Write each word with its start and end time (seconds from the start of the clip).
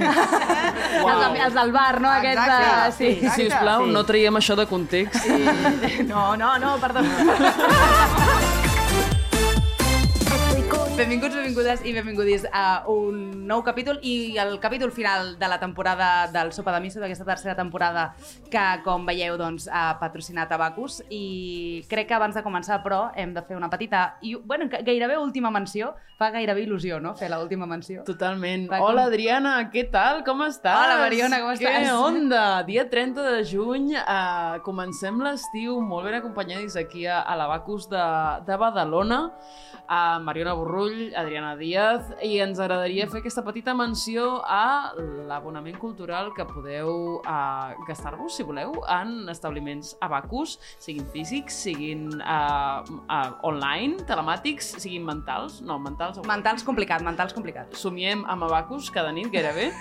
Els, 1.06 1.40
els 1.46 1.54
del 1.54 1.72
bar, 1.72 2.00
no? 2.00 2.08
Aquests. 2.10 2.40
Exacte. 2.42 2.92
Sí. 2.96 3.08
Exacte. 3.20 3.34
Si 3.36 3.46
us 3.48 3.54
plau, 3.60 3.84
Sí. 3.86 3.92
no 3.92 4.02
traiem 4.08 4.36
això 4.40 4.56
de 4.58 4.66
context. 4.66 5.14
Sí. 5.22 6.02
No, 6.08 6.36
no, 6.36 6.56
no, 6.58 6.76
perdó. 6.82 7.00
Benvinguts, 10.96 11.34
benvingudes 11.36 11.82
i 11.84 11.92
benvingudis 11.92 12.46
a 12.56 12.86
un 12.88 13.44
nou 13.46 13.60
capítol 13.62 13.98
i 14.00 14.38
el 14.40 14.54
capítol 14.62 14.88
final 14.90 15.34
de 15.38 15.48
la 15.48 15.58
temporada 15.60 16.24
del 16.32 16.54
Sopa 16.56 16.72
de 16.72 16.80
Miso, 16.80 17.02
d'aquesta 17.02 17.26
tercera 17.28 17.52
temporada 17.58 18.14
que, 18.48 18.62
com 18.82 19.04
veieu, 19.04 19.36
doncs, 19.36 19.66
ha 19.68 19.98
patrocinat 20.00 20.54
Abacus 20.56 21.02
i 21.12 21.84
crec 21.90 22.08
que 22.08 22.16
abans 22.16 22.34
de 22.38 22.42
començar, 22.42 22.80
però, 22.82 23.10
hem 23.14 23.34
de 23.36 23.42
fer 23.44 23.58
una 23.58 23.68
petita 23.68 24.16
i, 24.24 24.34
bueno, 24.40 24.70
ga- 24.72 24.80
gairebé 24.86 25.18
última 25.20 25.50
menció. 25.52 25.92
Fa 26.16 26.30
gairebé 26.32 26.62
il·lusió, 26.64 26.96
no?, 26.96 27.10
fer 27.14 27.28
l'última 27.28 27.66
menció. 27.68 28.00
Totalment. 28.08 28.64
Va, 28.70 28.78
com- 28.80 28.86
Hola, 28.88 29.04
Adriana, 29.10 29.50
què 29.70 29.82
tal? 29.92 30.22
Com 30.24 30.40
estàs? 30.46 30.78
Hola, 30.80 30.96
Mariona, 31.02 31.42
com 31.42 31.50
estàs? 31.52 31.76
Què 31.76 31.92
onda? 31.92 32.62
Dia 32.64 32.86
30 32.88 33.20
de 33.34 33.42
juny, 33.44 33.90
uh, 34.00 34.56
comencem 34.64 35.20
l'estiu 35.20 35.76
molt 35.84 36.08
ben 36.08 36.16
acompanyadis 36.22 36.78
aquí 36.80 37.04
a, 37.04 37.20
a 37.20 37.36
l'Abacus 37.36 37.90
de, 37.92 38.00
de 38.48 38.56
Badalona, 38.56 39.20
a 39.86 40.18
Mariona 40.24 40.54
Borrull, 40.86 41.12
Adriana 41.16 41.56
Díaz, 41.56 42.12
i 42.22 42.38
ens 42.42 42.60
agradaria 42.62 43.06
fer 43.10 43.18
aquesta 43.18 43.42
petita 43.42 43.72
menció 43.74 44.40
a 44.46 44.94
l'abonament 45.26 45.78
cultural 45.82 46.30
que 46.36 46.44
podeu 46.46 47.18
uh, 47.18 47.74
gastar-vos, 47.88 48.36
si 48.36 48.46
voleu, 48.46 48.76
en 48.92 49.26
establiments 49.32 49.96
Abacus, 50.04 50.56
siguin 50.82 51.06
físics, 51.10 51.56
siguin 51.66 52.06
uh, 52.20 52.84
uh, 52.86 53.32
online, 53.48 54.04
telemàtics, 54.06 54.76
siguin 54.82 55.06
mentals, 55.06 55.58
no, 55.66 55.78
mentals... 55.82 56.20
Mentals 56.26 56.62
complicat, 56.66 57.02
mentals 57.02 57.34
complicat. 57.34 57.74
somiem 57.74 58.22
amb 58.30 58.46
Abacus 58.46 58.90
cada 58.94 59.10
nit, 59.10 59.30
gairebé. 59.32 59.72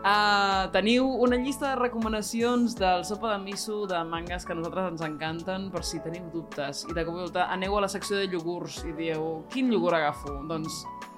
Uh, 0.00 0.64
teniu 0.76 1.10
una 1.26 1.36
llista 1.40 1.74
de 1.74 1.80
recomanacions 1.82 2.78
del 2.80 3.04
sopa 3.04 3.34
de 3.34 3.42
miso 3.44 3.82
de 3.90 4.00
mangas 4.08 4.46
que 4.46 4.56
a 4.56 4.58
nosaltres 4.58 4.94
ens 4.94 5.04
encanten 5.04 5.68
per 5.74 5.84
si 5.84 6.00
teniu 6.00 6.30
dubtes. 6.32 6.86
I 6.88 6.96
de 6.96 7.04
cop 7.04 7.18
i 7.18 7.26
volta 7.26 7.50
aneu 7.52 7.76
a 7.76 7.84
la 7.84 7.92
secció 7.92 8.16
de 8.16 8.30
iogurts 8.32 8.80
i 8.88 8.96
dieu, 8.96 9.44
quin 9.52 9.72
iogurt 9.72 10.00
agafo? 10.00 10.38
Doncs 10.48 10.53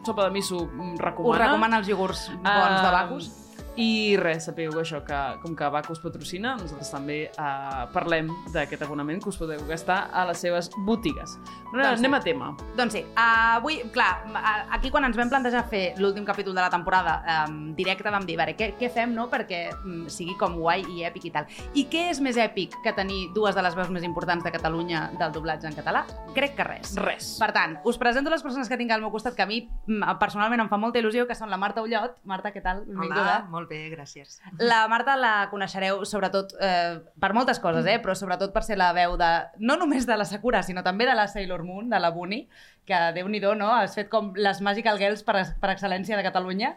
sopa 0.06 0.24
de 0.24 0.30
miso 0.30 0.66
mm, 0.66 0.96
recomana. 0.98 1.34
Us 1.34 1.38
recomana 1.44 1.78
els 1.82 1.88
iogurts 1.88 2.28
bons 2.30 2.46
Ah, 2.46 2.82
d'Abacus. 2.82 3.30
I 3.76 4.16
res, 4.16 4.46
sapigueu 4.48 4.78
això, 4.80 5.02
que 5.04 5.16
com 5.42 5.52
que 5.56 5.64
Abacus 5.66 6.00
patrocina, 6.00 6.54
nosaltres 6.56 6.88
també 6.88 7.16
uh, 7.36 7.84
parlem 7.92 8.30
d'aquest 8.54 8.86
abonament 8.86 9.20
que 9.20 9.28
us 9.28 9.36
podeu 9.36 9.60
gastar 9.68 10.06
a 10.16 10.24
les 10.30 10.40
seves 10.40 10.70
botigues. 10.86 11.34
Però 11.68 11.82
Doncs 11.82 12.00
sí. 12.00 12.06
anem 12.06 12.16
a 12.16 12.20
tema. 12.24 12.48
Doncs 12.78 12.96
sí, 12.96 13.02
uh, 13.04 13.58
avui, 13.58 13.82
clar, 13.92 14.24
aquí 14.72 14.88
quan 14.94 15.04
ens 15.04 15.18
vam 15.18 15.28
plantejar 15.28 15.66
fer 15.68 15.82
l'últim 16.00 16.24
capítol 16.24 16.56
de 16.56 16.64
la 16.64 16.70
temporada 16.72 17.18
um, 17.44 17.74
directe 17.76 18.08
vam 18.08 18.24
dir, 18.24 18.38
a 18.38 18.44
veure, 18.44 18.56
què, 18.56 18.70
què 18.80 18.88
fem, 18.92 19.12
no?, 19.12 19.26
perquè 19.32 19.66
um, 19.76 20.06
sigui 20.12 20.38
com 20.40 20.56
guai 20.56 20.86
i 20.94 21.04
èpic 21.08 21.28
i 21.28 21.34
tal. 21.34 21.52
I 21.76 21.84
què 21.92 22.06
és 22.14 22.22
més 22.24 22.40
èpic 22.40 22.78
que 22.84 22.94
tenir 22.96 23.26
dues 23.36 23.56
de 23.56 23.66
les 23.66 23.76
veus 23.76 23.92
més 23.92 24.06
importants 24.08 24.44
de 24.46 24.54
Catalunya 24.56 25.10
del 25.20 25.36
doblatge 25.36 25.68
en 25.68 25.76
català? 25.76 26.06
Crec 26.32 26.56
que 26.56 26.64
res. 26.64 26.96
Res. 26.96 27.34
Per 27.42 27.50
tant, 27.52 27.76
us 27.84 28.00
presento 28.00 28.32
les 28.32 28.44
persones 28.46 28.72
que 28.72 28.80
tinc 28.80 28.94
al 28.94 29.04
meu 29.04 29.12
costat, 29.12 29.36
que 29.36 29.44
a 29.44 29.50
mi 29.50 29.66
mm, 29.66 30.16
personalment 30.22 30.64
em 30.64 30.72
fa 30.72 30.80
molta 30.80 31.02
il·lusió, 31.02 31.28
que 31.28 31.36
són 31.36 31.52
la 31.52 31.60
Marta 31.60 31.84
Ullot. 31.84 32.16
Marta, 32.24 32.54
què 32.54 32.64
tal? 32.64 32.86
Benvinguda. 32.86 33.20
Hola, 33.20 33.38
molt 33.52 33.65
bé, 33.68 33.88
gràcies. 33.92 34.40
La 34.58 34.84
Marta 34.90 35.16
la 35.18 35.48
coneixereu 35.50 36.04
sobretot 36.08 36.54
eh, 36.62 36.98
per 37.20 37.32
moltes 37.36 37.60
coses, 37.62 37.86
eh? 37.86 37.98
però 38.02 38.14
sobretot 38.18 38.52
per 38.54 38.62
ser 38.66 38.78
la 38.80 38.92
veu 38.96 39.16
de, 39.20 39.30
no 39.58 39.78
només 39.80 40.06
de 40.06 40.16
la 40.16 40.26
Sakura, 40.28 40.62
sinó 40.66 40.84
també 40.86 41.06
de 41.08 41.14
la 41.14 41.28
Sailor 41.28 41.64
Moon, 41.64 41.90
de 41.90 42.00
la 42.02 42.12
Bunny, 42.14 42.46
que 42.86 43.00
déu 43.16 43.28
nhi 43.28 43.40
no? 43.40 43.72
Has 43.74 43.96
fet 43.98 44.08
com 44.12 44.32
les 44.36 44.60
Magical 44.60 44.98
Girls 44.98 45.22
per, 45.22 45.42
per 45.60 45.72
excel·lència 45.74 46.16
de 46.16 46.22
Catalunya. 46.26 46.76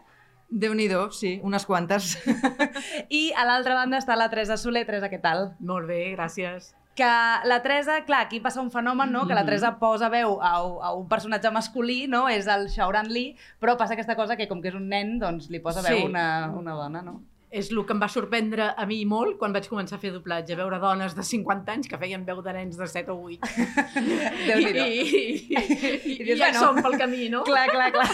déu 0.50 0.74
nhi 0.74 0.88
sí, 1.12 1.40
unes 1.44 1.64
quantes. 1.66 2.18
I 3.08 3.32
a 3.36 3.44
l'altra 3.44 3.74
banda 3.74 3.98
està 3.98 4.16
la 4.16 4.28
Teresa 4.30 4.56
Soler. 4.56 4.84
Teresa, 4.86 5.08
què 5.08 5.20
tal? 5.20 5.54
Molt 5.60 5.86
bé, 5.86 6.16
gràcies. 6.16 6.74
Que 6.94 7.04
la 7.44 7.62
Teresa, 7.62 8.04
clar, 8.04 8.26
aquí 8.26 8.40
passa 8.40 8.60
un 8.60 8.70
fenomen, 8.70 9.12
no? 9.12 9.26
Que 9.26 9.34
la 9.34 9.44
Teresa 9.46 9.78
posa 9.78 10.08
veu 10.10 10.40
a, 10.42 10.56
a 10.58 10.92
un 10.92 11.06
personatge 11.08 11.50
masculí, 11.54 12.06
no? 12.08 12.28
És 12.28 12.46
el 12.50 12.66
Shaoran 12.68 13.08
Lee, 13.08 13.36
però 13.60 13.76
passa 13.78 13.94
aquesta 13.94 14.16
cosa 14.16 14.36
que 14.36 14.48
com 14.50 14.60
que 14.60 14.68
és 14.68 14.74
un 14.74 14.88
nen, 14.90 15.18
doncs 15.22 15.48
li 15.50 15.60
posa 15.60 15.80
veu 15.86 15.96
Sí. 15.96 16.04
una, 16.04 16.50
una 16.50 16.74
dona, 16.74 17.00
no? 17.02 17.22
És 17.50 17.72
el 17.72 17.80
que 17.82 17.94
em 17.96 17.98
va 17.98 18.06
sorprendre 18.06 18.68
a 18.78 18.84
mi 18.86 19.00
molt 19.10 19.34
quan 19.40 19.50
vaig 19.50 19.64
començar 19.66 19.96
a 19.98 20.02
fer 20.02 20.12
doblatge, 20.14 20.54
veure 20.54 20.78
dones 20.78 21.16
de 21.18 21.24
50 21.26 21.72
anys 21.74 21.88
que 21.90 21.98
feien 21.98 22.22
veu 22.26 22.38
de 22.46 22.52
nens 22.54 22.76
de 22.78 22.86
7 22.86 23.10
o 23.10 23.16
8. 23.26 23.48
Déu-n'hi-do. 24.46 24.84
I, 24.86 25.00
i, 25.02 25.24
i, 25.50 25.64
i, 26.12 26.16
I 26.30 26.36
ja 26.38 26.44
bueno. 26.44 26.60
som 26.60 26.78
pel 26.78 26.94
camí, 27.00 27.26
no? 27.32 27.42
Clar, 27.50 27.66
clar, 27.72 27.90
clar. 27.96 28.06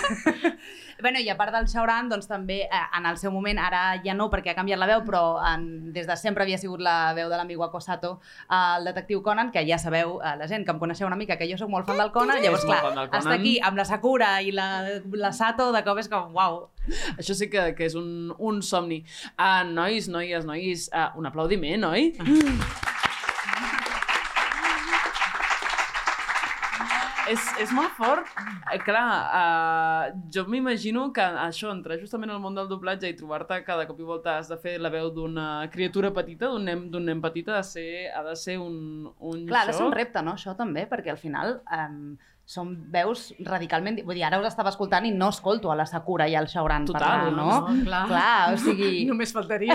bueno, 1.03 1.21
i 1.21 1.29
a 1.29 1.37
part 1.37 1.53
del 1.53 1.69
Shauran, 1.69 2.09
doncs 2.09 2.31
també 2.31 2.63
eh, 2.65 2.81
en 2.97 3.05
el 3.11 3.19
seu 3.21 3.35
moment, 3.35 3.61
ara 3.61 3.83
ja 4.05 4.15
no 4.17 4.31
perquè 4.33 4.55
ha 4.55 4.57
canviat 4.57 4.81
la 4.81 4.89
veu, 4.89 5.03
però 5.05 5.23
en, 5.53 5.93
des 5.93 6.09
de 6.09 6.17
sempre 6.17 6.47
havia 6.47 6.57
sigut 6.57 6.81
la 6.81 7.13
veu 7.13 7.29
de 7.29 7.37
l'amic 7.37 7.61
Wako 7.61 7.83
Sato, 7.85 8.15
el 8.49 8.89
detectiu 8.89 9.21
Conan, 9.27 9.53
que 9.53 9.67
ja 9.69 9.77
sabeu, 9.77 10.17
eh, 10.23 10.33
la 10.41 10.49
gent 10.49 10.65
que 10.65 10.73
em 10.73 10.81
coneixeu 10.81 11.11
una 11.11 11.21
mica, 11.21 11.37
que 11.37 11.51
jo 11.51 11.61
sóc 11.61 11.69
molt 11.69 11.85
fan 11.85 12.01
del 12.01 12.15
Conan, 12.17 12.41
llavors, 12.41 12.65
clar, 12.65 12.81
del 12.89 12.97
Conan. 13.05 13.21
estar 13.21 13.37
aquí 13.37 13.59
amb 13.61 13.77
la 13.77 13.85
Sakura 13.85 14.33
i 14.41 14.57
la, 14.57 14.71
la 15.13 15.33
Sato, 15.37 15.69
de 15.77 15.85
cop 15.85 16.01
és 16.01 16.09
com, 16.09 16.33
uau. 16.33 16.63
Això 17.19 17.37
sí 17.37 17.51
que, 17.53 17.71
que 17.79 17.89
és 17.89 17.97
un, 17.99 18.33
un 18.39 18.63
somni. 18.63 19.03
Uh, 19.37 19.63
nois, 19.71 20.11
noies, 20.13 20.47
nois, 20.49 20.89
uh, 20.93 21.11
un 21.19 21.31
aplaudiment, 21.31 21.89
oi? 21.91 22.13
és, 27.31 27.47
és 27.63 27.73
molt 27.75 27.95
fort. 27.97 28.29
Eh, 28.73 28.79
clar, 28.85 29.07
uh, 29.41 30.05
jo 30.33 30.47
m'imagino 30.51 31.09
que 31.15 31.25
això, 31.47 31.71
entrar 31.75 31.99
justament 32.01 32.33
al 32.33 32.41
món 32.43 32.57
del 32.57 32.69
doblatge 32.71 33.11
i 33.11 33.17
trobar-te 33.19 33.61
cada 33.67 33.87
cop 33.89 34.01
i 34.01 34.07
volta 34.09 34.37
has 34.41 34.51
de 34.53 34.59
fer 34.63 34.77
la 34.83 34.93
veu 34.95 35.11
d'una 35.15 35.67
criatura 35.73 36.13
petita, 36.15 36.51
d'un 36.53 36.67
nen, 36.69 36.87
d'un 36.93 37.07
nen 37.11 37.23
petit, 37.25 37.49
ha 37.51 37.61
de 37.61 37.67
ser, 37.67 37.89
ha 38.15 38.23
de 38.27 38.37
ser 38.39 38.59
un, 38.63 39.11
un 39.19 39.45
Clar, 39.49 39.65
ha 39.65 39.73
de 39.73 39.77
ser 39.77 39.85
un 39.85 39.93
xoc. 39.93 39.99
repte, 40.01 40.25
no?, 40.27 40.37
això 40.39 40.57
també, 40.59 40.87
perquè 40.91 41.15
al 41.15 41.23
final... 41.23 41.61
Um, 41.67 42.17
són 42.47 42.69
veus 42.95 43.33
radicalment... 43.43 43.97
di- 43.99 44.05
Vull 44.07 44.15
dir, 44.21 44.23
ara 44.29 44.39
us 44.39 44.47
estava 44.47 44.71
escoltant 44.71 45.03
i 45.09 45.11
no 45.11 45.33
escolto 45.35 45.73
a 45.73 45.75
la 45.75 45.83
Sakura 45.91 46.29
i 46.31 46.37
al 46.39 46.47
Shauran 46.47 46.85
Total, 46.87 47.03
parlar, 47.03 47.33
no? 47.35 47.47
no, 47.51 47.75
no, 47.75 47.85
clar. 47.89 48.05
clar, 48.07 48.53
o 48.55 48.57
sigui... 48.63 49.01
Només 49.11 49.33
faltaria. 49.35 49.75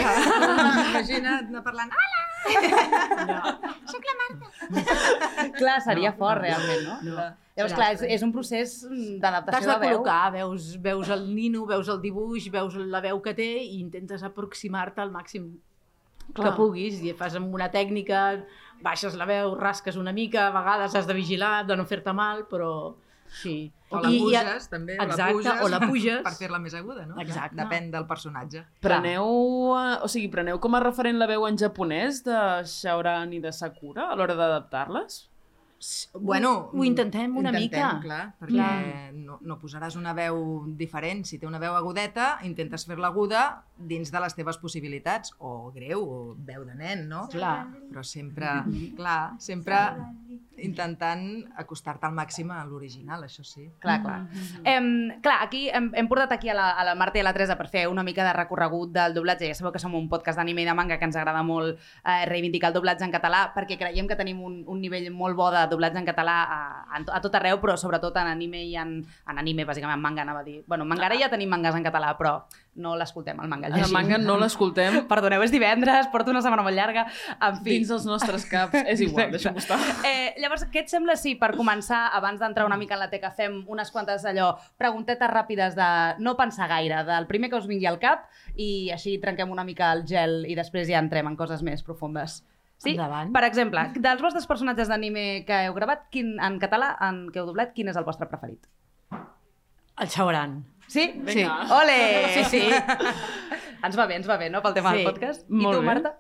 Imagina't 0.92 1.50
anar 1.52 1.64
parlant, 1.68 1.92
hola! 1.92 2.22
Clar, 5.58 5.82
seria 5.84 6.12
No, 6.12 6.18
fort, 6.18 6.42
no, 6.42 6.48
realment, 6.48 6.84
no? 6.88 6.96
no. 7.12 7.30
Llavors, 7.58 7.74
clar, 7.76 7.90
és, 7.98 8.02
és 8.16 8.22
un 8.24 8.32
procés 8.34 8.78
mm, 8.88 9.18
T'has 9.20 9.26
d'adaptació 9.26 9.68
de 9.68 9.74
de 9.74 9.80
veu. 9.82 9.98
col·locar, 10.00 10.32
veus, 10.38 10.70
veus 10.82 11.10
el 11.12 11.26
nino, 11.36 11.66
veus 11.70 11.90
el 11.92 12.00
dibuix, 12.02 12.48
veus 12.54 12.78
la 12.80 13.02
veu 13.04 13.20
que 13.22 13.34
té 13.38 13.50
i 13.66 13.82
intentes 13.82 14.24
aproximar-te 14.24 15.04
al 15.04 15.12
màxim 15.12 15.50
Clar. 16.32 16.46
que 16.48 16.56
puguis 16.56 17.02
i 17.04 17.12
fas 17.20 17.36
amb 17.36 17.52
una 17.54 17.68
tècnica, 17.74 18.22
baixes 18.82 19.16
la 19.16 19.26
veu, 19.26 19.56
rasques 19.56 19.96
una 19.98 20.12
mica, 20.14 20.48
a 20.48 20.52
vegades 20.52 20.96
has 20.96 21.08
de 21.08 21.14
vigilar 21.14 21.66
de 21.66 21.78
no 21.78 21.86
fer-te 21.86 22.14
mal, 22.14 22.46
però 22.50 22.96
sí. 23.42 23.72
O 23.92 24.00
la 24.00 24.10
I- 24.10 24.16
i- 24.16 24.20
puges, 24.22 24.70
també, 24.70 24.94
Exacte, 24.96 25.22
o 25.22 25.26
la 25.26 25.32
puges, 25.34 25.62
o 25.64 25.68
la 25.70 25.80
puges. 25.82 26.22
per 26.24 26.34
fer-la 26.40 26.60
més 26.60 26.74
aguda, 26.74 27.06
no? 27.06 27.20
Exacte. 27.20 27.58
Depèn 27.60 27.90
del 27.92 28.06
personatge. 28.08 28.64
Preneu, 28.80 29.26
eh, 29.78 29.98
o 30.04 30.08
sigui, 30.08 30.30
preneu 30.32 30.60
com 30.64 30.76
a 30.76 30.80
referent 30.80 31.18
la 31.20 31.28
veu 31.28 31.46
en 31.48 31.58
japonès 31.58 32.24
de 32.24 32.38
Shaoran 32.64 33.34
i 33.34 33.40
de 33.44 33.52
Sakura 33.52 34.10
a 34.12 34.16
l'hora 34.16 34.34
d'adaptar-les? 34.36 35.28
Bueno, 36.14 36.70
ho 36.72 36.84
intentem 36.86 37.36
una 37.36 37.50
intentem, 37.50 37.88
mica. 37.96 38.00
clar, 38.02 38.36
perquè 38.40 38.54
Clar. 38.54 39.14
No, 39.16 39.40
no 39.42 39.58
posaràs 39.58 39.96
una 39.98 40.14
veu 40.14 40.64
diferent. 40.78 41.24
Si 41.26 41.40
té 41.40 41.48
una 41.48 41.58
veu 41.58 41.74
agudeta, 41.74 42.38
intentes 42.44 42.86
fer-la 42.86 43.08
aguda 43.08 43.64
dins 43.88 44.12
de 44.12 44.20
les 44.24 44.36
teves 44.38 44.60
possibilitats, 44.62 45.36
o 45.40 45.72
greu, 45.76 46.04
o 46.04 46.20
veu 46.38 46.66
de 46.68 46.76
nen, 46.76 47.08
no? 47.10 47.28
Clar. 47.32 47.68
Però 47.92 48.04
sempre, 48.04 48.62
clar, 49.00 49.36
sempre 49.40 49.82
intentant 50.62 51.24
acostar-te 51.58 52.06
al 52.08 52.14
màxim 52.16 52.52
a 52.54 52.62
l'original, 52.68 53.24
això 53.26 53.44
sí. 53.46 53.66
Clar, 53.82 53.98
clar. 54.04 54.18
Em, 54.68 54.88
clar, 55.24 55.40
aquí 55.46 55.64
hem, 55.74 55.90
hem 55.98 56.10
portat 56.10 56.36
aquí 56.36 56.52
a 56.52 56.56
la, 56.58 56.68
a 56.78 56.86
la 56.86 56.96
Marta 57.00 57.20
i 57.20 57.24
a 57.24 57.26
la 57.26 57.34
Teresa 57.36 57.58
per 57.60 57.68
fer 57.72 57.88
una 57.90 58.04
mica 58.06 58.26
de 58.28 58.34
recorregut 58.36 58.94
del 58.94 59.16
doblatge. 59.18 59.50
Ja 59.50 59.58
sabeu 59.58 59.74
que 59.74 59.82
som 59.82 59.96
un 59.98 60.10
podcast 60.12 60.40
d'anime 60.40 60.64
i 60.64 60.68
de 60.70 60.76
manga 60.78 61.00
que 61.00 61.08
ens 61.10 61.18
agrada 61.20 61.44
molt 61.46 61.78
eh, 61.78 62.26
reivindicar 62.30 62.72
el 62.72 62.78
doblatge 62.78 63.08
en 63.08 63.14
català 63.14 63.44
perquè 63.56 63.78
creiem 63.80 64.10
que 64.10 64.18
tenim 64.20 64.42
un, 64.46 64.62
un 64.68 64.82
nivell 64.82 65.10
molt 65.14 65.38
bo 65.40 65.50
de 65.54 65.66
doblatge 65.72 66.02
en 66.02 66.08
català 66.08 66.38
a, 66.44 66.62
a, 66.86 67.02
a 67.02 67.22
tot 67.24 67.36
arreu, 67.40 67.60
però 67.64 67.78
sobretot 67.78 68.22
en 68.22 68.32
anime 68.32 68.64
i 68.68 68.76
en, 68.80 69.00
en 69.02 69.42
anime, 69.42 69.66
bàsicament 69.68 69.98
en 69.98 70.04
manga, 70.04 70.26
anava 70.26 70.46
a 70.46 70.48
dir. 70.48 70.62
Bueno, 70.68 70.86
en 70.86 70.94
manga 70.94 71.10
ara 71.10 71.20
ja 71.20 71.32
tenim 71.32 71.50
mangas 71.52 71.76
en 71.76 71.88
català, 71.88 72.14
però 72.20 72.42
no 72.76 72.94
l'escoltem, 72.96 73.40
el 73.44 73.50
manga. 73.52 73.68
el 73.68 73.74
El 73.74 73.80
llegim. 73.82 73.94
manga 73.94 74.18
no 74.18 74.38
l'escoltem 74.40 75.02
Perdoneu, 75.12 75.42
és 75.44 75.52
divendres, 75.52 76.08
porto 76.08 76.32
una 76.32 76.42
setmana 76.42 76.64
molt 76.64 76.76
llarga. 76.78 77.04
En 77.40 77.58
fi. 77.58 77.70
dins 77.78 77.90
dels 77.92 78.06
nostres 78.08 78.46
caps. 78.48 78.78
És 78.88 79.02
igual, 79.04 79.32
deixa'm 79.34 79.58
estar. 79.60 79.78
Eh, 80.08 80.34
llavors, 80.40 80.64
què 80.72 80.86
et 80.86 80.90
sembla 80.90 81.18
si 81.20 81.36
per 81.36 81.52
començar, 81.58 82.06
abans 82.16 82.40
d'entrar 82.40 82.66
una 82.66 82.78
mica 82.80 82.96
en 82.96 83.02
la 83.04 83.10
teca, 83.12 83.32
fem 83.36 83.60
unes 83.68 83.92
quantes 83.92 84.24
allò, 84.26 84.54
preguntetes 84.80 85.30
ràpides 85.30 85.76
de 85.76 85.90
no 86.24 86.38
pensar 86.40 86.70
gaire, 86.72 87.04
del 87.04 87.28
primer 87.28 87.50
que 87.52 87.60
us 87.60 87.68
vingui 87.68 87.86
al 87.92 88.00
cap 88.00 88.30
i 88.56 88.90
així 88.96 89.18
trenquem 89.20 89.52
una 89.52 89.64
mica 89.68 89.92
el 89.92 90.06
gel 90.08 90.46
i 90.48 90.56
després 90.56 90.88
ja 90.88 91.00
entrem 91.04 91.28
en 91.28 91.36
coses 91.36 91.62
més 91.62 91.84
profundes. 91.84 92.40
Sí? 92.82 92.96
Endavant. 92.96 93.30
Per 93.36 93.44
exemple, 93.46 93.84
dels 94.00 94.22
vostres 94.24 94.48
personatges 94.50 94.88
d'anime 94.90 95.44
que 95.46 95.66
heu 95.68 95.74
gravat, 95.76 96.08
quin, 96.10 96.38
en 96.42 96.56
català, 96.58 96.96
en 97.06 97.28
què 97.30 97.38
heu 97.44 97.46
doblat, 97.52 97.76
quin 97.76 97.92
és 97.92 98.00
el 98.00 98.08
vostre 98.08 98.26
preferit? 98.32 98.64
El 100.02 100.10
Xauran. 100.10 100.64
Sí? 100.92 101.08
Vinga. 101.16 101.62
Sí. 101.68 101.74
Ole! 101.78 102.00
Sí, 102.36 102.44
sí. 102.52 102.64
Ens 103.86 103.96
va 103.98 104.06
bé, 104.06 104.18
ens 104.20 104.28
va 104.30 104.36
bé, 104.38 104.52
no?, 104.54 104.60
pel 104.62 104.76
tema 104.76 104.92
Sí, 104.94 105.00
del 105.02 105.08
podcast. 105.08 105.48
I 105.50 105.56
molt 105.64 105.80
tu, 105.80 105.82
bé. 105.82 105.88
Marta? 105.88 106.12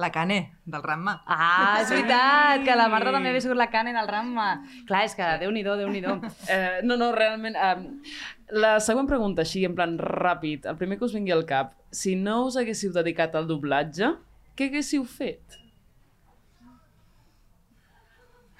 La 0.00 0.08
Cane, 0.14 0.36
del 0.64 0.82
Ramma. 0.86 1.16
Ah, 1.26 1.80
és 1.82 1.90
veritat, 1.92 2.62
que 2.64 2.76
la 2.78 2.86
Marta 2.88 3.10
també 3.12 3.28
havia 3.28 3.42
sigut 3.44 3.58
la 3.58 3.66
Cane 3.68 3.92
del 3.92 4.08
Ramma. 4.08 4.46
Clar, 4.88 5.02
és 5.04 5.16
que 5.18 5.26
déu-n'hi-do, 5.42 5.74
déu-n'hi-do. 5.82 6.14
Eh, 6.54 6.78
no, 6.86 6.96
no, 6.96 7.10
realment... 7.12 7.58
Eh, 7.58 8.22
la 8.62 8.78
següent 8.80 9.10
pregunta, 9.10 9.44
així, 9.44 9.66
en 9.68 9.74
plan 9.76 9.98
ràpid, 10.00 10.64
el 10.70 10.78
primer 10.80 10.96
que 10.98 11.04
us 11.10 11.12
vingui 11.18 11.34
al 11.36 11.44
cap. 11.46 11.74
Si 11.92 12.14
no 12.16 12.38
us 12.46 12.56
haguéssiu 12.56 12.94
dedicat 12.96 13.36
al 13.36 13.50
doblatge, 13.50 14.14
què 14.56 14.70
haguéssiu 14.70 15.04
fet? 15.04 15.59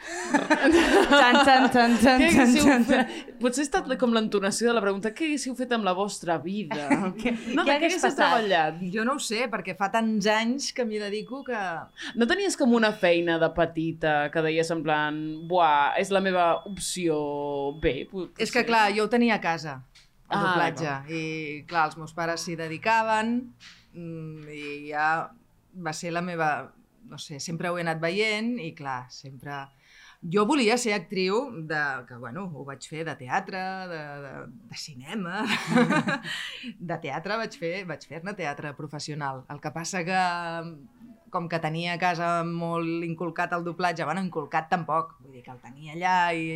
Xan, 0.01 1.37
Què 1.41 1.99
xan, 2.01 2.23
haguéssiu 2.23 2.63
xan, 2.65 2.85
xan. 2.85 2.85
fet? 2.89 3.33
Potser 3.41 3.63
ha 3.65 3.67
estat 3.67 3.91
com 4.01 4.15
l'entonació 4.17 4.71
de 4.71 4.75
la 4.77 4.83
pregunta. 4.85 5.13
Què 5.17 5.27
haguéssiu 5.29 5.55
fet 5.59 5.73
amb 5.77 5.85
la 5.87 5.93
vostra 5.97 6.39
vida? 6.43 6.87
no, 7.57 7.65
què 7.67 7.75
hagués 7.77 7.99
passat? 8.01 8.17
treballat? 8.21 8.81
Jo 8.95 9.05
no 9.07 9.17
ho 9.19 9.23
sé, 9.23 9.43
perquè 9.53 9.75
fa 9.79 9.91
tants 9.93 10.27
anys 10.31 10.71
que 10.77 10.87
m'hi 10.89 11.01
dedico 11.03 11.43
que... 11.47 11.61
No 12.17 12.29
tenies 12.31 12.57
com 12.61 12.73
una 12.77 12.93
feina 12.97 13.39
de 13.43 13.51
petita 13.57 14.15
que 14.33 14.45
deies 14.47 14.71
en 14.75 14.83
plan, 14.87 15.21
buah, 15.51 15.95
és 16.01 16.13
la 16.15 16.23
meva 16.25 16.49
opció 16.71 17.21
B? 17.83 18.07
Pot- 18.11 18.33
És 18.41 18.49
que, 18.51 18.63
potser"? 18.63 18.67
clar, 18.73 18.87
jo 18.97 19.05
ho 19.07 19.13
tenia 19.13 19.37
a 19.37 19.43
casa, 19.45 19.79
el 20.31 20.39
Ah, 20.39 20.43
doblatge. 20.47 20.97
I, 21.13 21.23
clar, 21.69 21.89
els 21.91 21.99
meus 22.01 22.15
pares 22.17 22.45
s'hi 22.47 22.57
dedicaven 22.57 23.37
mm, 23.95 24.49
i 24.55 24.65
ja 24.93 25.11
va 25.77 25.93
ser 25.97 26.13
la 26.17 26.23
meva... 26.25 26.53
No 27.11 27.17
sé, 27.19 27.41
sempre 27.43 27.67
ho 27.73 27.79
he 27.79 27.83
anat 27.83 27.99
veient 27.99 28.53
i, 28.63 28.71
clar, 28.77 29.05
sempre... 29.11 29.65
Jo 30.21 30.45
volia 30.45 30.77
ser 30.77 30.93
actriu 30.93 31.47
de... 31.65 31.81
que, 32.09 32.17
bueno, 32.21 32.45
ho 32.53 32.65
vaig 32.69 32.85
fer 32.85 33.07
de 33.09 33.15
teatre, 33.17 33.61
de, 33.89 34.01
de, 34.25 34.33
de 34.69 34.81
cinema... 34.81 35.47
de 36.91 36.99
teatre 37.01 37.39
vaig 37.41 37.57
fer 37.57 37.75
vaig 37.89 38.05
fer-ne 38.05 38.37
teatre 38.37 38.75
professional. 38.77 39.47
El 39.49 39.63
que 39.65 39.73
passa 39.73 40.05
que 40.05 40.25
com 41.31 41.47
que 41.49 41.61
tenia 41.63 41.95
a 41.95 41.99
casa 42.03 42.29
molt 42.45 43.05
inculcat 43.07 43.55
el 43.57 43.65
doblatge, 43.65 44.05
bueno, 44.05 44.23
inculcat 44.27 44.69
tampoc, 44.71 45.15
vull 45.23 45.39
dir 45.39 45.45
que 45.47 45.55
el 45.55 45.61
tenia 45.63 45.95
allà 45.95 46.15
i, 46.37 46.47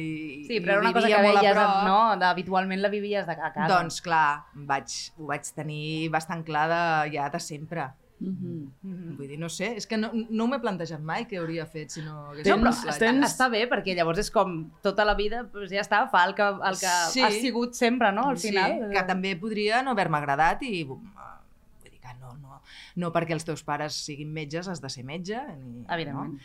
i 0.42 0.46
Sí, 0.48 0.58
però 0.60 0.76
era 0.76 0.84
una 0.84 0.92
cosa 0.92 1.08
que 1.08 1.20
veies, 1.24 1.60
no? 1.86 1.98
De, 2.20 2.28
habitualment 2.28 2.82
la 2.82 2.90
vivies 2.92 3.26
de, 3.28 3.36
a 3.38 3.52
casa. 3.54 3.68
Doncs 3.70 4.02
clar, 4.04 4.44
vaig, 4.68 4.96
ho 5.16 5.30
vaig 5.30 5.52
tenir 5.56 6.10
bastant 6.12 6.44
clar 6.46 6.66
de, 6.72 6.82
ja 7.14 7.30
de 7.32 7.40
sempre. 7.40 7.92
Mhm. 8.30 8.72
Mhm. 8.82 9.16
Vull 9.18 9.28
dir, 9.28 9.38
no 9.38 9.48
sé, 9.48 9.74
és 9.76 9.86
que 9.86 9.96
no, 9.96 10.10
no 10.12 10.46
m'he 10.46 10.58
plantejat 10.60 11.00
mai 11.00 11.26
què 11.28 11.38
hauria 11.38 11.66
fet 11.66 11.90
si 11.90 12.02
no 12.02 12.30
hagués 12.30 12.46
No, 12.46 12.56
però 12.58 12.72
tens- 12.98 13.26
està 13.28 13.50
bé, 13.50 13.68
perquè 13.70 13.94
llavors 13.94 14.18
és 14.18 14.30
com 14.30 14.70
tota 14.82 15.04
la 15.04 15.14
vida 15.14 15.42
doncs 15.44 15.70
ja 15.70 15.80
està, 15.82 16.08
fa 16.10 16.24
el 16.24 16.34
que, 16.34 16.42
el 16.42 16.78
que 16.80 16.92
Sí. 17.12 17.20
has 17.22 17.34
sigut 17.40 17.74
sempre, 17.74 18.10
no? 18.12 18.28
Al 18.30 18.38
final. 18.38 18.72
Sí, 18.88 18.92
que 18.96 19.02
també 19.04 19.36
podria 19.36 19.82
no 19.82 19.90
haver-me 19.92 20.16
agradat 20.18 20.62
i 20.62 20.82
uh, 20.84 20.86
vull 20.96 21.90
dir 21.90 22.00
que 22.00 22.14
no, 22.20 22.34
no, 22.40 22.60
no 22.96 23.12
perquè 23.12 23.32
els 23.32 23.44
teus 23.44 23.62
pares 23.62 23.94
siguin 23.94 24.32
metges 24.32 24.68
has 24.68 24.80
de 24.80 24.88
ser 24.90 25.04
metge. 25.04 25.38
Ni, 25.58 25.84
Evidentment. 25.88 26.34
No? 26.34 26.38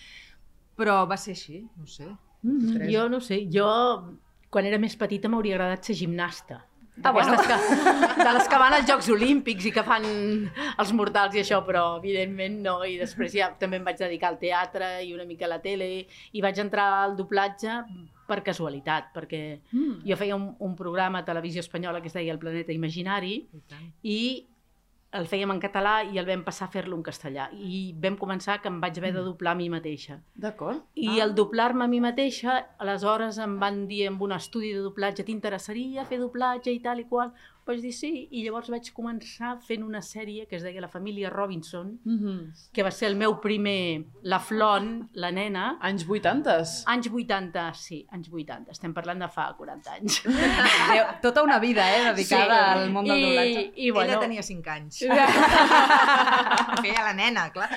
Però 0.77 1.05
va 1.09 1.17
ser 1.17 1.31
així, 1.35 1.67
no 1.75 1.85
sé. 1.87 2.07
Mhm. 2.41 2.73
Teresa. 2.73 2.91
Jo 2.91 3.09
no 3.09 3.19
sé, 3.19 3.47
jo 3.51 4.17
quan 4.49 4.65
era 4.65 4.77
més 4.79 4.95
petita 4.95 5.27
m'hauria 5.29 5.55
agradat 5.55 5.83
ser 5.83 5.95
gimnasta. 5.95 6.65
Ah, 7.03 7.11
bueno. 7.11 7.35
Que, 7.37 8.23
de 8.23 8.33
les 8.35 8.47
que 8.51 8.57
van 8.59 8.73
als 8.73 8.87
Jocs 8.89 9.09
Olímpics 9.13 9.65
i 9.65 9.71
que 9.71 9.83
fan 9.87 10.03
els 10.77 10.91
mortals 10.93 11.35
i 11.35 11.39
això, 11.43 11.61
però 11.65 11.97
evidentment 11.97 12.59
no. 12.65 12.79
I 12.83 12.97
després 12.99 13.31
ja 13.33 13.51
també 13.59 13.77
em 13.79 13.85
vaig 13.87 13.97
dedicar 14.01 14.33
al 14.33 14.39
teatre 14.41 15.03
i 15.05 15.13
una 15.15 15.25
mica 15.25 15.45
a 15.45 15.53
la 15.55 15.61
tele 15.63 15.89
i 16.33 16.41
vaig 16.43 16.59
entrar 16.59 16.89
al 17.05 17.15
doblatge 17.15 17.79
per 18.29 18.43
casualitat, 18.45 19.07
perquè 19.15 19.59
Mm. 19.71 20.03
jo 20.05 20.15
feia 20.17 20.35
un, 20.35 20.55
un 20.59 20.75
programa 20.75 21.19
a 21.19 21.25
televisió 21.25 21.61
espanyola 21.61 22.01
que 22.01 22.07
es 22.07 22.13
deia 22.13 22.31
El 22.33 22.37
planeta 22.39 22.71
imaginari 22.71 23.47
I 24.03 24.13
i 24.15 24.48
el 25.17 25.25
fèiem 25.29 25.49
en 25.49 25.59
català 25.61 25.93
i 26.05 26.19
el 26.21 26.27
vam 26.27 26.43
passar 26.45 26.67
a 26.67 26.73
fer-lo 26.73 26.97
en 26.97 27.03
castellà. 27.05 27.47
I 27.53 27.95
vam 28.01 28.17
començar 28.19 28.59
que 28.61 28.69
em 28.69 28.77
vaig 28.81 28.99
haver 29.01 29.13
de 29.15 29.23
doblar 29.25 29.55
a 29.55 29.57
mi 29.57 29.69
mateixa. 29.73 30.19
D'acord. 30.35 30.83
I 30.93 31.15
ah. 31.15 31.23
al 31.25 31.33
doblar-me 31.37 31.85
a 31.85 31.89
mi 31.91 32.01
mateixa, 32.03 32.59
aleshores 32.77 33.39
em 33.41 33.57
van 33.61 33.85
dir 33.89 34.05
en 34.09 34.19
un 34.21 34.35
estudi 34.37 34.73
de 34.75 34.83
doblatge 34.85 35.25
t'interessaria 35.25 36.05
fer 36.05 36.21
doblatge 36.21 36.73
i 36.75 36.81
tal 36.83 37.01
i 37.01 37.07
qual? 37.09 37.33
Vaig 37.69 37.83
dir 37.85 37.91
sí, 37.93 38.09
i 38.33 38.41
llavors 38.41 38.71
vaig 38.73 38.87
començar 38.97 39.51
fent 39.61 39.83
una 39.85 39.99
sèrie 40.01 40.47
que 40.49 40.55
es 40.57 40.63
deia 40.65 40.81
La 40.81 40.87
família 40.89 41.29
Robinson, 41.29 41.99
Mhm. 42.03 42.53
que 42.73 42.81
va 42.81 42.89
ser 42.89 43.09
el 43.11 43.15
meu 43.15 43.35
primer, 43.39 44.05
la 44.23 44.39
Flon, 44.39 45.09
la 45.13 45.29
nena, 45.31 45.77
Anys 45.79 46.07
80s. 46.07 46.83
anys 46.87 47.09
80, 47.13 47.67
sí, 47.75 48.07
anys 48.09 48.29
80, 48.33 48.71
estem 48.71 48.91
parlant 48.93 49.19
de 49.21 49.27
fa 49.29 49.53
40 49.55 49.93
anys. 49.93 50.23
Déu, 50.95 51.05
tota 51.21 51.43
una 51.43 51.59
vida, 51.59 51.85
eh, 51.95 52.03
dedicada 52.09 52.73
Sí. 52.73 52.79
al 52.79 52.89
món 52.91 53.05
del 53.05 53.17
I, 53.19 53.21
doblatge. 53.27 53.71
I, 53.75 53.91
bueno, 53.91 54.11
Ella 54.13 54.19
tenia 54.19 54.41
5 54.41 54.69
anys. 54.71 54.97
Feia 56.81 57.03
la 57.03 57.13
nena, 57.13 57.51
clar. 57.51 57.69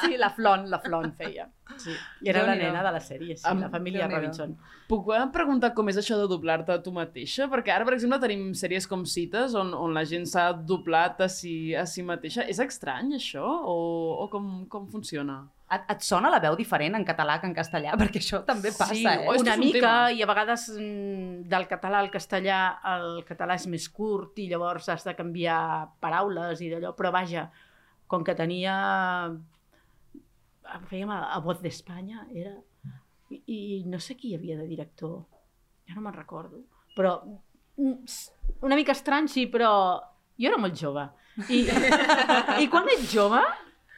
Sí, 0.00 0.16
la 0.16 0.30
Flon, 0.30 0.70
la 0.70 0.78
Flon 0.80 1.12
feia. 1.18 1.50
Sí. 1.78 1.94
I 2.24 2.30
era 2.32 2.42
la 2.46 2.54
nena 2.58 2.82
de 2.82 2.92
la 2.92 3.00
sèrie, 3.00 3.36
sí, 3.38 3.44
Am- 3.48 3.60
la 3.64 3.68
família. 3.70 4.08
Robinson. 4.10 4.56
Puc 4.88 5.10
eh, 5.14 5.20
preguntar 5.32 5.72
com 5.76 5.88
és 5.92 5.98
això 6.00 6.16
de 6.20 6.26
doblar-te 6.30 6.72
a 6.72 6.82
tu 6.82 6.90
mateixa? 6.92 7.46
Perquè 7.52 7.74
ara, 7.74 7.84
per 7.84 7.94
exemple, 7.94 8.18
tenim 8.22 8.50
sèries 8.56 8.86
com 8.88 9.04
Cites, 9.06 9.54
on, 9.54 9.74
on 9.76 9.92
la 9.94 10.04
gent 10.08 10.24
s'ha 10.26 10.50
doblat 10.52 11.20
a 11.20 11.28
si, 11.28 11.74
a 11.76 11.84
si 11.86 12.02
mateixa. 12.02 12.46
És 12.48 12.58
estrany, 12.58 13.14
això? 13.18 13.44
O, 13.44 13.76
o 14.24 14.28
com, 14.32 14.66
com 14.72 14.86
funciona? 14.88 15.42
Et, 15.68 15.82
et 15.92 16.00
sona 16.00 16.30
la 16.32 16.38
veu 16.40 16.54
diferent 16.56 16.94
en 16.96 17.04
català 17.04 17.34
que 17.42 17.46
en 17.46 17.52
castellà? 17.52 17.92
Perquè 18.00 18.22
això 18.22 18.40
també 18.48 18.70
passa, 18.72 18.94
Sí, 18.96 19.04
eh? 19.04 19.18
una 19.28 19.52
un 19.58 19.60
mica, 19.60 19.80
tema. 19.82 20.10
i 20.16 20.22
a 20.24 20.28
vegades 20.30 20.70
mm, 20.72 21.42
del 21.52 21.66
català 21.68 22.00
al 22.00 22.08
castellà 22.10 22.60
el 22.94 23.22
català 23.28 23.58
és 23.60 23.66
més 23.68 23.90
curt 23.92 24.40
i 24.40 24.48
llavors 24.48 24.88
has 24.88 25.04
de 25.04 25.12
canviar 25.18 25.60
paraules 26.00 26.62
i 26.64 26.70
d'allò, 26.72 26.94
però 26.96 27.12
vaja, 27.12 27.50
com 28.08 28.24
que 28.24 28.32
tenia... 28.34 29.28
Fèiem 30.88 31.10
a, 31.12 31.20
a 31.34 31.40
Voz 31.44 31.62
d'Espanya, 31.64 32.26
era... 32.34 32.54
I, 33.28 33.40
I 33.44 33.82
no 33.92 33.98
sé 34.00 34.16
qui 34.16 34.30
hi 34.30 34.38
havia 34.38 34.56
de 34.56 34.64
director, 34.68 35.18
ja 35.88 35.96
no 35.96 36.04
me'n 36.04 36.14
recordo, 36.16 36.62
però 36.96 37.18
mm, 37.76 38.06
una 38.64 38.78
mica 38.78 38.94
estrany, 38.96 39.28
sí, 39.28 39.44
però 39.52 39.72
jo 40.38 40.48
era 40.48 40.60
molt 40.60 40.78
jove. 40.80 41.04
I, 41.52 41.60
i 42.64 42.68
quan 42.72 42.88
ets 42.94 43.10
jove, 43.12 43.42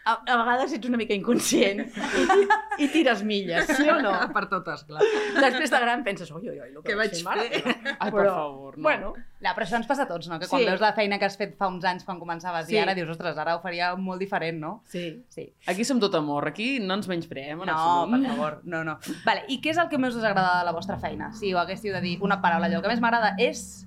a, 0.05 0.13
a 0.33 0.37
vegades 0.41 0.73
ets 0.73 0.89
una 0.89 0.97
mica 0.97 1.13
inconscient 1.15 1.81
i, 1.85 2.23
i 2.85 2.89
tires 2.89 3.21
milles, 3.23 3.67
sí 3.77 3.85
o 3.93 3.99
no? 4.01 4.13
Per 4.33 4.47
totes, 4.49 4.85
clar. 4.89 5.03
Després 5.37 5.71
de 5.71 5.81
gran 5.83 6.05
penses, 6.07 6.31
oi, 6.33 6.49
oi, 6.49 6.57
oi, 6.61 6.71
el 6.73 6.83
que 6.83 6.93
Què 6.93 6.97
vaig 6.97 7.13
fer? 7.15 7.25
mare 7.27 7.45
fer? 7.51 7.61
meva." 7.67 7.97
Ai, 7.99 8.11
per 8.11 8.21
Però, 8.23 8.35
favor, 8.35 8.79
no. 8.79 8.83
Bueno, 8.89 9.13
Ja, 9.41 9.55
però 9.57 9.65
això 9.65 9.77
ens 9.79 9.87
passa 9.89 10.03
a 10.05 10.09
tots, 10.09 10.27
no? 10.29 10.37
Que 10.39 10.47
quan 10.49 10.61
Sí. 10.61 10.67
veus 10.69 10.81
la 10.83 10.93
feina 10.93 11.17
que 11.19 11.25
has 11.25 11.37
fet 11.41 11.55
fa 11.57 11.69
uns 11.73 11.85
anys 11.89 12.05
quan 12.05 12.19
començaves 12.21 12.67
Sí. 12.69 12.75
i 12.75 12.79
ara 12.79 12.93
dius, 12.95 13.09
ostres, 13.09 13.39
ara 13.41 13.55
ho 13.57 13.61
faria 13.63 13.95
molt 13.97 14.21
diferent, 14.21 14.59
no? 14.61 14.83
sí. 14.87 15.25
Sí. 15.29 15.47
Aquí 15.67 15.85
som 15.85 15.99
tot 16.01 16.15
amor, 16.15 16.47
aquí 16.49 16.79
no 16.81 16.95
ens 16.95 17.09
menyspreem, 17.09 17.61
en 17.63 17.67
No, 17.67 17.73
absolut. 17.73 18.21
per 18.27 18.35
favor, 18.37 18.61
no, 18.65 18.83
no. 18.85 18.99
Vale, 19.25 19.45
I 19.49 19.61
què 19.63 19.71
és 19.71 19.79
el 19.79 19.89
que 19.89 19.97
més 19.99 20.15
us 20.15 20.25
agrada 20.25 20.59
de 20.59 20.65
la 20.67 20.73
vostra 20.73 20.99
feina? 20.99 21.33
Si 21.33 21.55
ho 21.55 21.59
haguéssiu 21.59 21.93
de 21.95 22.01
dir 22.03 22.19
una 22.21 22.41
paraula, 22.43 22.67
allò 22.69 22.83
que 22.83 22.89
més 22.89 23.01
m'agrada 23.01 23.35
és... 23.39 23.87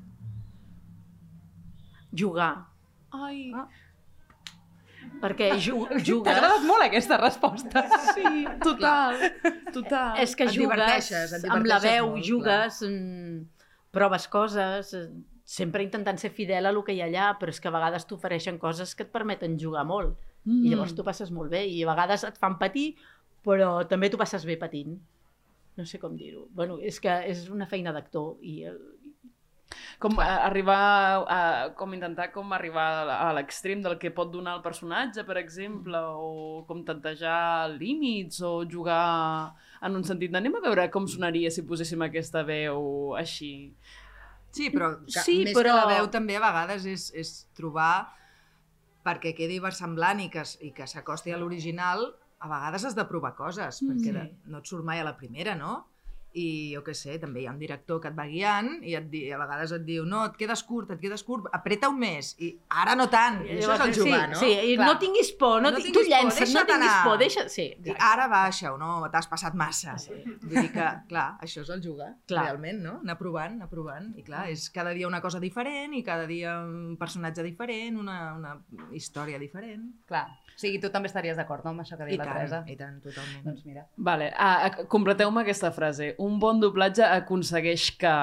Jugar. 2.15 2.65
Ai, 3.11 3.51
Ah. 3.55 3.67
Perquè 5.23 5.53
ju 5.63 5.85
T'ha 5.87 5.99
jugues... 6.03 6.33
agradat 6.35 6.65
molt 6.67 6.85
aquesta 6.85 7.17
resposta. 7.21 7.85
sí, 8.11 8.43
total, 8.63 9.21
total. 9.71 10.17
És 10.23 10.35
que 10.35 10.49
Et 10.49 10.55
jugues, 10.57 10.75
diverteixes, 10.75 11.37
et 11.39 11.45
amb 11.47 11.63
la 11.63 11.79
diverteixes 11.79 11.93
veu, 11.93 12.09
molt, 12.11 12.27
jugues, 12.27 12.81
mm, 12.89 13.69
proves 13.95 14.27
coses, 14.33 14.91
eh, 14.99 15.07
sempre 15.53 15.83
intentant 15.85 16.19
ser 16.19 16.33
fidel 16.35 16.67
a 16.67 16.73
lo 16.75 16.83
que 16.83 16.95
hi 16.95 17.01
ha 17.03 17.07
allà, 17.07 17.31
però 17.39 17.53
és 17.53 17.59
que 17.63 17.71
a 17.71 17.75
vegades 17.75 18.07
t'ofereixen 18.09 18.59
coses 18.59 18.95
que 18.95 19.07
et 19.07 19.11
permeten 19.15 19.55
jugar 19.59 19.85
molt. 19.87 20.19
Mm. 20.43 20.65
I 20.65 20.73
llavors 20.73 20.95
tu 20.97 21.05
passes 21.07 21.31
molt 21.31 21.51
bé, 21.53 21.63
i 21.71 21.83
a 21.83 21.91
vegades 21.93 22.27
et 22.27 22.39
fan 22.39 22.57
patir, 22.59 22.93
però 23.43 23.87
també 23.87 24.09
tu 24.11 24.19
passes 24.19 24.43
bé 24.47 24.57
patint. 24.59 24.97
No 25.77 25.85
sé 25.89 25.97
com 25.99 26.15
dir-ho. 26.15 26.47
Bueno, 26.53 26.77
és 26.79 26.99
que 27.01 27.13
és 27.31 27.47
una 27.49 27.65
feina 27.65 27.91
d'actor 27.95 28.35
i 28.45 28.63
el, 28.69 28.77
Com 29.99 30.19
a, 30.19 30.25
arribar 30.45 30.79
a, 31.27 31.39
com 31.77 31.93
intentar 31.93 32.31
com 32.33 32.51
arribar 32.53 33.07
a 33.13 33.31
l'extrem 33.33 33.81
del 33.81 33.97
que 33.97 34.11
pot 34.11 34.31
donar 34.33 34.55
el 34.57 34.61
personatge, 34.65 35.23
per 35.23 35.37
exemple, 35.37 35.97
o 35.97 36.63
com 36.67 36.83
tantejar 36.83 37.69
límits, 37.77 38.41
o 38.41 38.63
jugar 38.69 39.53
en 39.81 39.95
un 39.95 40.03
sentit 40.03 40.31
d'anem 40.31 40.55
a 40.55 40.63
veure 40.63 40.89
com 40.91 41.07
sonaria 41.07 41.51
si 41.51 41.63
poséssim 41.67 42.01
aquesta 42.05 42.43
veu 42.47 43.15
així. 43.19 43.73
Sí, 44.53 44.69
però, 44.69 44.91
que, 45.05 45.19
Sí, 45.23 45.43
més 45.45 45.55
però- 45.57 45.73
que 45.73 45.85
la 45.87 45.95
veu 45.97 46.09
també 46.13 46.35
a 46.37 46.43
vegades 46.43 46.85
és, 46.85 47.07
és 47.15 47.31
trobar 47.57 48.13
perquè 49.03 49.33
quedi 49.35 49.57
versemblant 49.59 50.19
i 50.23 50.29
que, 50.29 50.43
i 50.61 50.69
que 50.71 50.85
s'acosti 50.87 51.33
a 51.33 51.37
l'original, 51.41 52.05
a 52.39 52.47
vegades 52.47 52.85
has 52.85 52.95
de 52.95 53.03
provar 53.09 53.33
coses, 53.35 53.81
Mm. 53.81 53.89
perquè 53.89 54.13
de, 54.13 54.23
no 54.51 54.59
et 54.59 54.65
surt 54.67 54.83
mai 54.85 54.99
a 54.99 55.03
la 55.03 55.17
primera, 55.17 55.55
no? 55.55 55.87
I 56.39 56.73
jo 56.73 56.81
què 56.85 56.93
sé, 56.97 57.17
també 57.21 57.43
hi 57.43 57.47
ha 57.47 57.53
un 57.53 57.59
director 57.61 57.99
que 58.01 58.09
et 58.09 58.15
va 58.17 58.25
guiant 58.29 58.69
i 58.81 58.95
et 58.97 59.05
di, 59.11 59.23
a 59.31 59.37
vegades 59.37 59.73
et 59.77 59.83
diu 59.85 60.05
no, 60.09 60.23
et 60.29 60.37
quedes 60.39 60.63
curt, 60.65 60.91
et 60.95 61.01
quedes 61.01 61.23
curt, 61.27 61.49
apreta-ho 61.53 61.93
més 61.93 62.33
i 62.41 62.49
ara 62.81 62.95
no 62.97 63.05
tant, 63.11 63.41
i 63.45 63.57
això 63.59 63.75
és 63.75 63.83
el 63.87 63.93
jugar, 63.99 64.23
no? 64.31 64.39
Sí, 64.41 64.49
i 64.49 64.75
Clar. 64.75 64.87
no 64.89 64.97
tinguis 65.01 65.31
por, 65.37 65.59
no, 65.61 65.69
No 65.69 65.77
no 65.77 65.83
tinguis 65.83 65.93
tu 65.93 66.01
por, 66.03 66.09
llences, 66.09 66.53
no 66.55 66.65
tinguis 66.69 66.97
por, 67.05 67.17
deixa... 67.21 67.45
Sí, 67.53 67.67
I 67.85 67.95
ara 67.99 68.27
baixa 68.31 68.73
o 68.73 68.77
no, 68.81 68.95
t'has 69.13 69.29
passat 69.29 69.53
massa. 69.59 69.97
Sí. 70.01 70.17
Vull 70.43 70.57
dir 70.59 70.71
que, 70.73 70.87
clar, 71.09 71.27
això 71.43 71.61
és 71.63 71.69
el 71.73 71.83
jugar, 71.85 72.13
Clar. 72.29 72.47
realment, 72.49 72.81
no? 72.83 72.95
Anar 73.05 73.17
provant, 73.19 73.59
anar 73.59 73.69
provant. 73.71 74.09
I 74.17 74.25
clar, 74.25 74.47
és 74.53 74.69
cada 74.73 74.93
dia 74.97 75.07
una 75.09 75.21
cosa 75.21 75.41
diferent 75.43 75.93
i 75.93 76.03
cada 76.05 76.25
dia 76.29 76.57
un 76.65 76.97
personatge 76.99 77.45
diferent, 77.45 77.99
una, 78.01 78.17
una 78.37 78.55
història 78.93 79.39
diferent. 79.41 79.91
Clar. 80.09 80.25
O 80.53 80.59
sigui, 80.61 80.77
tu 80.77 80.89
també 80.93 81.09
estaries 81.09 81.37
d'acord, 81.37 81.63
no, 81.65 81.71
amb 81.73 81.81
això 81.81 81.97
que 81.97 82.05
ha 82.05 82.09
I 82.13 82.17
la 82.19 82.27
tant, 82.27 82.37
Teresa? 82.37 82.59
i 82.69 82.75
tant, 82.77 82.99
totalment. 83.01 83.41
Doncs 83.47 83.63
mira. 83.65 83.87
Vale, 83.97 84.27
ah, 84.37 84.69
completeu-me 84.91 85.41
aquesta 85.41 85.71
frase. 85.73 86.11
Un 86.23 86.39
bon 86.39 86.61
doblatge 86.63 87.05
aconsegueix 87.05 87.91
que... 87.99 88.15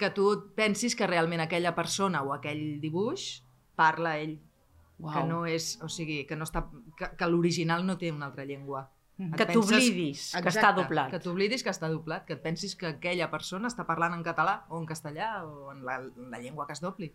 Que 0.00 0.10
tu 0.10 0.28
pensis 0.58 0.96
que 0.98 1.06
realment 1.06 1.44
aquella 1.44 1.74
persona 1.76 2.24
o 2.26 2.32
aquell 2.34 2.80
dibuix 2.82 3.42
parla 3.78 4.16
ell. 4.18 4.38
Uau. 5.02 5.12
Que 5.14 5.22
no 5.28 5.44
és, 5.50 5.76
o 5.82 5.88
sigui, 5.90 6.24
que 6.28 6.36
no 6.38 6.46
està, 6.48 6.64
que, 6.98 7.12
que 7.18 7.28
l'original 7.30 7.86
no 7.86 7.96
té 7.98 8.10
una 8.14 8.28
altra 8.30 8.46
llengua. 8.48 8.88
Et 9.22 9.34
Que 9.38 9.46
t'oblidis 9.46 10.22
que 10.34 10.50
està 10.50 10.72
doblat. 10.74 11.10
Que 11.12 11.20
t'oblidis 11.22 11.62
que 11.62 11.70
està 11.70 11.88
doblat, 11.92 12.24
que 12.26 12.34
et 12.34 12.42
pensis 12.42 12.74
que 12.78 12.88
aquella 12.94 13.28
persona 13.30 13.68
està 13.70 13.84
parlant 13.86 14.14
en 14.16 14.22
català 14.26 14.62
o 14.72 14.80
en 14.80 14.86
castellà 14.88 15.28
o 15.46 15.70
en 15.74 15.82
la, 15.86 15.98
en 16.00 16.30
la 16.32 16.40
llengua 16.42 16.66
que 16.66 16.74
es 16.74 16.82
dobli. 16.82 17.10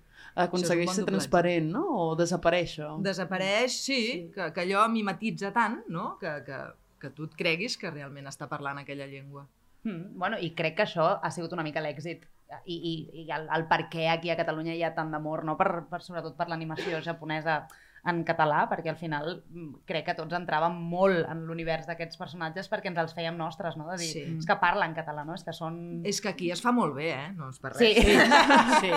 Aconsegueix 0.45 0.91
bon 0.91 0.99
ser 0.99 1.07
transparent, 1.09 1.71
no? 1.73 1.83
O 2.03 2.09
desapareix, 2.19 2.77
això? 2.77 2.91
Desapareix, 3.03 3.79
sí, 3.81 3.97
Sí. 3.97 4.19
Que, 4.35 4.51
que 4.53 4.63
allò 4.63 4.85
mimetitza 4.93 5.51
tant, 5.55 5.81
no? 5.91 6.13
Que, 6.21 6.37
que, 6.47 6.61
que 7.01 7.09
tu 7.13 7.27
et 7.29 7.35
creguis 7.39 7.77
que 7.77 7.91
realment 7.91 8.27
està 8.27 8.47
parlant 8.51 8.77
aquella 8.81 9.07
llengua. 9.07 9.47
Mm, 9.83 10.17
bueno, 10.19 10.37
i 10.41 10.53
crec 10.57 10.75
que 10.77 10.85
això 10.87 11.19
ha 11.21 11.31
sigut 11.31 11.53
una 11.53 11.63
mica 11.63 11.81
l'èxit 11.83 12.25
i, 12.65 12.75
i, 12.75 12.93
i 13.23 13.27
el, 13.31 13.47
el 13.53 13.67
per 13.67 13.85
què 13.91 14.07
aquí 14.09 14.31
a 14.31 14.37
Catalunya 14.39 14.75
hi 14.75 14.83
ha 14.83 14.93
tant 14.95 15.11
d'amor, 15.11 15.43
no? 15.45 15.57
per, 15.59 15.83
per, 15.89 16.01
sobretot 16.03 16.37
per 16.37 16.47
l'animació 16.49 17.01
japonesa 17.03 17.65
en 18.07 18.21
català, 18.23 18.61
perquè 18.71 18.87
al 18.87 18.95
final 18.99 19.41
mm, 19.49 19.81
crec 19.89 20.05
que 20.07 20.13
tots 20.15 20.35
entràvem 20.37 20.75
molt 20.91 21.25
en 21.27 21.41
l'univers 21.47 21.89
d'aquests 21.89 22.15
personatges 22.19 22.69
perquè 22.71 22.87
ens 22.91 23.01
els 23.01 23.15
fèiem 23.17 23.35
nostres, 23.35 23.75
no? 23.75 23.89
De 23.89 23.97
dir, 23.99 24.07
Sí. 24.13 24.23
és 24.37 24.47
que 24.47 24.55
parlen 24.61 24.93
català, 24.95 25.25
no? 25.27 25.35
És 25.35 25.43
que 25.43 25.51
són... 25.51 26.05
És 26.07 26.21
que 26.23 26.31
aquí 26.31 26.51
es 26.53 26.61
fa 26.63 26.71
molt 26.71 26.95
bé, 26.95 27.09
eh? 27.17 27.27
No 27.35 27.49
és 27.51 27.59
per 27.59 27.73
res. 27.75 27.81
Sí. 27.83 28.15
Sí. 28.83 28.91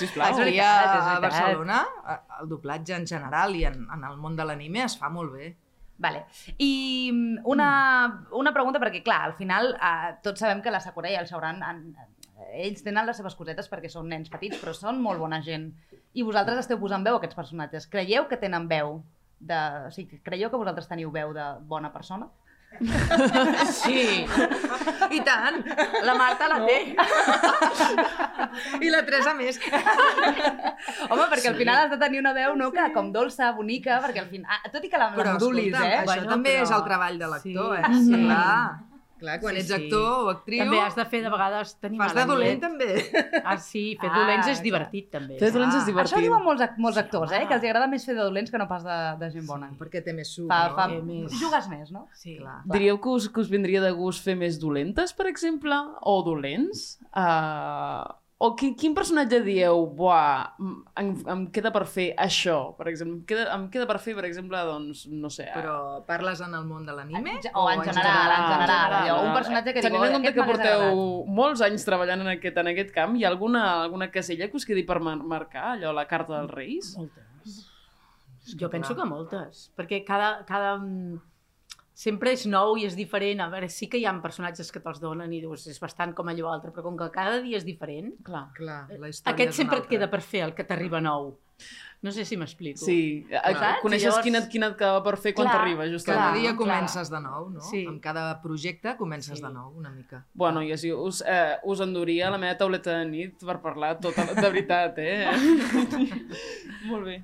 Sisplau. 0.00 0.30
És 0.32 0.40
Aquí 0.40 0.58
a 0.62 0.72
veritat. 0.72 1.20
Barcelona 1.26 1.82
el 2.40 2.48
doblatge 2.48 2.96
en 2.96 3.06
general 3.06 3.56
i 3.58 3.66
en, 3.68 3.82
en 3.92 4.04
el 4.08 4.16
món 4.22 4.36
de 4.38 4.46
l'anime 4.48 4.86
es 4.86 4.96
fa 4.96 5.10
molt 5.12 5.34
bé. 5.36 5.52
Vale. 5.98 6.26
I 6.58 7.10
mm, 7.12 7.46
una, 7.48 7.68
una 8.36 8.52
pregunta, 8.52 8.80
perquè 8.82 9.02
clar, 9.04 9.22
al 9.30 9.36
final 9.38 9.72
eh, 9.74 10.12
tots 10.24 10.42
sabem 10.44 10.60
que 10.62 10.72
la 10.72 10.82
Sakura 10.84 11.10
i 11.10 11.16
el 11.16 11.28
Shauran 11.28 11.62
han, 11.64 11.82
ells 12.52 12.84
tenen 12.84 13.08
les 13.08 13.16
seves 13.16 13.36
cosetes 13.38 13.70
perquè 13.72 13.90
són 13.92 14.10
nens 14.12 14.30
petits, 14.32 14.58
però 14.60 14.74
són 14.76 15.00
molt 15.02 15.22
bona 15.22 15.40
gent. 15.44 15.70
I 16.16 16.24
vosaltres 16.26 16.64
esteu 16.64 16.80
posant 16.80 17.04
veu 17.04 17.16
a 17.16 17.20
aquests 17.20 17.38
personatges. 17.38 17.88
Creieu 17.92 18.28
que 18.28 18.40
tenen 18.40 18.68
veu? 18.68 19.00
De... 19.38 19.60
O 19.88 19.92
sigui, 19.92 20.20
creieu 20.24 20.52
que 20.52 20.60
vosaltres 20.60 20.88
teniu 20.88 21.10
veu 21.12 21.32
de 21.36 21.46
bona 21.68 21.92
persona? 21.92 22.28
sí. 23.72 24.26
I 25.10 25.20
tant! 25.24 25.62
La 26.04 26.14
Marta 26.18 26.48
la 26.50 26.58
té. 26.66 26.78
I 28.84 28.90
la 28.92 29.00
Teresa 29.06 29.32
més. 29.38 29.58
Home, 31.08 31.24
perquè 31.30 31.48
al 31.48 31.54
Sí. 31.56 31.60
final 31.62 31.76
has 31.84 31.90
de 31.94 31.98
tenir 32.02 32.20
una 32.20 32.34
veu 32.36 32.56
no, 32.56 32.70
que 32.74 32.84
com 32.92 33.08
dolça, 33.14 33.52
bonica, 33.56 34.00
perquè 34.04 34.20
al 34.24 34.28
final... 34.28 34.50
Ah, 34.58 34.68
tot 34.72 34.84
i 34.84 34.90
que 34.92 34.98
la, 35.00 35.08
la 35.16 35.32
modulis, 35.32 35.72
escolta'm, 35.72 35.88
eh? 35.92 35.96
això 36.02 36.10
Bueno, 36.12 36.28
també 36.34 36.52
però- 36.58 36.62
és 36.68 36.74
el 36.76 36.84
treball 36.90 37.18
de 37.18 37.26
l'actor, 37.32 37.76
Sí. 37.76 37.80
eh? 37.80 38.04
Sí. 38.04 38.20
Clar. 38.26 38.95
Clar, 39.26 39.36
quan 39.42 39.56
Sí, 39.56 39.60
ets 39.64 39.72
sí. 39.72 39.74
actor 39.74 40.06
o 40.24 40.30
actriu, 40.30 40.62
També 40.62 40.80
has 40.84 40.94
de 40.96 41.04
fer 41.10 41.20
de 41.24 41.30
vegades 41.34 41.74
tenir 41.82 41.98
fas 41.98 42.14
de 42.14 42.24
dolent 42.30 42.60
també. 42.62 42.88
Ah, 43.44 43.56
sí, 43.58 43.82
fer 44.00 44.10
Ah, 44.12 44.20
dolents 44.20 44.46
és 44.54 44.62
divertit 44.62 45.10
també. 45.10 45.38
Fer 45.40 45.50
dolents 45.52 45.74
és 45.74 45.82
Ah, 45.82 45.86
divertit. 45.90 46.12
Això 46.14 46.20
ho 46.20 46.24
diuen 46.28 46.44
molts, 46.46 46.62
molts 46.78 46.96
Sí, 47.00 47.02
actors, 47.02 47.32
home. 47.32 47.42
eh? 47.42 47.48
Que 47.50 47.54
els 47.58 47.64
agrada 47.66 47.88
més 47.90 48.06
fer 48.06 48.14
de 48.14 48.22
dolents 48.22 48.50
que 48.54 48.58
no 48.62 48.68
pas 48.70 48.84
de, 48.86 48.98
de 49.24 49.30
gent 49.34 49.46
bona. 49.50 49.72
Perquè 49.80 50.04
té 50.06 50.12
més 50.14 50.30
suc, 50.32 50.46
Fa, 50.48 50.68
no? 50.68 50.76
fa... 50.76 50.86
Té 50.94 51.00
més- 51.02 51.32
Jugues 51.40 51.68
més, 51.68 51.90
no? 51.90 52.06
Sí. 52.14 52.36
Clar. 52.38 52.60
Diríeu 52.66 53.00
que 53.00 53.08
us, 53.08 53.28
que 53.28 53.40
us 53.40 53.50
vindria 53.50 53.80
de 53.82 53.90
gust 53.98 54.22
fer 54.24 54.36
més 54.36 54.60
dolentes, 54.62 55.12
per 55.12 55.26
exemple? 55.26 55.74
O 56.02 56.22
dolents? 56.22 57.00
Uh, 57.10 58.04
o 58.38 58.50
quin, 58.52 58.74
quin 58.76 58.92
personatge 58.92 59.38
dieu, 59.40 59.78
buah, 59.96 60.56
em, 61.00 61.12
em 61.32 61.44
queda 61.54 61.70
per 61.72 61.86
fer 61.88 62.10
això, 62.20 62.74
per 62.76 62.90
exemple? 62.90 63.14
Em 63.16 63.22
queda, 63.30 63.46
em 63.54 63.62
queda 63.72 63.86
per 63.88 63.96
fer, 64.02 64.12
per 64.18 64.26
exemple, 64.28 64.60
doncs, 64.68 65.06
no 65.08 65.30
sé... 65.32 65.46
Però 65.54 66.02
parles 66.04 66.42
en 66.44 66.52
el 66.58 66.66
món 66.68 66.84
de 66.84 66.92
l'anime? 66.98 67.38
O 67.56 67.64
en 67.72 67.80
general, 67.86 68.34
en 68.34 68.44
general. 68.50 68.96
allò, 68.98 69.14
un 69.24 69.32
personatge 69.38 69.72
que 69.72 69.84
Tenint 69.86 70.04
en 70.04 70.18
compte 70.18 70.34
que 70.36 70.44
porteu 70.50 70.82
agradat. 70.82 71.30
molts 71.38 71.64
anys 71.64 71.88
treballant 71.88 72.26
en 72.26 72.34
aquest, 72.34 72.60
en 72.60 72.68
aquest 72.74 72.92
camp, 72.96 73.16
hi 73.16 73.24
ha 73.24 73.30
alguna, 73.32 73.64
alguna 73.86 74.10
casella 74.12 74.50
que 74.52 74.60
us 74.60 74.68
quedi 74.68 74.84
per 74.84 74.98
mar 75.00 75.16
marcar, 75.16 75.70
allò, 75.78 75.94
la 75.96 76.04
carta 76.10 76.36
dels 76.36 76.52
Reis? 76.52 76.92
Moltes. 77.00 77.64
Jo 78.60 78.68
penso 78.70 78.94
que 78.94 79.08
moltes, 79.08 79.70
perquè 79.80 80.04
cada, 80.04 80.44
cada... 80.44 80.76
sempre 81.96 82.34
és 82.36 82.44
nou 82.50 82.74
i 82.76 82.84
és 82.84 82.94
diferent. 82.98 83.40
A 83.40 83.48
veure, 83.48 83.70
sí 83.72 83.88
que 83.88 83.96
hi 83.96 84.04
ha 84.04 84.12
personatges 84.20 84.68
que 84.72 84.82
te'ls 84.84 85.00
donen 85.00 85.32
i 85.32 85.40
dius, 85.40 85.64
és 85.72 85.80
bastant 85.80 86.12
com 86.14 86.28
allò 86.28 86.50
altre, 86.52 86.70
però 86.74 86.84
com 86.84 86.96
que 87.00 87.08
cada 87.14 87.40
dia 87.40 87.56
és 87.56 87.64
diferent, 87.64 88.12
Clar. 88.26 88.50
Clar, 88.58 88.82
la 89.00 89.08
història 89.08 89.32
aquest 89.34 89.54
és 89.54 89.56
sempre 89.64 89.80
et 89.80 89.88
queda 89.88 90.10
per 90.12 90.20
fer, 90.20 90.44
el 90.44 90.52
que 90.54 90.64
t'arriba 90.68 91.00
nou. 91.00 91.32
No 92.04 92.12
sé 92.12 92.26
si 92.28 92.36
m'explico. 92.36 92.76
Sí, 92.84 93.24
Saps? 93.32 93.80
coneixes 93.80 94.10
Llavors- 94.10 94.22
quin, 94.26 94.34
et, 94.36 94.48
quin 94.52 94.62
et 94.66 94.74
acaba 94.74 95.00
per 95.02 95.14
fer 95.16 95.32
quan 95.34 95.48
Clar, 95.48 95.56
t'arriba, 95.56 95.86
justament. 95.88 96.20
Cada 96.20 96.32
Clar, 96.34 96.42
dia 96.42 96.50
clar. 96.50 96.58
comences 96.60 97.10
de 97.10 97.20
nou, 97.24 97.48
no? 97.54 97.60
Sí. 97.64 97.80
Amb 97.88 98.02
cada 98.04 98.26
projecte 98.42 98.92
comences 98.98 99.38
Sí. 99.38 99.42
de 99.42 99.50
nou, 99.54 99.72
una 99.74 99.90
mica. 99.90 100.20
Bueno, 100.34 100.60
i 100.62 100.70
així 100.76 100.92
us, 100.92 101.22
eh, 101.26 101.56
us 101.64 101.80
enduria 101.80 102.28
la 102.30 102.36
meva 102.36 102.58
tauleta 102.58 102.98
de 102.98 103.06
nit 103.08 103.40
per 103.42 103.56
parlar 103.64 103.98
tota, 103.98 104.26
de 104.34 104.42
veritat, 104.50 104.98
eh? 104.98 105.24
Molt 106.90 107.04
bé. 107.08 107.22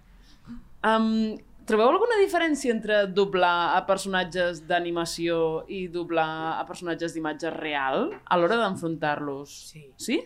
Um, 0.82 1.36
trobeu 1.66 1.88
alguna 1.90 2.16
diferència 2.20 2.72
entre 2.74 3.06
doblar 3.12 3.76
a 3.76 3.80
personatges 3.86 4.64
d'animació 4.68 5.64
i 5.68 5.86
doblar 5.88 6.58
a 6.58 6.64
personatges 6.68 7.14
d'imatge 7.14 7.50
real 7.54 8.10
a 8.24 8.38
l'hora 8.38 8.56
d'enfrontar-los? 8.62 9.50
Sí. 9.72 9.84
Sí? 9.96 10.20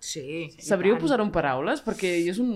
Sí. 0.00 0.48
Sabríeu 0.64 0.96
posar-ho 0.96 1.26
en 1.26 1.30
paraules? 1.34 1.82
Perquè 1.84 2.14
jo 2.24 2.32
és 2.32 2.38
un... 2.40 2.52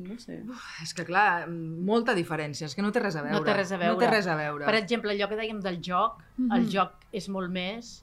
no 0.00 0.14
sé... 0.22 0.38
És 0.80 0.94
que 0.96 1.04
clar, 1.04 1.44
molta 1.50 2.14
diferència, 2.16 2.70
és 2.70 2.74
que 2.76 2.80
no 2.80 2.88
té 2.94 3.02
res 3.04 3.18
a 3.20 3.24
veure. 3.26 3.36
No 3.36 3.44
té 3.44 3.52
res 3.58 3.74
a 3.76 3.80
veure. 3.82 3.92
No 3.92 4.00
té 4.00 4.08
res 4.08 4.28
a 4.32 4.36
veure. 4.38 4.64
Per 4.64 4.76
exemple, 4.78 5.12
allò 5.12 5.28
que 5.28 5.36
dèiem 5.42 5.60
del 5.60 5.76
joc, 5.84 6.22
el 6.56 6.64
joc 6.72 7.04
és 7.12 7.28
molt 7.28 7.52
més 7.52 7.98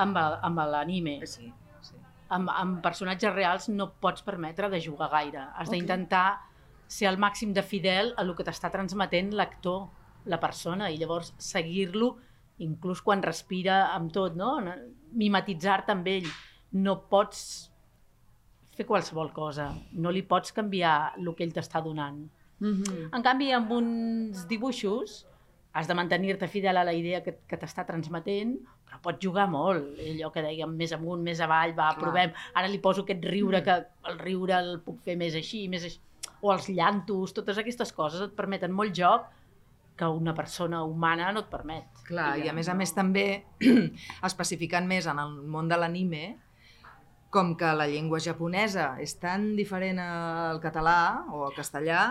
amb, 0.00 0.16
el- 0.16 0.38
amb 0.48 0.64
l'anime. 0.72 1.18
Sí, 1.28 1.50
sí. 1.84 2.00
Amb, 2.32 2.48
amb 2.54 2.80
personatges 2.82 3.34
reals 3.36 3.68
no 3.68 3.90
pots 4.00 4.24
permetre 4.24 4.72
de 4.72 4.80
jugar 4.80 5.10
gaire. 5.12 5.44
Has 5.52 5.68
Ok. 5.68 5.74
d'intentar 5.76 6.26
ser 6.88 7.08
al 7.08 7.18
màxim 7.18 7.52
de 7.52 7.62
fidel 7.62 8.12
a 8.16 8.22
el 8.22 8.34
que 8.36 8.44
t'està 8.46 8.70
transmetent 8.70 9.32
l'actor, 9.34 9.88
la 10.26 10.40
persona, 10.40 10.90
i 10.90 10.96
llavors 10.98 11.34
seguir-lo 11.38 12.14
inclús 12.64 13.02
quan 13.02 13.22
respira 13.22 13.94
amb 13.94 14.12
tot, 14.14 14.36
no? 14.38 14.56
Mimetitzar-te 15.12 15.92
amb 15.92 16.08
ell. 16.08 16.28
No 16.84 16.96
pots 17.10 17.70
fer 18.74 18.86
qualsevol 18.86 19.32
cosa. 19.34 19.68
No 19.92 20.12
li 20.14 20.22
pots 20.26 20.54
canviar 20.54 21.14
el 21.18 21.30
que 21.34 21.46
ell 21.46 21.54
t'està 21.54 21.82
donant. 21.82 22.24
Mm 22.60 22.74
-hmm. 22.74 23.08
En 23.16 23.22
canvi, 23.22 23.52
amb 23.52 23.70
uns 23.70 24.46
dibuixos 24.48 25.26
has 25.72 25.88
de 25.88 25.94
mantenir-te 25.94 26.48
fidel 26.48 26.76
a 26.76 26.84
la 26.84 26.92
idea 26.92 27.22
que, 27.22 27.38
que 27.46 27.58
t'està 27.58 27.84
transmetent, 27.84 28.58
però 28.86 29.00
pots 29.02 29.18
jugar 29.24 29.48
molt. 29.50 29.98
Allò 29.98 30.30
que 30.30 30.42
dèiem, 30.42 30.70
més 30.70 30.92
amunt, 30.92 31.22
més 31.22 31.40
avall, 31.40 31.74
va, 31.74 31.90
Clar. 31.94 31.98
provem. 31.98 32.32
Ara 32.54 32.68
li 32.68 32.78
poso 32.78 33.02
aquest 33.02 33.24
riure, 33.24 33.62
que 33.62 33.74
el 34.10 34.18
riure 34.18 34.54
el 34.58 34.80
puc 34.80 35.00
fer 35.02 35.16
més 35.16 35.34
així, 35.34 35.68
més 35.68 35.84
així. 35.84 35.98
O 36.44 36.52
els 36.52 36.68
llantos, 36.68 37.32
totes 37.36 37.58
aquestes 37.60 37.92
coses 37.96 38.20
et 38.26 38.36
permeten 38.36 38.74
molt 38.76 38.92
joc 38.96 39.30
que 39.96 40.08
una 40.10 40.34
persona 40.34 40.82
humana 40.84 41.30
no 41.32 41.44
et 41.44 41.50
permet. 41.50 41.86
Clar, 42.08 42.34
i 42.38 42.48
ja 42.48 42.52
a 42.52 42.56
més 42.56 42.68
a 42.68 42.74
més 42.76 42.92
també, 42.92 43.26
especificant 44.28 44.88
més 44.90 45.08
en 45.10 45.22
el 45.22 45.38
món 45.54 45.70
de 45.70 45.78
l'anime, 45.80 46.24
com 47.34 47.54
que 47.58 47.70
la 47.74 47.88
llengua 47.90 48.20
japonesa 48.22 48.94
és 49.02 49.16
tan 49.22 49.54
diferent 49.58 49.98
al 50.02 50.60
català 50.62 51.24
o 51.34 51.46
al 51.48 51.56
castellà, 51.56 52.04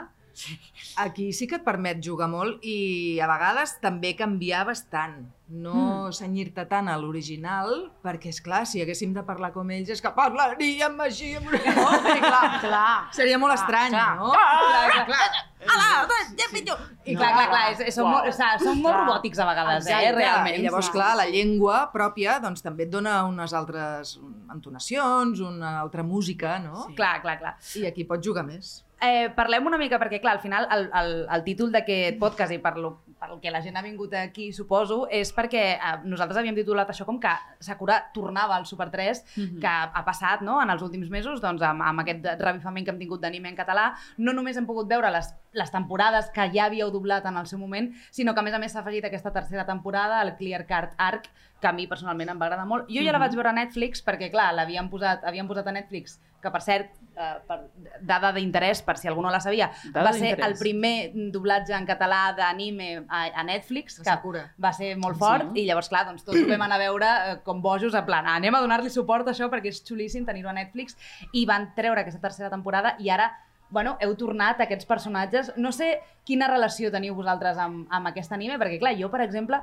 aquí 0.98 1.30
sí 1.32 1.48
que 1.48 1.60
et 1.60 1.66
permet 1.66 2.02
jugar 2.04 2.28
molt 2.32 2.64
i 2.66 3.20
a 3.22 3.30
vegades 3.30 3.78
també 3.84 4.16
canviar 4.20 4.66
bastant. 4.68 5.22
No 5.54 6.10
mm. 6.10 6.14
senyir-te 6.18 6.64
tant 6.66 6.88
a 6.90 6.96
l'original, 6.98 7.92
perquè, 8.02 8.32
és 8.34 8.40
clar, 8.42 8.64
si 8.66 8.82
haguéssim 8.82 9.12
de 9.14 9.22
parlar 9.28 9.52
com 9.54 9.70
ells, 9.76 9.92
és 9.94 10.02
que 10.02 10.10
parlaríem 10.16 10.96
així, 11.06 11.36
amb... 11.38 11.52
no? 11.78 11.90
I 12.10 12.20
clar, 12.24 12.46
Clar, 12.64 12.94
seria 13.14 13.38
molt 13.42 13.54
Clar, 13.54 13.60
estrany, 13.62 13.94
clar. 13.94 14.16
no? 14.18 14.32
Clar, 14.34 15.04
clar. 15.12 15.28
Ala, 15.64 16.08
ja 16.38 16.48
pitjor. 16.52 16.80
I 17.06 17.16
clar, 17.16 17.32
clar, 17.36 17.46
clar, 17.52 17.64
és, 17.74 17.84
és, 17.86 17.96
són, 17.96 18.10
molt, 18.10 18.28
o 18.28 18.34
sigui, 18.36 18.64
són 18.64 18.80
molt 18.82 18.96
Clar. 18.96 19.04
robòtics 19.04 19.40
a 19.40 19.48
vegades, 19.48 19.88
eh, 19.88 19.94
Exacte. 19.94 20.16
realment. 20.18 20.58
I 20.58 20.66
llavors, 20.66 20.90
clar, 20.94 21.12
la 21.20 21.28
llengua 21.30 21.78
pròpia 21.94 22.38
doncs, 22.44 22.64
també 22.66 22.88
et 22.88 22.92
dona 22.94 23.18
unes 23.30 23.54
altres 23.56 24.18
entonacions, 24.54 25.44
una 25.44 25.78
altra 25.82 26.04
música, 26.04 26.58
no? 26.64 26.88
Sí. 26.88 26.98
Clar, 27.00 27.16
clar, 27.24 27.38
clar. 27.40 27.56
I 27.80 27.86
aquí 27.92 28.08
pots 28.10 28.26
jugar 28.26 28.46
més. 28.48 28.82
Eh, 29.04 29.30
parlem 29.36 29.66
una 29.68 29.78
mica, 29.78 30.00
perquè 30.00 30.22
clar, 30.24 30.38
al 30.38 30.42
final 30.44 30.68
el, 30.72 30.86
el, 30.96 31.12
el 31.36 31.44
títol 31.44 31.72
d'aquest 31.74 32.18
podcast 32.22 32.54
i 32.56 32.60
per 32.64 32.78
lo, 32.80 32.94
per 33.20 33.30
el 33.34 33.40
que 33.44 33.52
la 33.52 33.62
gent 33.64 33.76
ha 33.78 33.84
vingut 33.84 34.14
aquí, 34.16 34.50
suposo, 34.56 35.04
és 35.12 35.34
perquè 35.36 35.64
eh, 35.76 35.94
nosaltres 36.08 36.40
havíem 36.40 36.56
titulat 36.56 36.90
això 36.94 37.06
com 37.08 37.20
que 37.20 37.32
Sakura 37.64 38.00
tornava 38.16 38.56
al 38.56 38.66
Super 38.66 38.90
3, 38.94 39.24
Mhm. 39.38 39.60
que 39.60 39.68
ha 39.68 40.04
passat 40.06 40.42
no, 40.42 40.62
en 40.62 40.70
els 40.70 40.82
últims 40.82 41.10
mesos, 41.10 41.42
doncs, 41.42 41.62
amb, 41.62 41.82
amb 41.82 42.00
aquest 42.04 42.26
revifament 42.40 42.86
que 42.86 42.92
hem 42.92 43.00
tingut 43.00 43.22
d'anime 43.22 43.50
en 43.50 43.56
català, 43.60 43.94
no 44.18 44.34
només 44.34 44.58
hem 44.58 44.66
pogut 44.66 44.88
veure 44.90 45.12
les, 45.12 45.34
les 45.54 45.72
temporades 45.72 46.30
que 46.34 46.50
ja 46.54 46.66
havíeu 46.66 46.92
doblat 46.92 47.26
en 47.26 47.38
el 47.38 47.48
seu 47.48 47.60
moment, 47.60 47.92
sinó 48.12 48.34
que 48.34 48.40
a 48.40 48.44
més 48.44 48.54
a 48.54 48.60
més 48.60 48.72
s'ha 48.72 48.80
afegit 48.82 49.06
aquesta 49.06 49.32
tercera 49.34 49.66
temporada, 49.66 50.22
el 50.22 50.36
Clear 50.38 50.66
Card 50.66 50.94
Arc, 50.98 51.28
que 51.64 51.70
a 51.70 51.74
mi 51.74 51.88
personalment 51.88 52.34
em 52.34 52.40
va 52.42 52.50
agradar 52.50 52.66
molt. 52.68 52.90
Jo 52.92 53.00
ja 53.02 53.14
la 53.14 53.20
Mhm. 53.20 53.24
vaig 53.28 53.36
veure 53.40 53.50
a 53.50 53.54
Netflix 53.56 54.04
perquè, 54.04 54.30
clar, 54.30 54.52
l'havien 54.54 54.90
posat, 54.92 55.24
havien 55.24 55.48
posat 55.48 55.68
a 55.68 55.72
Netflix, 55.72 56.20
que 56.42 56.52
per 56.52 56.60
cert, 56.62 56.90
eh, 57.16 57.36
per 57.48 57.70
dada 58.02 58.34
d'interès, 58.34 58.82
per 58.84 58.98
si 58.98 59.08
algú 59.08 59.22
no 59.24 59.32
la 59.32 59.40
sabia, 59.40 59.72
Dada 59.94 60.10
va 60.10 60.14
ser 60.14 60.34
el 60.44 60.56
primer 60.60 61.12
doblatge 61.32 61.72
en 61.74 61.86
català 61.88 62.34
d'anime 62.36 63.06
a, 63.08 63.22
a 63.34 63.44
Netflix, 63.48 63.98
que 64.00 64.04
Sakura. 64.04 64.54
va 64.62 64.74
ser 64.74 64.98
molt 64.98 65.18
fort, 65.18 65.54
Sí. 65.54 65.62
i 65.62 65.66
llavors, 65.66 65.88
clar, 65.88 66.06
doncs 66.06 66.26
tots 66.26 66.44
vam 66.50 66.62
anar 66.62 66.76
a 66.76 66.80
veure 66.84 67.06
eh, 67.32 67.38
com 67.46 67.62
bojos, 67.62 67.94
en 67.96 68.04
plan, 68.06 68.28
anem 68.28 68.54
a 68.56 68.60
donar-li 68.60 68.90
suport 68.90 69.26
a 69.28 69.32
això 69.32 69.50
perquè 69.50 69.68
és 69.72 69.82
xulíssim 69.86 70.26
tenir-ho 70.26 70.50
a 70.50 70.54
Netflix, 70.54 70.98
i 71.32 71.46
van 71.46 71.74
treure 71.74 72.02
aquesta 72.02 72.20
tercera 72.20 72.50
temporada, 72.50 72.98
i 73.00 73.10
ara 73.10 73.32
bueno, 73.74 73.98
heu 74.02 74.14
tornat 74.16 74.60
a 74.60 74.66
aquests 74.66 74.86
personatges. 74.86 75.52
No 75.58 75.72
sé 75.72 76.00
quina 76.24 76.46
relació 76.48 76.92
teniu 76.92 77.16
vosaltres 77.16 77.58
amb, 77.58 77.88
amb 77.90 78.06
aquest 78.08 78.32
anime, 78.32 78.60
perquè, 78.60 78.78
clar, 78.78 78.94
jo, 78.96 79.10
per 79.10 79.22
exemple, 79.22 79.60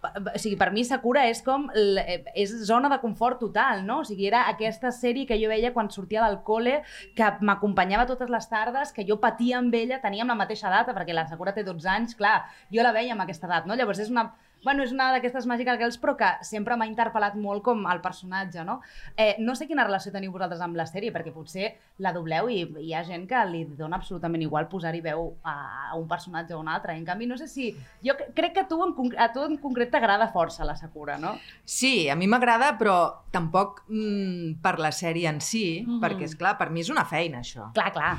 o 0.00 0.38
sigui, 0.38 0.56
per 0.60 0.70
mi 0.74 0.84
Sakura 0.86 1.26
és 1.30 1.42
com 1.44 1.66
eh, 1.76 2.20
és 2.38 2.52
zona 2.68 2.90
de 2.92 3.00
confort 3.02 3.40
total, 3.42 3.84
no? 3.86 4.00
O 4.00 4.06
sigui, 4.08 4.28
era 4.30 4.46
aquesta 4.50 4.92
sèrie 4.94 5.28
que 5.28 5.38
jo 5.40 5.50
veia 5.52 5.72
quan 5.76 5.90
sortia 5.92 6.24
del 6.26 6.40
col·le, 6.46 6.80
que 7.16 7.32
m'acompanyava 7.44 8.08
totes 8.08 8.32
les 8.32 8.48
tardes, 8.50 8.94
que 8.96 9.06
jo 9.08 9.20
patia 9.22 9.58
amb 9.60 9.74
ella, 9.76 10.00
teníem 10.02 10.30
la 10.30 10.38
mateixa 10.38 10.72
data, 10.72 10.96
perquè 10.96 11.16
la 11.16 11.26
Sakura 11.28 11.54
té 11.56 11.64
12 11.66 11.90
anys, 11.90 12.16
clar, 12.18 12.38
jo 12.72 12.86
la 12.86 12.94
veia 12.96 13.16
amb 13.16 13.26
aquesta 13.26 13.50
edat, 13.50 13.68
no? 13.68 13.76
Llavors 13.76 14.00
és 14.02 14.12
una 14.12 14.30
bueno, 14.64 14.82
és 14.82 14.92
una 14.92 15.10
d'aquestes 15.12 15.46
Magical 15.46 15.78
Girls, 15.78 15.96
però 16.00 16.16
que 16.16 16.28
sempre 16.44 16.76
m'ha 16.76 16.86
interpel·lat 16.86 17.34
molt 17.40 17.62
com 17.64 17.86
el 17.90 18.00
personatge, 18.00 18.64
no? 18.64 18.80
Eh, 19.16 19.36
no 19.38 19.54
sé 19.56 19.66
quina 19.66 19.84
relació 19.86 20.12
teniu 20.12 20.32
vosaltres 20.32 20.60
amb 20.60 20.76
la 20.76 20.84
sèrie, 20.86 21.12
perquè 21.12 21.32
potser 21.32 21.70
la 21.98 22.12
dobleu 22.12 22.48
i 22.52 22.60
hi 22.84 22.92
ha 22.94 23.02
gent 23.04 23.26
que 23.28 23.40
li 23.48 23.64
dona 23.78 23.96
absolutament 23.96 24.42
igual 24.42 24.68
posar-hi 24.68 25.00
veu 25.00 25.36
a, 25.42 25.54
a 25.90 25.96
un 25.96 26.06
personatge 26.08 26.54
o 26.54 26.60
un 26.60 26.68
altre. 26.68 26.96
En 26.96 27.04
canvi, 27.04 27.26
no 27.26 27.36
sé 27.40 27.48
si... 27.48 27.70
Jo 28.04 28.14
cre- 28.18 28.30
crec 28.34 28.52
que 28.54 28.60
a 28.60 28.68
tu 28.68 28.82
en, 28.84 28.94
a 29.18 29.30
tu 29.32 29.44
en 29.44 29.56
concret 29.58 29.90
t'agrada 29.90 30.28
força 30.32 30.64
la 30.64 30.76
Sakura, 30.76 31.16
no? 31.18 31.36
Sí, 31.64 32.08
a 32.08 32.14
mi 32.16 32.26
m'agrada, 32.26 32.74
però 32.78 33.24
tampoc 33.32 33.82
mm, 33.88 34.60
per 34.62 34.78
la 34.78 34.92
sèrie 34.92 35.28
en 35.28 35.40
si, 35.40 35.82
Mhm. 35.86 36.00
perquè, 36.02 36.24
és 36.28 36.36
clar 36.36 36.56
per 36.58 36.70
mi 36.70 36.80
és 36.80 36.90
una 36.90 37.04
feina, 37.04 37.40
això. 37.40 37.72
Clar, 37.72 37.92
clar. 37.92 38.16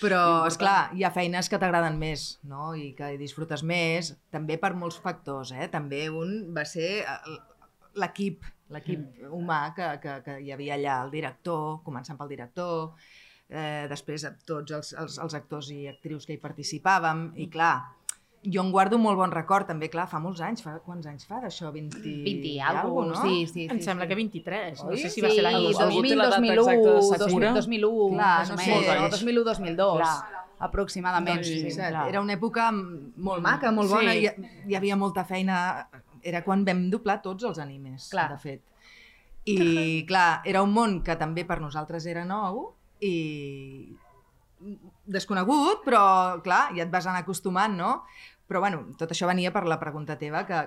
Però, 0.00 0.20
és 0.48 0.56
clar, 0.58 0.90
hi 0.98 1.04
ha 1.06 1.12
feines 1.14 1.48
que 1.50 1.58
t'agraden 1.62 1.96
més, 2.00 2.24
no? 2.50 2.72
I 2.74 2.90
que 2.98 3.12
disfrutes 3.20 3.62
més, 3.62 4.12
també 4.34 4.58
per 4.62 4.72
molts 4.74 4.98
factors, 5.02 5.52
eh? 5.54 5.68
També 5.72 6.08
un 6.10 6.32
va 6.56 6.64
ser 6.68 6.88
eh, 7.04 7.36
l'equip, 8.02 8.44
l'equip 8.74 9.28
humà 9.30 9.60
que, 9.76 9.92
que, 10.02 10.16
que 10.26 10.38
hi 10.42 10.50
havia 10.54 10.74
allà, 10.76 10.98
el 11.06 11.14
director, 11.14 11.78
començant 11.86 12.18
pel 12.18 12.34
director, 12.34 12.96
eh, 13.48 13.86
després 13.92 14.26
tots 14.48 14.74
els, 14.80 14.92
els, 15.04 15.20
els 15.22 15.38
actors 15.38 15.70
i 15.74 15.86
actrius 15.92 16.26
que 16.26 16.34
hi 16.34 16.42
participàvem, 16.42 17.28
i 17.38 17.46
clar, 17.52 17.76
jo 18.44 18.62
en 18.62 18.70
guardo 18.70 18.98
molt 18.98 19.16
bon 19.18 19.30
record, 19.32 19.66
també, 19.66 19.88
clar, 19.90 20.06
fa 20.08 20.18
molts 20.22 20.40
anys, 20.40 20.62
fa 20.62 20.78
quants 20.84 21.06
anys 21.06 21.26
fa 21.26 21.40
d'això? 21.42 21.72
20, 21.72 21.98
20 22.02 22.46
i 22.52 22.60
alguna 22.60 22.82
alguna 22.82 23.14
no? 23.14 23.22
Sí, 23.22 23.46
sí, 23.46 23.64
Em 23.70 23.78
sí, 23.80 23.84
sembla 23.84 24.04
sí. 24.04 24.08
que 24.08 24.14
23, 24.14 24.84
no 24.84 24.90
Oi? 24.90 24.98
sé 24.98 25.10
si 25.10 25.20
va 25.20 25.30
ser 25.30 25.42
l'any 25.42 25.54
algú 25.56 25.72
2000, 25.72 26.08
té 26.08 26.16
la 26.16 26.24
data 26.28 26.40
2001, 26.40 26.96
exacta 26.96 27.24
de 27.24 27.30
Sakura? 27.30 27.52
2001, 27.52 28.16
Clar, 28.16 28.48
no 28.48 28.58
sé, 28.58 28.70
no? 28.70 28.80
és- 29.06 29.10
2001, 29.10 29.44
2002, 29.44 29.96
Clar. 29.98 30.44
aproximadament. 30.58 31.36
Doncs 31.36 31.46
sí, 31.48 31.60
sí, 31.62 31.70
sí. 31.70 31.76
Clar. 31.80 32.08
Era 32.08 32.20
una 32.20 32.32
època 32.34 32.70
molt 32.72 33.42
maca, 33.42 33.72
molt 33.72 33.90
bona, 33.90 34.12
Sí. 34.12 34.26
i 34.26 34.70
hi 34.70 34.74
havia 34.76 34.96
molta 34.96 35.24
feina. 35.24 35.88
Era 36.22 36.42
quan 36.44 36.64
vam 36.64 36.88
doblar 36.90 37.20
tots 37.22 37.44
els 37.44 37.58
animes, 37.58 38.08
Clar. 38.10 38.30
de 38.32 38.38
fet. 38.38 38.62
I, 39.44 40.04
clar, 40.06 40.40
era 40.44 40.62
un 40.62 40.72
món 40.72 41.02
que 41.02 41.14
també 41.16 41.44
per 41.44 41.60
nosaltres 41.60 42.04
era 42.06 42.24
nou 42.24 42.74
i 43.00 43.94
desconegut, 45.06 45.84
però, 45.86 46.04
clar, 46.44 46.68
ja 46.76 46.84
et 46.86 46.92
vas 46.92 47.06
anar 47.06 47.24
acostumant, 47.24 47.76
no? 47.78 47.92
Però, 48.46 48.62
bueno, 48.62 48.84
tot 48.98 49.10
això 49.14 49.26
venia 49.30 49.52
per 49.54 49.64
la 49.66 49.80
pregunta 49.80 50.18
teva, 50.18 50.44
que, 50.46 50.66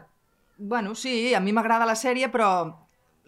bueno, 0.57 0.95
sí, 0.95 1.33
a 1.33 1.39
mi 1.39 1.53
m'agrada 1.55 1.87
la 1.87 1.95
sèrie, 1.99 2.31
però 2.31 2.49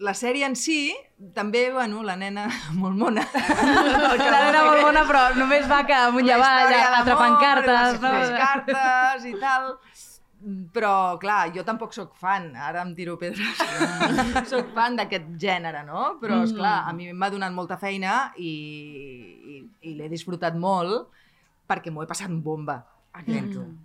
la 0.02 0.14
sèrie 0.18 0.46
en 0.48 0.56
si, 0.58 0.92
també, 1.36 1.70
bueno, 1.72 2.02
la 2.02 2.16
nena 2.16 2.48
molt 2.82 2.98
mona. 2.98 3.24
La 4.22 4.40
nena 4.48 4.64
molt 4.66 4.82
bona, 4.82 5.04
però 5.08 5.22
només 5.36 5.68
va 5.70 5.82
que 5.86 5.94
amunt 5.96 6.26
i 6.28 6.32
avall, 6.34 6.74
atrapant 7.02 7.38
cartes, 7.40 8.00
no? 8.02 8.12
Cartes 8.38 9.28
i 9.28 9.34
tal. 9.40 9.72
Però, 10.74 11.18
clar, 11.22 11.52
jo 11.54 11.62
tampoc 11.62 11.92
sóc 11.94 12.16
fan, 12.18 12.48
ara 12.56 12.82
em 12.82 12.94
tiro 12.98 13.14
pedres. 13.20 13.60
sóc 14.50 14.72
fan 14.74 14.96
d'aquest 14.98 15.28
gènere, 15.38 15.84
no? 15.86 16.16
Però, 16.20 16.40
Mm. 16.40 16.48
esclar, 16.48 16.88
a 16.88 16.92
mi 16.92 17.12
m'ha 17.12 17.28
donat 17.30 17.52
molta 17.54 17.76
feina 17.78 18.32
i, 18.36 18.50
i, 19.54 19.56
i 19.88 19.94
l'he 19.94 20.08
disfrutat 20.10 20.56
molt 20.58 21.08
perquè 21.68 21.92
m'ho 21.94 22.02
he 22.02 22.10
passat 22.10 22.30
bomba 22.42 22.80
dentro. 23.26 23.62
Mm. 23.68 23.78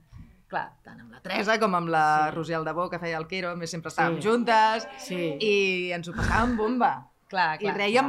Clar. 0.47 0.65
Tant 0.81 1.01
amb 1.03 1.11
la 1.11 1.19
Teresa 1.19 1.57
com 1.59 1.75
amb 1.75 1.89
la 1.91 2.03
Sí. 2.31 2.35
Roser 2.37 2.55
Aldabó, 2.55 2.89
que 2.89 2.97
feia 2.99 3.17
el 3.19 3.27
Quero, 3.27 3.49
a 3.51 3.55
més 3.59 3.69
sempre 3.69 3.91
estàvem 3.91 4.17
Sí. 4.21 4.27
juntes, 4.27 4.87
Sí. 4.97 5.37
i 5.43 5.91
ens 5.91 6.07
ho 6.07 6.13
passàvem 6.13 6.55
bomba. 6.57 7.07
Clar, 7.27 7.57
I 7.59 7.65
clar. 7.65 7.75
rèiem 7.75 8.07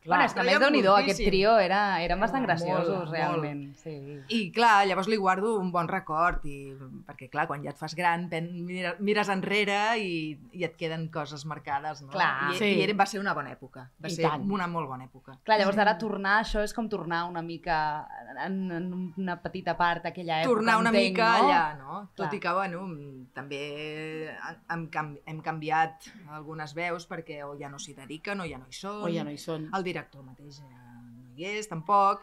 moltíssim. 0.00 0.08
Bueno, 0.10 0.24
és 0.24 0.32
que 0.34 0.40
a 0.40 0.44
més, 0.44 0.58
déu-n'hi-do, 0.60 0.94
aquest 0.96 1.20
trio 1.26 1.58
era, 1.60 2.00
eren 2.02 2.20
bastant 2.20 2.40
Molt, 2.46 2.48
graciosos, 2.48 2.96
molt. 3.04 3.10
realment. 3.12 3.74
Sí. 3.76 3.92
I 4.28 4.50
clar, 4.52 4.86
llavors 4.88 5.08
li 5.08 5.16
guardo 5.20 5.58
un 5.58 5.70
bon 5.72 5.88
record, 5.88 6.44
i, 6.48 6.72
perquè 7.06 7.28
clar, 7.30 7.46
quan 7.46 7.62
ja 7.62 7.70
et 7.74 7.78
fas 7.78 7.94
gran, 7.94 8.28
pen, 8.30 8.48
mira, 8.64 8.94
mires 8.98 9.28
enrere 9.28 9.98
i, 10.00 10.38
i 10.52 10.64
et 10.64 10.76
queden 10.80 11.08
coses 11.12 11.44
marcades, 11.44 12.00
no? 12.02 12.08
Clar. 12.14 12.52
I, 12.54 12.58
Sí. 12.60 12.70
i 12.80 12.92
va 12.96 13.06
ser 13.06 13.20
una 13.20 13.34
bona 13.34 13.52
època, 13.52 13.90
va 14.02 14.08
I 14.08 14.14
ser 14.14 14.24
tant. 14.24 14.50
una 14.50 14.66
molt 14.66 14.88
bona 14.88 15.04
època. 15.04 15.36
Clar, 15.44 15.58
llavors 15.60 15.78
ara 15.78 15.96
tornar, 15.98 16.40
això 16.44 16.62
és 16.64 16.72
com 16.74 16.88
tornar 16.88 17.24
una 17.28 17.42
mica 17.42 18.06
en, 18.46 18.70
en 18.72 19.12
una 19.16 19.36
petita 19.42 19.76
part 19.76 20.02
d'aquella 20.04 20.40
època, 20.42 20.54
Tornar 20.54 20.78
una 20.80 20.90
entenc, 20.90 21.10
mica 21.12 21.28
no? 21.28 21.44
allà, 21.44 21.62
no? 21.78 22.00
Tot 22.14 22.26
Clar. 22.30 22.34
i 22.34 22.40
que, 22.40 22.52
bueno, 22.52 22.82
també 23.34 23.60
hem, 24.70 24.88
hem 25.26 25.40
canviat 25.44 26.08
algunes 26.36 26.74
veus 26.74 27.06
perquè 27.08 27.42
o 27.46 27.54
ja 27.60 27.68
no 27.68 27.78
s'hi 27.78 27.94
dediquen 27.94 28.40
o 28.40 28.46
ja 28.48 28.58
no 28.58 28.66
hi 28.68 28.76
són. 28.76 29.02
O 29.04 29.08
ja 29.12 29.24
no 29.24 29.30
hi 29.30 29.38
són. 29.38 29.68
El 29.74 29.84
director 29.90 30.22
mateix 30.26 30.62
ja 30.62 30.70
no 30.70 31.34
hi 31.36 31.50
és, 31.58 31.68
tampoc. 31.70 32.22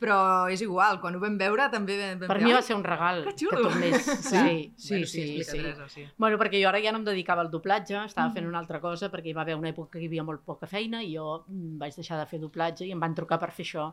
Però 0.00 0.48
és 0.48 0.62
igual, 0.64 0.96
quan 1.02 1.12
ho 1.12 1.18
vam 1.20 1.34
veure 1.36 1.66
també 1.68 1.98
vam 2.00 2.22
Per 2.22 2.38
dir, 2.38 2.44
mi 2.46 2.52
"Ai, 2.54 2.56
va 2.56 2.62
ser 2.64 2.72
un 2.74 2.84
regal 2.86 3.18
que 3.26 3.34
que 3.34 3.42
xulo." 3.42 3.66
tornés. 3.68 3.98
Sí, 4.30 4.72
sí, 4.74 4.94
Bueno, 4.94 5.06
sí. 5.06 5.24
sí. 5.44 5.58
Teresa, 5.58 5.88
sí. 5.92 6.06
Bueno, 6.16 6.38
perquè 6.40 6.56
jo 6.62 6.70
ara 6.70 6.80
ja 6.80 6.90
no 6.94 7.02
em 7.02 7.04
dedicava 7.04 7.42
al 7.44 7.50
doblatge, 7.52 7.98
estava 8.06 8.30
fent 8.32 8.46
una 8.48 8.58
altra 8.62 8.80
cosa, 8.80 9.10
perquè 9.12 9.28
hi 9.28 9.34
va 9.36 9.42
haver 9.42 9.56
una 9.60 9.68
època 9.68 9.98
que 9.98 10.00
hi 10.00 10.08
havia 10.08 10.24
molt 10.24 10.40
poca 10.40 10.66
feina 10.66 11.02
i 11.04 11.12
jo 11.18 11.44
mm, 11.46 11.76
vaig 11.82 11.94
deixar 12.00 12.16
de 12.18 12.24
fer 12.32 12.40
doblatge 12.40 12.86
i 12.88 12.92
em 12.96 13.00
van 13.00 13.14
trucar 13.14 13.38
per 13.38 13.50
fer 13.52 13.66
això. 13.66 13.90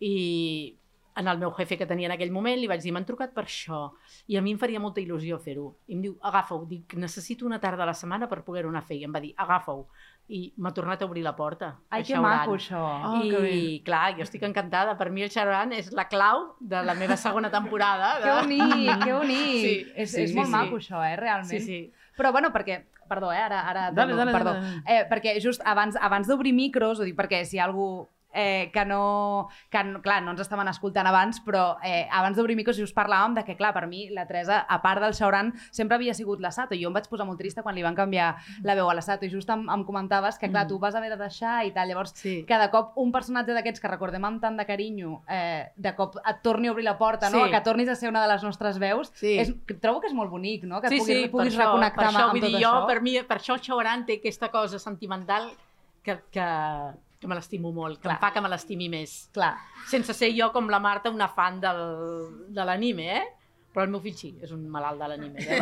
I 0.00 0.78
en 1.16 1.28
el 1.28 1.38
meu 1.38 1.50
jefe 1.54 1.76
que 1.78 1.86
tenia 1.86 2.06
en 2.06 2.12
aquell 2.14 2.30
moment 2.34 2.58
li 2.58 2.66
vaig 2.70 2.80
dir, 2.82 2.92
m'han 2.92 3.04
trucat 3.06 3.34
per 3.34 3.44
això, 3.44 3.92
i 4.26 4.36
a 4.36 4.42
mi 4.42 4.50
em 4.54 4.58
faria 4.58 4.80
molta 4.82 5.00
il·lusió 5.00 5.38
fer-ho. 5.42 5.66
I 5.86 5.94
em 5.94 6.00
diu, 6.02 6.16
agafa-ho, 6.22 6.64
dic, 6.66 6.94
necessito 6.94 7.46
una 7.46 7.60
tarda 7.60 7.82
a 7.82 7.86
la 7.86 7.94
setmana 7.94 8.26
per 8.28 8.42
poder-ho 8.42 8.68
anar 8.68 8.82
a 8.82 8.86
fer. 8.86 8.96
I 8.98 9.04
em 9.04 9.12
va 9.14 9.20
dir, 9.20 9.32
agafa-ho. 9.36 9.86
I 10.32 10.54
m'ha 10.56 10.70
tornat 10.72 11.02
a 11.02 11.04
obrir 11.04 11.20
la 11.22 11.34
porta. 11.36 11.74
Ai, 11.92 12.02
que 12.02 12.16
maco, 12.16 12.54
això. 12.56 12.80
Oh, 12.80 13.18
que. 13.20 13.42
I 13.52 13.82
clar, 13.84 14.14
jo 14.16 14.24
estic 14.24 14.42
encantada. 14.46 14.94
Per 14.96 15.10
mi 15.12 15.22
el 15.26 15.28
Sharon 15.28 15.74
és 15.76 15.90
la 15.92 16.06
clau 16.08 16.54
de 16.60 16.80
la 16.82 16.94
meva 16.96 17.16
segona 17.20 17.50
temporada. 17.52 18.14
Que 18.22 18.32
bonic, 18.40 19.04
que 19.04 19.12
bonic. 19.12 19.60
Sí, 19.60 19.74
és, 19.94 20.10
sí, 20.14 20.22
és 20.22 20.30
sí, 20.32 20.36
molt 20.38 20.48
sí. 20.48 20.54
maco, 20.56 20.80
això, 20.80 21.02
eh, 21.04 21.14
realment. 21.20 21.50
Sí, 21.52 21.60
sí. 21.60 21.92
Però, 22.16 22.32
bueno, 22.32 22.52
perquè... 22.54 22.86
Perdó, 23.04 23.34
eh? 23.34 23.36
Ara, 23.36 23.58
ara 23.68 23.90
Dale, 23.92 24.14
dale, 24.16 24.32
perdó. 24.32 24.54
dale, 24.54 24.80
Eh, 24.88 25.02
perquè 25.10 25.34
just 25.44 25.60
abans, 25.68 25.94
abans 26.00 26.26
d'obrir 26.26 26.54
micros, 26.56 26.98
ho 26.98 27.04
dic 27.04 27.14
perquè 27.18 27.42
si 27.44 27.58
hi 27.58 27.60
ha 27.60 27.66
algú 27.66 28.08
eh, 28.34 28.70
que 28.72 28.84
no... 28.84 29.48
Que, 29.70 29.82
clar, 30.02 30.22
no 30.22 30.32
ens 30.34 30.40
estaven 30.42 30.68
escoltant 30.68 31.06
abans, 31.06 31.40
però 31.44 31.76
eh, 31.82 32.08
abans 32.10 32.36
d'obrir 32.36 32.56
micros 32.56 32.76
just 32.76 32.94
parlàvem 32.96 33.34
de 33.38 33.44
que, 33.44 33.56
clar, 33.56 33.72
per 33.72 33.86
mi 33.86 34.08
la 34.10 34.26
Teresa, 34.26 34.60
a 34.68 34.80
part 34.82 35.00
del 35.02 35.14
Shauran, 35.14 35.52
sempre 35.70 35.96
havia 35.96 36.14
sigut 36.14 36.40
la 36.40 36.50
Sato. 36.50 36.74
Jo 36.74 36.88
em 36.88 36.94
vaig 36.94 37.08
posar 37.08 37.26
molt 37.26 37.38
trista 37.38 37.62
quan 37.62 37.74
li 37.74 37.82
van 37.82 37.94
canviar 37.94 38.34
la 38.62 38.74
veu 38.74 38.90
a 38.90 38.94
la 38.94 39.02
Sato 39.02 39.24
i 39.24 39.30
just 39.30 39.48
em, 39.50 39.64
em 39.70 39.84
comentaves 39.84 40.38
que, 40.38 40.50
clar, 40.50 40.64
Mm. 40.64 40.68
tu 40.68 40.78
vas 40.78 40.94
haver 40.94 41.10
de 41.10 41.16
deixar 41.16 41.64
i 41.66 41.72
tal. 41.72 41.88
Llavors, 41.88 42.12
Sí. 42.16 42.44
cada 42.48 42.70
cop 42.70 42.92
un 42.96 43.12
personatge 43.12 43.52
d'aquests 43.52 43.80
que 43.80 43.88
recordem 43.88 44.24
amb 44.24 44.40
tant 44.40 44.56
de 44.56 44.64
carinyo, 44.66 45.22
eh, 45.28 45.70
de 45.76 45.94
cop 45.94 46.16
et 46.24 46.42
torni 46.42 46.68
a 46.68 46.72
obrir 46.72 46.84
la 46.84 46.96
porta, 46.98 47.30
no? 47.30 47.44
Sí. 47.44 47.50
que 47.50 47.60
tornis 47.60 47.88
a 47.88 47.94
ser 47.94 48.08
una 48.08 48.22
de 48.22 48.28
les 48.32 48.42
nostres 48.42 48.78
veus, 48.78 49.10
Sí. 49.14 49.38
és, 49.38 49.52
que 49.66 49.74
trobo 49.74 50.00
que 50.00 50.06
és 50.08 50.14
molt 50.14 50.30
bonic, 50.30 50.64
no? 50.64 50.80
que 50.80 50.88
sí, 50.88 50.98
puguis, 50.98 51.22
sí, 51.22 51.28
puguis 51.28 51.54
per 51.54 51.62
això, 51.62 51.66
reconnectar 51.68 51.96
per 51.96 52.04
això, 52.06 52.14
amb, 52.16 52.24
amb 52.24 52.32
vull 52.32 52.40
tot 52.40 52.48
dir, 52.50 52.56
això. 52.66 52.80
jo, 52.80 52.86
per, 52.86 53.00
mi, 53.02 53.22
per 53.22 53.36
això 53.38 53.54
el 53.54 53.60
Xauran 53.60 54.06
té 54.06 54.14
aquesta 54.18 54.48
cosa 54.50 54.78
sentimental 54.78 55.50
que, 56.02 56.18
que, 56.30 56.48
que 57.24 57.30
me 57.32 57.38
l'estimo 57.38 57.72
molt, 57.72 57.98
que 57.98 58.06
Clar. 58.08 58.18
em 58.18 58.20
fa 58.22 58.30
que 58.34 58.42
me 58.44 58.50
l'estimi 58.52 58.90
més. 58.92 59.14
Clar, 59.34 59.54
Sense 59.88 60.14
ser 60.16 60.30
jo, 60.36 60.50
com 60.52 60.68
la 60.72 60.80
Marta, 60.80 61.12
una 61.12 61.28
fan 61.32 61.58
del, 61.64 61.80
de 62.52 62.68
l'anime, 62.68 63.08
eh? 63.16 63.24
Però 63.74 63.82
el 63.82 63.90
meu 63.90 63.98
fill 63.98 64.14
sí, 64.14 64.28
és 64.38 64.52
un 64.54 64.60
malalt 64.70 65.00
de 65.02 65.08
l'anime. 65.10 65.40
Eh? 65.44 65.58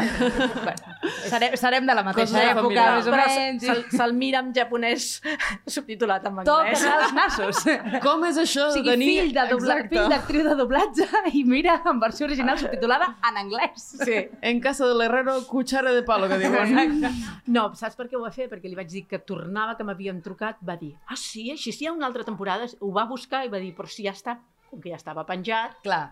bueno, 0.62 0.96
Serem, 1.31 1.55
serem 1.57 1.87
de 1.88 1.94
la 1.96 2.03
mateixa 2.05 2.35
Cosa 2.35 2.42
de 2.42 2.51
època, 2.51 2.62
família. 2.62 2.85
més 2.96 3.07
o 3.07 3.12
però 3.14 3.25
menys. 3.31 3.62
se'l 3.64 3.81
se 3.96 4.07
mira 4.18 4.42
en 4.44 4.51
japonès 4.55 5.07
subtitulat 5.77 6.27
en 6.29 6.38
anglès. 6.42 6.83
els 6.92 7.14
nassos. 7.16 7.62
Com 8.05 8.27
és 8.29 8.37
això 8.42 8.66
O 8.66 8.72
de 8.75 8.77
sigui, 8.79 8.90
tenir... 8.92 9.09
fill 9.22 9.33
de 9.38 9.46
dobla... 9.53 9.79
Exacte. 9.79 9.94
fill 9.96 10.12
d'actriu 10.12 10.44
de 10.51 10.55
doblatge 10.61 11.09
i 11.33 11.44
mira 11.48 11.79
en 11.88 12.01
versió 12.05 12.27
original 12.29 12.61
subtitulada 12.61 13.09
en 13.31 13.40
anglès. 13.46 13.88
Sí. 14.05 14.18
En 14.53 14.61
casa 14.61 14.87
de 14.87 14.94
l'herrero, 15.01 15.38
cuchara 15.48 15.92
de 15.96 16.03
palo, 16.05 16.29
que 16.29 16.38
diuen. 16.44 17.01
No, 17.46 17.70
saps 17.79 17.96
per 17.96 18.09
què 18.12 18.20
ho 18.20 18.22
va 18.27 18.31
fer? 18.35 18.51
Perquè 18.53 18.68
li 18.68 18.77
vaig 18.79 18.92
dir 18.92 19.07
que 19.09 19.22
tornava, 19.25 19.75
que 19.79 19.85
m'havien 19.88 20.20
trucat, 20.22 20.61
va 20.68 20.77
dir, 20.77 20.92
ah 21.09 21.16
sí, 21.16 21.48
així 21.57 21.72
sí 21.72 21.87
hi 21.87 21.88
ha 21.88 21.96
una 21.96 22.07
altra 22.12 22.25
temporada, 22.29 22.68
ho 22.81 22.92
va 22.92 23.07
buscar 23.09 23.44
i 23.46 23.51
va 23.53 23.59
dir, 23.62 23.72
però 23.75 23.88
si 23.88 24.05
ja 24.05 24.12
està, 24.12 24.37
com 24.70 24.81
que 24.81 24.92
ja 24.92 25.01
estava 25.01 25.25
penjat, 25.29 25.79
Clar, 25.83 26.05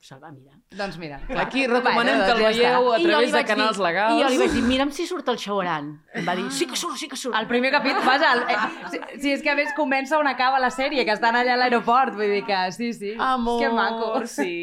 se'l 0.00 0.20
va 0.22 0.30
mirar. 0.32 0.56
doncs 0.76 0.96
mira. 0.98 1.20
Aquí 1.42 1.66
recomanem 1.66 2.22
que 2.24 2.32
el 2.32 2.38
doncs 2.40 2.40
ja 2.40 2.50
veieu 2.50 2.88
està. 2.88 2.96
a 2.96 3.00
través 3.04 3.32
de 3.32 3.44
canals 3.44 3.76
dir, 3.76 3.84
legals. 3.84 4.16
I 4.16 4.22
jo 4.22 4.28
li 4.32 4.38
vaig 4.42 4.52
dir, 4.56 4.62
mira'm 4.64 4.92
si 4.96 5.06
surt 5.06 5.28
el 5.28 5.36
Shaoran. 5.36 5.90
Em 6.14 6.26
va 6.26 6.34
dir, 6.38 6.46
sí 6.56 6.66
que 6.66 6.76
surt, 6.76 6.96
sí 6.96 7.08
que 7.08 7.18
surt. 7.20 7.36
El 7.36 7.48
primer 7.50 7.70
capítol, 7.74 8.02
vaja, 8.06 8.32
el, 8.32 8.44
eh, 8.48 8.58
si, 8.90 9.00
si 9.20 9.32
és 9.36 9.42
que 9.44 9.52
a 9.52 9.56
més 9.58 9.74
comença 9.76 10.18
on 10.18 10.26
acaba 10.30 10.58
la 10.62 10.70
sèrie, 10.72 11.04
que 11.04 11.12
estan 11.12 11.36
allà 11.36 11.54
a 11.54 11.60
l'aeroport, 11.60 12.14
vull 12.16 12.32
dir 12.38 12.44
que 12.48 12.62
sí, 12.72 12.92
sí. 12.96 13.14
Amor, 13.18 13.60
que 13.60 13.68
maco. 13.68 14.26
sí. 14.26 14.54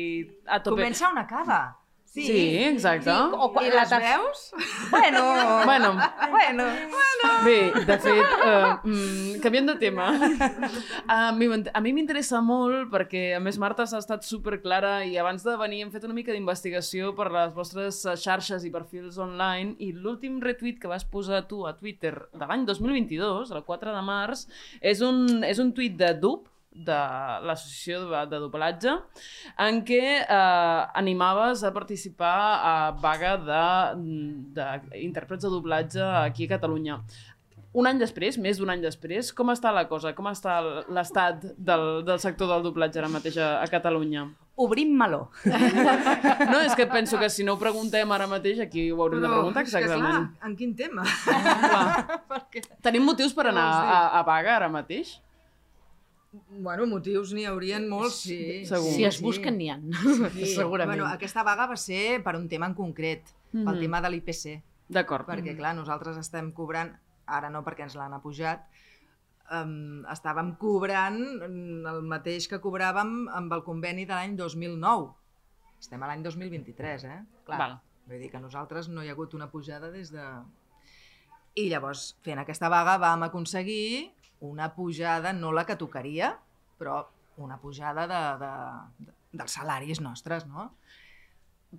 A 0.48 0.62
tope. 0.64 0.82
Comença 0.82 1.10
on 1.12 1.22
acaba. 1.22 1.62
Sí, 2.08 2.58
exacte. 2.64 3.12
Sí, 3.12 3.36
o 3.38 3.52
quan 3.54 3.66
I 3.68 3.70
la 3.70 3.82
les 3.84 3.90
ter- 3.92 4.02
veus? 4.02 4.44
Bueno, 4.92 5.24
Bueno, 5.66 5.90
bueno. 6.32 6.64
Bé, 7.44 7.58
de 7.86 7.98
fet, 8.00 8.34
uh, 8.48 8.88
mm, 8.88 9.42
canviant 9.44 9.68
de 9.68 9.76
tema, 9.82 10.08
a 11.08 11.32
mi, 11.36 11.48
a 11.74 11.82
mi 11.84 11.94
m'interessa 11.94 12.40
molt 12.42 12.90
perquè, 12.94 13.36
a 13.38 13.42
més, 13.44 13.60
Marta 13.60 13.86
s'ha 13.86 14.00
estat 14.02 14.24
superclara 14.26 15.04
i 15.06 15.18
abans 15.20 15.44
de 15.46 15.56
venir 15.60 15.84
hem 15.84 15.92
fet 15.94 16.08
una 16.08 16.16
mica 16.18 16.32
d'investigació 16.34 17.14
per 17.18 17.30
les 17.36 17.54
vostres 17.56 18.00
eh, 18.06 18.16
xarxes 18.18 18.64
i 18.68 18.72
perfils 18.74 19.20
online 19.22 19.76
i 19.84 19.92
l'últim 19.92 20.40
retweet 20.42 20.80
que 20.82 20.88
vas 20.92 21.06
posar 21.06 21.44
tu 21.52 21.66
a 21.68 21.76
Twitter 21.78 22.16
de 22.34 22.46
l'any 22.48 22.66
2022, 22.66 23.52
el 23.52 23.64
4 23.68 23.94
de 23.96 24.04
març, 24.08 24.48
és 24.82 25.02
un, 25.06 25.44
és 25.44 25.60
un 25.60 25.74
tuit 25.76 25.98
de 26.00 26.14
Dub, 26.18 26.48
de 26.86 26.98
l'associació 27.48 28.04
de, 28.12 28.26
de 28.32 28.42
doblatge, 28.44 28.94
en 29.68 29.82
què 29.88 30.04
eh, 30.22 30.82
animaves 31.02 31.64
a 31.64 31.74
participar 31.76 32.36
a 32.58 32.76
vaga 33.02 33.38
d'intèrprets 33.48 35.44
de, 35.44 35.50
de 35.50 35.56
doblatge 35.56 36.04
aquí 36.28 36.46
a 36.48 36.54
Catalunya. 36.58 37.02
Un 37.78 37.86
any 37.86 38.00
després, 38.02 38.40
més 38.42 38.58
d'un 38.58 38.72
any 38.74 38.82
després, 38.82 39.30
com 39.36 39.52
està 39.54 39.70
la 39.76 39.84
cosa? 39.90 40.14
Com 40.18 40.30
està 40.32 40.58
l'estat 40.90 41.44
del, 41.58 42.04
del 42.08 42.20
sector 42.24 42.50
del 42.50 42.64
doblatge 42.66 43.02
ara 43.02 43.10
mateix 43.12 43.38
a, 43.38 43.58
a 43.62 43.68
Catalunya? 43.70 44.24
Obrim 44.58 44.96
meló. 44.98 45.28
No, 46.48 46.62
és 46.64 46.74
que 46.80 46.88
penso 46.90 47.20
que 47.20 47.30
si 47.30 47.44
no 47.46 47.54
ho 47.54 47.60
preguntem 47.62 48.10
ara 48.16 48.26
mateix, 48.30 48.64
aquí 48.64 48.88
ho 48.90 49.02
haurem 49.04 49.22
de 49.22 49.30
preguntar 49.30 49.66
és 49.66 49.74
que, 49.74 49.84
exactament. 49.84 50.32
clar, 50.32 50.50
en 50.50 50.56
quin 50.58 50.74
tema? 50.80 51.06
Clar. 51.28 51.86
Perquè, 52.32 52.64
Tenim 52.88 53.06
motius 53.06 53.36
per 53.38 53.50
anar 53.52 53.68
a, 53.84 54.00
a 54.18 54.24
vaga 54.26 54.56
ara 54.56 54.72
mateix? 54.74 55.18
Bueno, 56.50 56.86
motius 56.88 57.34
n'hi 57.34 57.46
haurien 57.46 57.88
molts, 57.90 58.22
sí. 58.28 58.66
Segur. 58.66 58.92
Si 58.96 59.04
es 59.08 59.22
busquen, 59.22 59.58
n'hi 59.58 59.70
ha. 59.70 59.78
Sí. 60.34 60.54
Segurament. 60.60 60.94
Bueno, 61.00 61.06
aquesta 61.14 61.44
vaga 61.44 61.68
va 61.68 61.78
ser 61.78 62.22
per 62.24 62.36
un 62.38 62.48
tema 62.50 62.66
en 62.70 62.76
concret, 62.76 63.24
pel 63.52 63.64
Mhm. 63.66 63.80
tema 63.80 64.02
de 64.02 64.10
l'IPC. 64.10 64.62
D'acord. 64.90 65.26
perquè 65.28 65.56
clar, 65.58 65.74
nosaltres 65.76 66.16
estem 66.18 66.52
cobrant, 66.56 66.94
ara 67.26 67.50
no 67.50 67.60
perquè 67.64 67.84
ens 67.84 67.96
l'han 68.00 68.14
apujat, 68.16 68.62
um, 69.52 70.06
estàvem 70.08 70.54
cobrant 70.58 71.18
mm, 71.20 71.86
el 71.92 72.02
mateix 72.08 72.48
que 72.48 72.62
cobràvem 72.64 73.28
amb 73.36 73.52
el 73.54 73.64
conveni 73.64 74.06
de 74.06 74.14
l'any 74.14 74.36
2009. 74.38 75.10
Estem 75.80 76.02
a 76.04 76.08
l'any 76.08 76.24
2023, 76.24 77.04
eh? 77.04 77.20
Clar. 77.46 77.58
Val. 77.60 77.76
Vull 78.08 78.20
dir 78.24 78.32
que 78.32 78.40
nosaltres 78.40 78.88
no 78.88 79.04
hi 79.04 79.10
ha 79.10 79.12
hagut 79.12 79.34
una 79.36 79.50
pujada 79.52 79.92
des 79.92 80.10
de... 80.12 80.24
I 81.58 81.68
llavors, 81.72 82.16
fent 82.24 82.40
aquesta 82.40 82.70
vaga, 82.70 82.98
vam 83.02 83.24
aconseguir 83.26 84.12
una 84.42 84.74
pujada, 84.76 85.34
no 85.34 85.52
la 85.52 85.66
que 85.66 85.78
tocaria, 85.80 86.36
però 86.78 87.02
una 87.38 87.58
pujada 87.62 88.08
de, 88.10 88.22
de, 88.42 88.50
de, 89.06 89.14
dels 89.38 89.58
salaris 89.60 90.02
nostres, 90.02 90.46
no? 90.50 90.72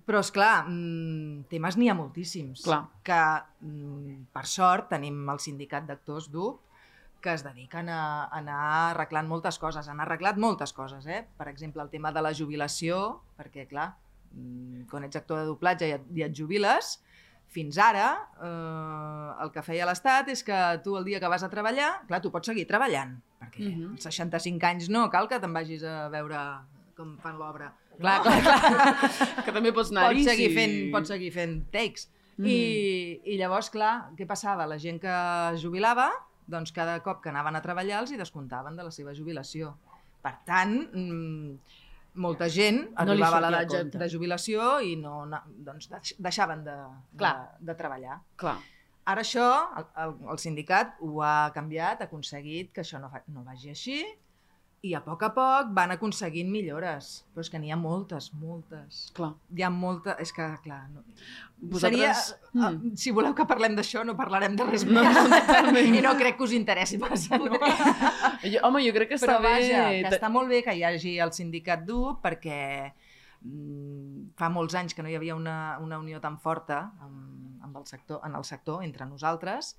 Però, 0.05 0.21
és 0.21 0.29
clar, 0.31 0.67
mmm, 0.67 1.47
temes 1.49 1.75
n'hi 1.79 1.89
ha 1.89 1.97
moltíssims. 1.97 2.61
Clar. 2.67 2.83
Que, 3.05 3.21
mm, 3.65 4.29
per 4.35 4.45
sort, 4.45 4.89
tenim 4.91 5.23
el 5.33 5.41
sindicat 5.41 5.87
d'actors 5.87 6.29
DUP, 6.29 6.59
que 7.19 7.33
es 7.33 7.43
dediquen 7.43 7.89
a, 7.91 8.01
a 8.29 8.37
anar 8.37 8.59
arreglant 8.93 9.27
moltes 9.27 9.57
coses. 9.59 9.89
Han 9.89 9.99
arreglat 9.99 10.37
moltes 10.39 10.71
coses, 10.77 11.07
eh? 11.07 11.23
Per 11.37 11.49
exemple, 11.51 11.83
el 11.83 11.89
tema 11.91 12.13
de 12.15 12.23
la 12.23 12.31
jubilació, 12.37 13.19
perquè, 13.39 13.65
clar, 13.71 13.89
mm, 14.31 14.85
quan 14.91 15.07
ets 15.09 15.19
actor 15.19 15.41
de 15.41 15.49
doblatge 15.49 15.89
i 15.89 15.97
et, 15.97 16.05
i 16.15 16.23
et 16.27 16.37
jubiles, 16.37 16.99
fins 17.49 17.77
ara 17.81 18.07
eh, 18.45 19.43
el 19.43 19.51
que 19.53 19.63
feia 19.65 19.87
l'Estat 19.89 20.29
és 20.29 20.43
que 20.45 20.57
tu 20.85 20.95
el 20.99 21.05
dia 21.07 21.19
que 21.19 21.27
vas 21.31 21.43
a 21.43 21.49
treballar, 21.49 22.03
clar, 22.07 22.21
tu 22.21 22.29
pots 22.31 22.51
seguir 22.51 22.67
treballant, 22.69 23.15
perquè 23.41 23.69
Mhm. 23.71 23.91
als 23.97 24.03
65 24.05 24.63
anys 24.69 24.89
no 24.89 25.09
cal 25.09 25.27
que 25.27 25.39
te'n 25.39 25.53
vagis 25.53 25.83
a 25.83 26.07
veure 26.09 26.37
com 26.95 27.17
fan 27.17 27.37
l'obra. 27.39 27.73
Clar, 27.99 28.21
clar, 28.23 28.39
clar. 28.41 28.95
Que 29.45 29.51
també 29.51 29.73
pots 29.73 29.91
anar-hi. 29.91 30.21
Pots 30.23 30.29
seguir, 30.31 30.53
fent, 30.55 30.75
pots 30.93 31.09
seguir 31.11 31.31
fent 31.35 31.57
takes. 31.71 32.09
Mhm. 32.37 32.45
I, 32.47 33.21
I 33.33 33.37
llavors, 33.37 33.69
clar, 33.69 34.11
què 34.15 34.25
passava? 34.27 34.65
La 34.67 34.77
gent 34.79 34.99
que 35.01 35.15
jubilava, 35.59 36.11
doncs 36.47 36.71
cada 36.71 36.99
cop 37.03 37.21
que 37.21 37.29
anaven 37.29 37.55
a 37.55 37.61
treballar 37.61 37.99
els 38.01 38.11
hi 38.11 38.17
descomptaven 38.17 38.75
de 38.77 38.83
la 38.83 38.91
seva 38.91 39.13
jubilació. 39.13 39.75
Per 40.21 40.33
tant, 40.45 40.77
mm, 40.93 41.57
molta 42.25 42.47
gent 42.51 42.81
No 43.05 43.13
arribava 43.13 43.37
a 43.37 43.41
sortia 43.41 43.47
a 43.47 43.61
l'edat 43.63 43.91
de, 43.93 43.99
de 44.03 44.09
jubilació 44.11 44.69
i 44.85 44.95
no, 44.99 45.25
na- 45.29 45.43
doncs, 45.47 45.89
deix- 45.91 46.15
deixaven 46.19 46.63
de, 46.67 46.75
de, 46.75 47.17
Clar. 47.23 47.33
de 47.59 47.75
treballar. 47.79 48.19
Clar. 48.35 48.57
Ara 49.09 49.23
això, 49.25 49.45
el, 49.79 49.85
el, 50.03 50.11
el 50.35 50.37
sindicat 50.43 50.97
ho 51.01 51.21
ha 51.25 51.51
canviat, 51.55 52.01
ha 52.03 52.09
aconseguit 52.11 52.71
que 52.75 52.83
això 52.83 52.99
no, 53.01 53.09
fa, 53.09 53.23
no 53.33 53.41
vagi 53.47 53.71
així 53.73 54.03
i 54.81 54.93
a 54.95 55.01
poc 55.03 55.23
a 55.27 55.29
poc 55.35 55.73
van 55.75 55.91
aconseguint 55.91 56.47
millores. 56.51 57.25
Però 57.33 57.43
és 57.43 57.49
que 57.51 57.59
n'hi 57.59 57.71
ha 57.71 57.75
moltes, 57.79 58.29
moltes. 58.39 59.09
Clar. 59.17 59.33
Hi 59.55 59.63
ha 59.65 59.69
molta... 59.69 60.13
És 60.23 60.31
que, 60.35 60.45
clar... 60.63 60.85
No... 60.93 61.03
Vosaltres- 61.59 62.29
Seria, 62.29 62.35
Mm. 62.49 62.63
uh, 62.93 62.95
si 62.97 63.11
voleu 63.13 63.33
que 63.35 63.43
parlem 63.45 63.75
d'això, 63.77 64.01
no 64.07 64.15
parlarem 64.17 64.55
de 64.57 64.63
res 64.65 64.85
No, 64.87 65.03
més. 65.03 65.17
no, 65.19 65.27
totalment. 65.35 65.91
I 65.95 66.01
no 66.01 66.13
crec 66.17 66.37
que 66.39 66.43
us 66.47 66.53
interessi 66.55 66.97
massa, 66.97 67.37
no? 67.37 67.59
Jo, 68.47 68.61
home, 68.65 68.79
jo 68.87 68.93
crec 68.95 69.11
que 69.11 69.19
està 69.19 69.27
Però 69.35 69.43
vaja, 69.43 69.83
bé... 69.91 69.99
que 70.07 70.15
està 70.15 70.29
molt 70.33 70.49
bé 70.49 70.63
que 70.65 70.73
hi 70.79 70.81
hagi 70.87 71.17
el 71.21 71.33
sindicat 71.35 71.83
dur 71.85 72.15
perquè 72.23 72.57
mm, 73.43 74.31
fa 74.39 74.49
molts 74.49 74.75
anys 74.79 74.95
que 74.95 75.03
no 75.05 75.11
hi 75.11 75.17
havia 75.19 75.35
una, 75.35 75.77
una 75.83 75.99
unió 76.01 76.19
tan 76.23 76.39
forta 76.41 76.79
amb, 77.03 77.61
amb 77.67 77.77
el 77.81 77.85
sector, 77.85 78.21
en 78.25 78.35
el 78.39 78.47
sector 78.47 78.83
entre 78.83 79.05
nosaltres 79.05 79.75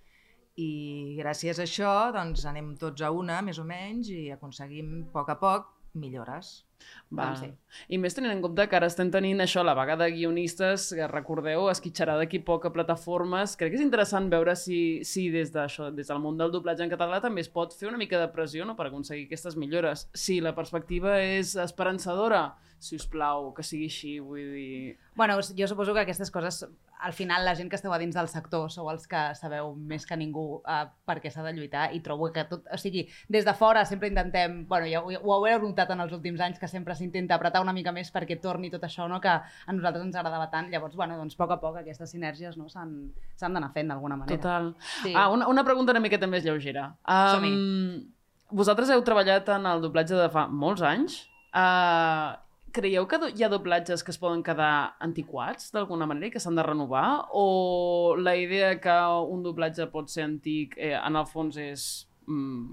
i 0.61 1.17
gràcies 1.19 1.61
a 1.61 1.67
això 1.67 1.93
doncs, 2.15 2.47
anem 2.49 2.75
tots 2.81 3.03
a 3.03 3.13
una, 3.15 3.41
més 3.47 3.61
o 3.61 3.67
menys, 3.67 4.11
i 4.13 4.31
aconseguim 4.35 4.97
a 5.03 5.13
poc 5.15 5.33
a 5.33 5.39
poc 5.41 5.71
millores. 5.95 6.65
Val. 7.11 7.35
Doncs 7.35 7.41
sí. 7.43 7.49
I 7.95 7.99
més 8.01 8.15
tenint 8.17 8.33
en 8.33 8.41
compte 8.45 8.65
que 8.71 8.77
ara 8.79 8.89
estem 8.91 9.11
tenint 9.13 9.43
això, 9.43 9.65
la 9.67 9.75
vaga 9.77 9.97
de 10.01 10.09
guionistes, 10.15 10.89
que 10.97 11.09
recordeu, 11.11 11.67
esquitxarà 11.73 12.17
d'aquí 12.21 12.41
poc 12.47 12.67
a 12.67 12.73
plataformes. 12.75 13.57
Crec 13.59 13.75
que 13.75 13.81
és 13.81 13.85
interessant 13.85 14.31
veure 14.33 14.55
si, 14.59 14.81
si 15.07 15.29
des, 15.35 15.53
d'això, 15.55 15.91
des 15.95 16.11
del 16.11 16.23
món 16.23 16.39
del 16.41 16.55
doblatge 16.55 16.87
en 16.87 16.93
català 16.93 17.21
també 17.25 17.45
es 17.45 17.51
pot 17.53 17.75
fer 17.77 17.91
una 17.91 18.01
mica 18.01 18.21
de 18.21 18.31
pressió 18.33 18.67
no, 18.67 18.77
per 18.79 18.89
aconseguir 18.89 19.27
aquestes 19.29 19.59
millores. 19.61 20.07
Si 20.15 20.41
la 20.45 20.55
perspectiva 20.57 21.19
és 21.21 21.57
esperançadora, 21.61 22.47
si 22.81 22.97
us 22.97 23.07
plau, 23.11 23.51
que 23.57 23.65
sigui 23.67 23.89
així, 23.91 24.15
vull 24.25 24.55
dir... 24.55 24.97
Bueno, 25.17 25.37
jo 25.57 25.67
suposo 25.69 25.93
que 25.95 26.03
aquestes 26.07 26.31
coses, 26.33 26.65
al 27.01 27.13
final, 27.13 27.45
la 27.45 27.55
gent 27.57 27.71
que 27.71 27.77
esteu 27.77 27.93
a 27.93 27.99
dins 28.01 28.17
del 28.17 28.29
sector 28.29 28.71
sou 28.73 28.91
els 28.93 29.07
que 29.09 29.21
sabeu 29.37 29.73
més 29.75 30.05
que 30.09 30.17
ningú 30.21 30.45
uh, 30.61 30.83
per 31.09 31.19
què 31.21 31.33
s'ha 31.33 31.45
de 31.45 31.53
lluitar 31.57 31.91
i 31.97 32.01
trobo 32.05 32.31
que 32.33 32.45
tot, 32.49 32.67
o 32.69 32.79
sigui, 32.81 33.07
des 33.29 33.47
de 33.47 33.55
fora 33.57 33.85
sempre 33.89 34.11
intentem, 34.11 34.63
bueno, 34.69 34.89
ja 34.91 35.01
ho, 35.01 35.13
ho 35.13 35.35
haureu 35.37 35.63
notat 35.65 35.93
en 35.95 36.05
els 36.05 36.13
últims 36.17 36.41
anys, 36.45 36.61
que 36.61 36.69
sempre 36.69 36.97
s'intenta 36.97 37.37
apretar 37.37 37.63
una 37.65 37.75
mica 37.77 37.93
més 37.93 38.13
perquè 38.13 38.41
torni 38.41 38.73
tot 38.73 38.85
això, 38.89 39.09
no?, 39.09 39.21
que 39.21 39.33
a 39.33 39.73
nosaltres 39.77 40.05
ens 40.09 40.17
agradava 40.21 40.51
tant. 40.53 40.69
Llavors, 40.73 40.97
bueno, 40.97 41.17
doncs 41.21 41.37
a 41.37 41.43
poc 41.43 41.57
a 41.57 41.61
poc 41.63 41.81
aquestes 41.81 42.13
sinergies 42.13 42.57
no, 42.61 42.69
s'han 42.69 43.13
d'anar 43.41 43.73
fent 43.77 43.93
d'alguna 43.93 44.21
manera. 44.21 44.41
Total. 44.41 44.73
Sí. 45.03 45.15
Ah, 45.17 45.29
una, 45.33 45.49
una 45.49 45.65
pregunta 45.65 45.97
una 45.97 46.05
miqueta 46.05 46.29
més 46.31 46.45
lleugera. 46.45 46.91
Um, 47.09 48.13
vosaltres 48.51 48.93
heu 48.93 49.03
treballat 49.07 49.49
en 49.57 49.67
el 49.69 49.83
doblatge 49.85 50.19
de 50.19 50.29
fa 50.33 50.47
molts 50.49 50.85
anys. 50.87 51.23
Uh, 51.51 52.37
creieu 52.73 53.07
que 53.11 53.19
hi 53.35 53.45
ha 53.45 53.49
doblatges 53.53 54.03
que 54.05 54.13
es 54.15 54.19
poden 54.21 54.43
quedar 54.47 54.97
antiquats 55.03 55.73
d'alguna 55.75 56.07
manera 56.09 56.29
i 56.29 56.35
que 56.35 56.41
s'han 56.43 56.59
de 56.59 56.63
renovar? 56.67 57.27
O 57.37 58.15
la 58.19 58.37
idea 58.37 58.75
que 58.81 58.99
un 59.31 59.43
doblatge 59.47 59.87
pot 59.93 60.09
ser 60.13 60.25
antic 60.29 60.77
eh, 60.79 60.95
en 60.99 61.17
el 61.21 61.27
fons 61.27 61.57
és 61.61 61.89
mm, 62.27 62.71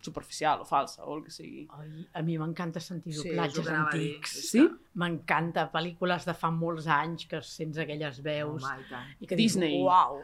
superficial 0.00 0.62
o 0.62 0.64
falsa 0.68 1.04
o 1.04 1.16
el 1.16 1.24
que 1.26 1.32
sigui? 1.34 1.66
Ai, 1.74 2.06
a 2.14 2.22
mi 2.22 2.38
m'encanta 2.38 2.80
sentir 2.80 3.12
Sí, 3.16 3.28
doblatges 3.32 3.66
dir. 3.66 3.74
antics. 3.74 4.36
Sí? 4.52 4.64
M'encanta, 4.98 5.68
pel·lícules 5.74 6.26
de 6.28 6.34
fa 6.38 6.50
molts 6.54 6.86
anys 6.86 7.26
que 7.30 7.42
sents 7.42 7.78
aquelles 7.82 8.22
veus. 8.24 8.64
Home, 8.64 8.84
i. 8.88 9.24
I 9.24 9.30
que 9.30 9.36
Disney. 9.38 9.76
Dius, 9.76 9.86
uau! 9.90 10.20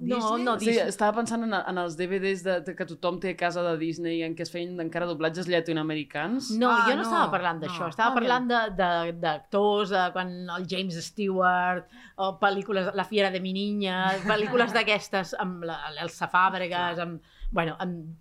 No, 0.00 0.16
Disney? 0.16 0.44
no, 0.44 0.52
Sí, 0.60 0.66
Disney. 0.66 0.88
estava 0.88 1.16
pensant 1.16 1.42
en, 1.42 1.52
en 1.54 1.78
els 1.82 1.96
DVDs 1.98 2.44
de, 2.46 2.60
de, 2.62 2.74
que 2.78 2.84
tothom 2.86 3.16
té 3.18 3.32
a 3.32 3.36
casa 3.36 3.64
de 3.66 3.72
Disney 3.80 4.20
en 4.22 4.36
què 4.38 4.44
es 4.46 4.50
feien 4.54 4.78
encara 4.80 5.06
doblatges 5.10 5.48
llatinoamericans. 5.50 6.52
No, 6.58 6.70
Ah, 6.70 6.84
jo 6.86 6.94
no, 6.94 7.02
no, 7.02 7.08
estava 7.08 7.30
parlant 7.32 7.60
d'això, 7.64 7.80
no. 7.80 7.88
estava 7.88 8.12
Ah, 8.12 8.14
parlant 8.14 8.46
de- 8.48 8.70
de- 8.78 9.12
d'actors, 9.24 9.90
de, 9.90 9.96
de 9.98 10.12
quan 10.12 10.30
el 10.56 10.66
James 10.70 10.94
Stewart, 11.04 11.88
o 12.16 12.38
pel·lícules, 12.38 12.92
La 12.94 13.04
fiera 13.04 13.30
de 13.30 13.40
mi 13.40 13.52
niña, 13.52 14.04
pel·lícules 14.24 14.72
d'aquestes 14.76 15.34
amb 15.38 15.64
l'Elsa 15.64 16.30
Fàbregas, 16.30 16.98
amb, 17.00 17.20
bueno, 17.50 17.74
amb 17.80 18.14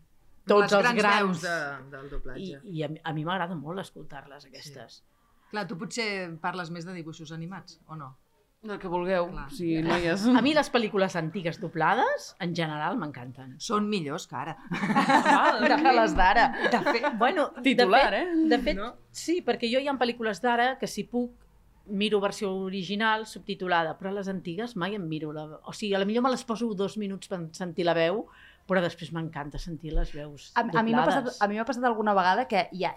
tots 0.47 0.71
Les 0.71 0.73
els 0.73 0.95
grans, 0.95 1.01
grans. 1.03 1.41
de, 1.41 1.91
del 1.97 2.05
I, 2.05 2.09
doblatge. 2.09 2.61
i 2.63 2.83
a, 2.83 2.87
mi- 2.89 3.01
a 3.03 3.13
mi 3.13 3.23
m'agrada 3.25 3.55
molt 3.55 3.79
escoltar-les, 3.79 4.45
aquestes. 4.45 5.03
Clar, 5.51 5.67
tu 5.67 5.77
potser 5.77 6.37
parles 6.41 6.69
més 6.71 6.85
de 6.85 6.93
dibuixos 6.93 7.31
animats, 7.31 7.79
o 7.87 7.95
no? 7.95 8.15
El 8.63 8.79
que 8.81 8.89
vulgueu. 8.89 9.27
Clar. 9.29 9.45
O 9.47 9.53
sigui, 9.53 9.81
noies. 9.85 10.23
A 10.33 10.41
mi 10.41 10.51
les 10.57 10.67
pel·lícules 10.73 11.13
antigues 11.19 11.59
doblades, 11.61 12.31
en 12.43 12.55
general, 12.57 12.97
m'encanten. 12.97 13.53
Són 13.63 13.85
millors 13.87 14.25
que 14.27 14.35
ara. 14.35 14.55
Que 15.77 15.93
les 15.93 16.15
d'ara. 16.17 16.47
De 16.73 16.79
fet, 16.89 17.05
Bueno, 17.19 17.51
Titular, 17.63 18.09
de 18.11 18.17
fet, 18.17 18.23
eh? 18.23 18.47
De 18.55 18.59
fet, 18.65 18.77
No? 18.79 18.87
no? 18.87 18.95
sí, 19.11 19.41
perquè 19.45 19.69
jo 19.71 19.79
hi 19.79 19.87
ha 19.87 19.93
pel·lícules 19.97 20.41
d'ara 20.41 20.77
que 20.81 20.87
si 20.89 21.03
puc 21.05 21.31
miro 21.87 22.19
versió 22.19 22.49
original 22.65 23.25
subtitulada, 23.29 23.93
però 23.97 24.11
les 24.11 24.27
antigues 24.27 24.75
mai 24.75 24.95
em 24.97 25.05
miro 25.07 25.31
la... 25.31 25.45
O 25.63 25.71
sigui, 25.71 25.93
a 25.95 25.99
la 26.01 26.05
millor 26.09 26.25
me 26.25 26.33
les 26.33 26.43
poso 26.43 26.67
dos 26.75 26.97
minuts 26.97 27.29
per 27.31 27.39
sentir 27.55 27.85
la 27.87 27.93
veu, 27.95 28.25
però 28.67 28.81
després 28.83 29.13
m'encanta 29.15 29.57
sentir 29.57 29.93
les 29.95 30.11
veus 30.11 30.49
A, 30.59 30.65
a 30.65 30.83
mi 30.83 30.91
m'ha 30.91 31.05
passat, 31.05 31.23
doblades. 31.23 31.37
a 31.41 31.47
mi 31.47 31.55
m'ha 31.55 31.63
passat 31.69 31.85
alguna 31.87 32.13
vegada 32.17 32.43
que 32.51 32.65
ja, 32.75 32.91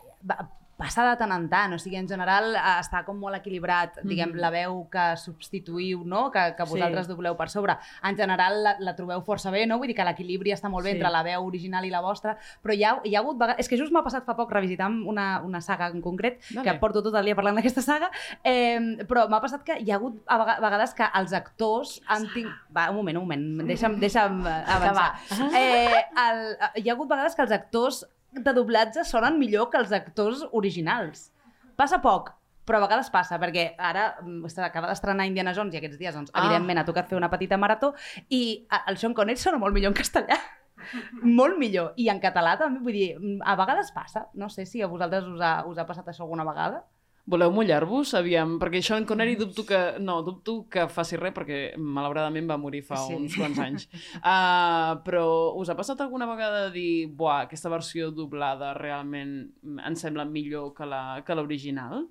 passa 0.81 1.05
de 1.05 1.13
tant 1.21 1.33
en 1.37 1.45
tant, 1.53 1.75
o 1.77 1.79
sigui, 1.79 1.99
en 2.01 2.09
general 2.09 2.55
eh, 2.57 2.61
està 2.81 3.03
com 3.05 3.19
molt 3.21 3.37
equilibrat, 3.37 3.99
diguem, 4.03 4.31
Mhm. 4.33 4.41
la 4.41 4.51
veu 4.55 4.87
que 4.91 5.05
substituïu, 5.21 6.03
no?, 6.09 6.31
que, 6.33 6.55
que 6.57 6.65
Sí. 6.67 6.73
vosaltres 6.73 7.07
dobleu 7.09 7.37
per 7.37 7.51
sobre. 7.53 7.77
En 8.03 8.17
general 8.17 8.63
la, 8.65 8.77
la 8.81 8.95
trobeu 8.97 9.21
força 9.23 9.51
bé, 9.53 9.67
no? 9.67 9.77
Vull 9.79 9.89
dir 9.93 9.97
que 9.99 10.05
l'equilibri 10.09 10.53
està 10.57 10.71
molt 10.73 10.85
bé 10.85 10.93
Sí. 10.93 10.97
entre 10.97 11.11
la 11.13 11.23
veu 11.23 11.45
original 11.45 11.85
i 11.85 11.91
la 11.91 12.01
vostra, 12.01 12.37
però 12.63 12.75
hi 12.75 12.85
ha, 12.85 12.95
hi 13.05 13.15
ha 13.15 13.21
hagut 13.21 13.37
vegades... 13.39 13.61
És 13.61 13.69
que 13.69 13.77
just 13.77 13.93
m'ha 13.93 14.03
passat 14.03 14.25
fa 14.25 14.35
poc 14.37 14.51
revisitant 14.51 15.03
una, 15.07 15.41
una 15.45 15.61
saga 15.61 15.89
en 15.89 16.01
concret, 16.01 16.41
Dale. 16.51 16.65
que 16.65 16.79
porto 16.81 17.03
tot 17.03 17.15
el 17.15 17.25
dia 17.29 17.37
parlant 17.37 17.57
d'aquesta 17.61 17.83
saga, 17.83 18.11
eh, 18.43 18.81
però 19.07 19.29
m'ha 19.29 19.41
passat 19.43 19.63
que 19.63 19.79
hi 19.81 19.91
ha 19.91 19.97
hagut 20.01 20.23
a 20.27 20.39
vega- 20.39 20.61
vegades 20.61 20.95
que 20.95 21.05
els 21.15 21.33
actors 21.33 22.01
han 22.07 22.27
tingut... 22.33 22.55
Va, 22.75 22.89
un 22.91 22.97
moment, 22.97 23.19
un 23.19 23.25
moment, 23.25 23.67
deixa'm, 23.67 23.99
deixa'm 24.01 24.47
eh, 24.47 24.65
avançar. 24.67 25.15
Eh, 25.55 26.05
el, 26.25 26.57
hi 26.83 26.89
ha 26.89 26.93
hagut 26.95 27.09
vegades 27.11 27.35
que 27.37 27.43
els 27.43 27.53
actors 27.53 28.07
de 28.33 28.53
doblatge 28.55 29.05
sonen 29.05 29.39
millor 29.39 29.71
que 29.71 29.79
els 29.79 29.93
actors 29.93 30.45
originals. 30.53 31.31
Passa 31.77 31.99
poc, 32.03 32.31
però 32.67 32.79
a 32.79 32.85
vegades 32.85 33.11
passa, 33.11 33.39
perquè 33.43 33.75
ara 33.79 34.17
mm, 34.23 34.47
s'acaba 34.53 34.91
d'estrenar 34.91 35.27
Indiana 35.27 35.55
Jones 35.57 35.75
i 35.75 35.81
aquests 35.81 35.99
dies, 35.99 36.15
doncs, 36.15 36.31
Ah. 36.35 36.45
evidentment, 36.45 36.79
ha 36.79 36.85
tocat 36.85 37.09
fer 37.09 37.17
una 37.19 37.31
petita 37.31 37.57
marató 37.59 37.95
i 38.29 38.67
el 38.87 38.97
Sean 38.97 39.15
Connery 39.15 39.37
sona 39.41 39.59
molt 39.59 39.75
millor 39.75 39.91
en 39.95 39.99
castellà. 39.99 40.39
molt 41.23 41.59
millor. 41.59 41.93
I 41.97 42.09
en 42.09 42.21
català 42.21 42.57
també, 42.59 42.81
vull 42.81 42.93
dir, 42.97 43.11
mm, 43.19 43.41
a 43.45 43.57
vegades 43.57 43.91
passa. 43.93 44.29
No 44.35 44.49
sé 44.49 44.67
si 44.67 44.83
a 44.83 44.87
vosaltres 44.89 45.25
us 45.25 45.41
ha, 45.41 45.65
us 45.67 45.79
ha 45.79 45.87
passat 45.87 46.07
això 46.07 46.23
alguna 46.23 46.45
vegada. 46.45 46.85
Voleu 47.31 47.53
mullar-vos? 47.55 48.11
Aviam, 48.19 48.57
perquè 48.59 48.81
això 48.83 48.97
en 48.99 49.05
Connery 49.07 49.37
dubto 49.39 49.63
que... 49.69 49.79
No, 50.03 50.17
dubto 50.27 50.65
que 50.73 50.89
faci 50.91 51.19
res 51.21 51.35
perquè 51.37 51.61
malauradament 51.79 52.49
va 52.51 52.57
morir 52.59 52.81
fa 52.83 52.99
Sí. 53.05 53.15
uns 53.15 53.37
quants 53.39 53.61
anys. 53.63 53.85
Uh, 54.19 54.99
però 55.07 55.25
us 55.61 55.71
ha 55.71 55.77
passat 55.79 56.01
alguna 56.03 56.27
vegada 56.27 56.65
de 56.67 56.73
dir 56.75 57.07
buah, 57.07 57.45
aquesta 57.47 57.71
versió 57.71 58.11
doblada 58.11 58.73
realment 58.75 59.37
em 59.63 59.95
sembla 59.95 60.27
millor 60.27 60.73
que 60.75 60.89
la 60.91 61.23
que 61.25 61.37
l'original? 61.39 62.09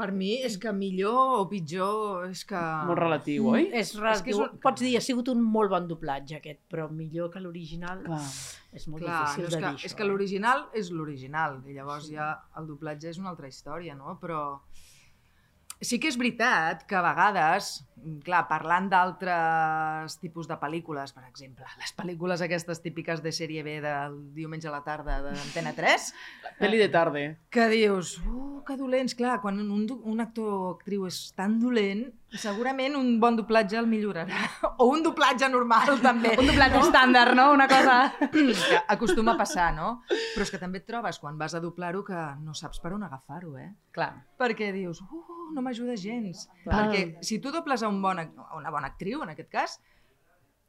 Per 0.00 0.08
mi 0.16 0.30
és 0.48 0.56
que 0.60 0.72
millor 0.72 1.36
o 1.38 1.44
pitjor 1.50 2.26
és 2.30 2.42
que... 2.48 2.60
Molt 2.88 2.98
relatiu, 3.02 3.50
oi? 3.52 3.66
És 3.76 3.92
relatiu. 3.98 4.16
És 4.16 4.22
que 4.26 4.32
és 4.34 4.40
un- 4.46 4.58
Pots 4.64 4.80
dir, 4.84 4.94
ha 4.96 5.04
sigut 5.04 5.28
un 5.32 5.42
molt 5.44 5.70
bon 5.74 5.86
doblatge 5.90 6.38
aquest, 6.40 6.62
però 6.72 6.88
millor 6.90 7.28
que 7.34 7.42
l'original 7.44 8.00
és 8.72 8.86
molt 8.88 9.04
Clar, 9.04 9.18
difícil 9.26 9.44
no 9.44 9.48
és 9.48 9.54
de 9.54 9.60
que, 9.60 9.66
dir 9.66 9.74
això. 9.76 9.86
és 9.90 9.94
que 10.00 10.08
l'original 10.08 10.64
és 10.80 10.90
l'original 10.96 11.60
i 11.68 11.76
llavors 11.76 12.08
ja 12.10 12.30
el 12.56 12.66
doblatge 12.72 13.12
és 13.12 13.18
una 13.20 13.30
altra 13.34 13.48
història, 13.52 13.94
no? 13.98 14.16
Però 14.22 14.40
sí 15.80 15.98
que 16.00 16.10
és 16.12 16.18
veritat 16.20 16.84
que 16.88 16.96
a 16.98 17.02
vegades, 17.04 17.70
clar, 18.24 18.42
parlant 18.48 18.88
d'altres 18.92 20.18
tipus 20.20 20.48
de 20.48 20.56
pel·lícules, 20.60 21.12
per 21.16 21.24
exemple, 21.28 21.64
les 21.80 21.92
pel·lícules 21.96 22.44
aquestes 22.44 22.82
típiques 22.84 23.22
de 23.24 23.32
sèrie 23.32 23.64
B 23.64 23.78
del 23.84 24.18
diumenge 24.36 24.68
a 24.68 24.74
la 24.74 24.82
tarda 24.84 25.20
d'Antena 25.24 25.72
3, 25.76 26.12
Peli 26.60 26.80
de 26.80 26.88
tarde. 26.96 27.24
que 27.50 27.68
dius, 27.72 28.18
uh, 28.24 28.62
que 28.66 28.76
dolents, 28.76 29.16
clar, 29.16 29.40
quan 29.40 29.60
un, 29.60 29.86
un 29.88 30.20
actor 30.20 30.52
o 30.52 30.70
actriu 30.76 31.06
és 31.08 31.20
tan 31.36 31.58
dolent, 31.60 32.06
segurament 32.30 32.94
un 32.94 33.16
bon 33.20 33.40
doblatge 33.40 33.80
el 33.80 33.88
millorarà. 33.90 34.44
O 34.80 34.86
un 34.88 35.02
doblatge 35.04 35.48
normal, 35.52 35.96
també. 36.04 36.36
Un 36.40 36.46
doblatge 36.48 36.78
estàndard, 36.80 37.34
no? 37.36 37.50
Una 37.52 37.66
cosa... 37.68 38.14
que 38.30 38.78
acostuma 38.88 39.34
a 39.34 39.40
passar, 39.40 39.74
no? 39.76 40.02
Però 40.08 40.44
és 40.46 40.52
que 40.52 40.60
també 40.60 40.80
et 40.80 40.86
trobes 40.88 41.18
quan 41.20 41.36
vas 41.40 41.56
a 41.56 41.60
doblar-ho 41.60 42.00
que 42.06 42.22
no 42.40 42.54
saps 42.56 42.80
per 42.80 42.94
on 42.96 43.04
agafar-ho, 43.04 43.58
eh? 43.60 43.74
Clar. 43.92 44.14
Perquè 44.40 44.70
dius, 44.72 45.02
uh, 45.04 45.39
no 45.54 45.62
m'ajuda 45.64 45.96
gens. 46.00 46.46
Clar. 46.64 46.72
Perquè 46.90 47.22
si 47.26 47.38
tu 47.42 47.52
dobles 47.54 47.82
a, 47.82 47.88
un 47.92 48.00
bon, 48.02 48.18
a 48.22 48.56
una 48.58 48.70
bona 48.74 48.90
actriu, 48.92 49.22
en 49.24 49.32
aquest 49.34 49.50
cas, 49.52 49.78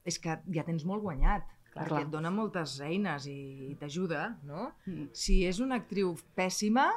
és 0.06 0.17
que 0.20 0.38
ja 0.54 0.63
tens 0.67 0.86
molt 0.86 1.04
guanyat. 1.06 1.48
Clar, 1.72 1.86
perquè 1.86 1.94
clar. 1.94 2.04
et 2.04 2.12
dona 2.12 2.32
moltes 2.36 2.74
eines 2.84 3.26
i, 3.32 3.72
t'ajuda, 3.80 4.26
no? 4.44 4.74
Mm. 4.89 5.06
Si 5.15 5.38
és 5.48 5.62
una 5.63 5.78
actriu 5.80 6.10
pèssima, 6.36 6.89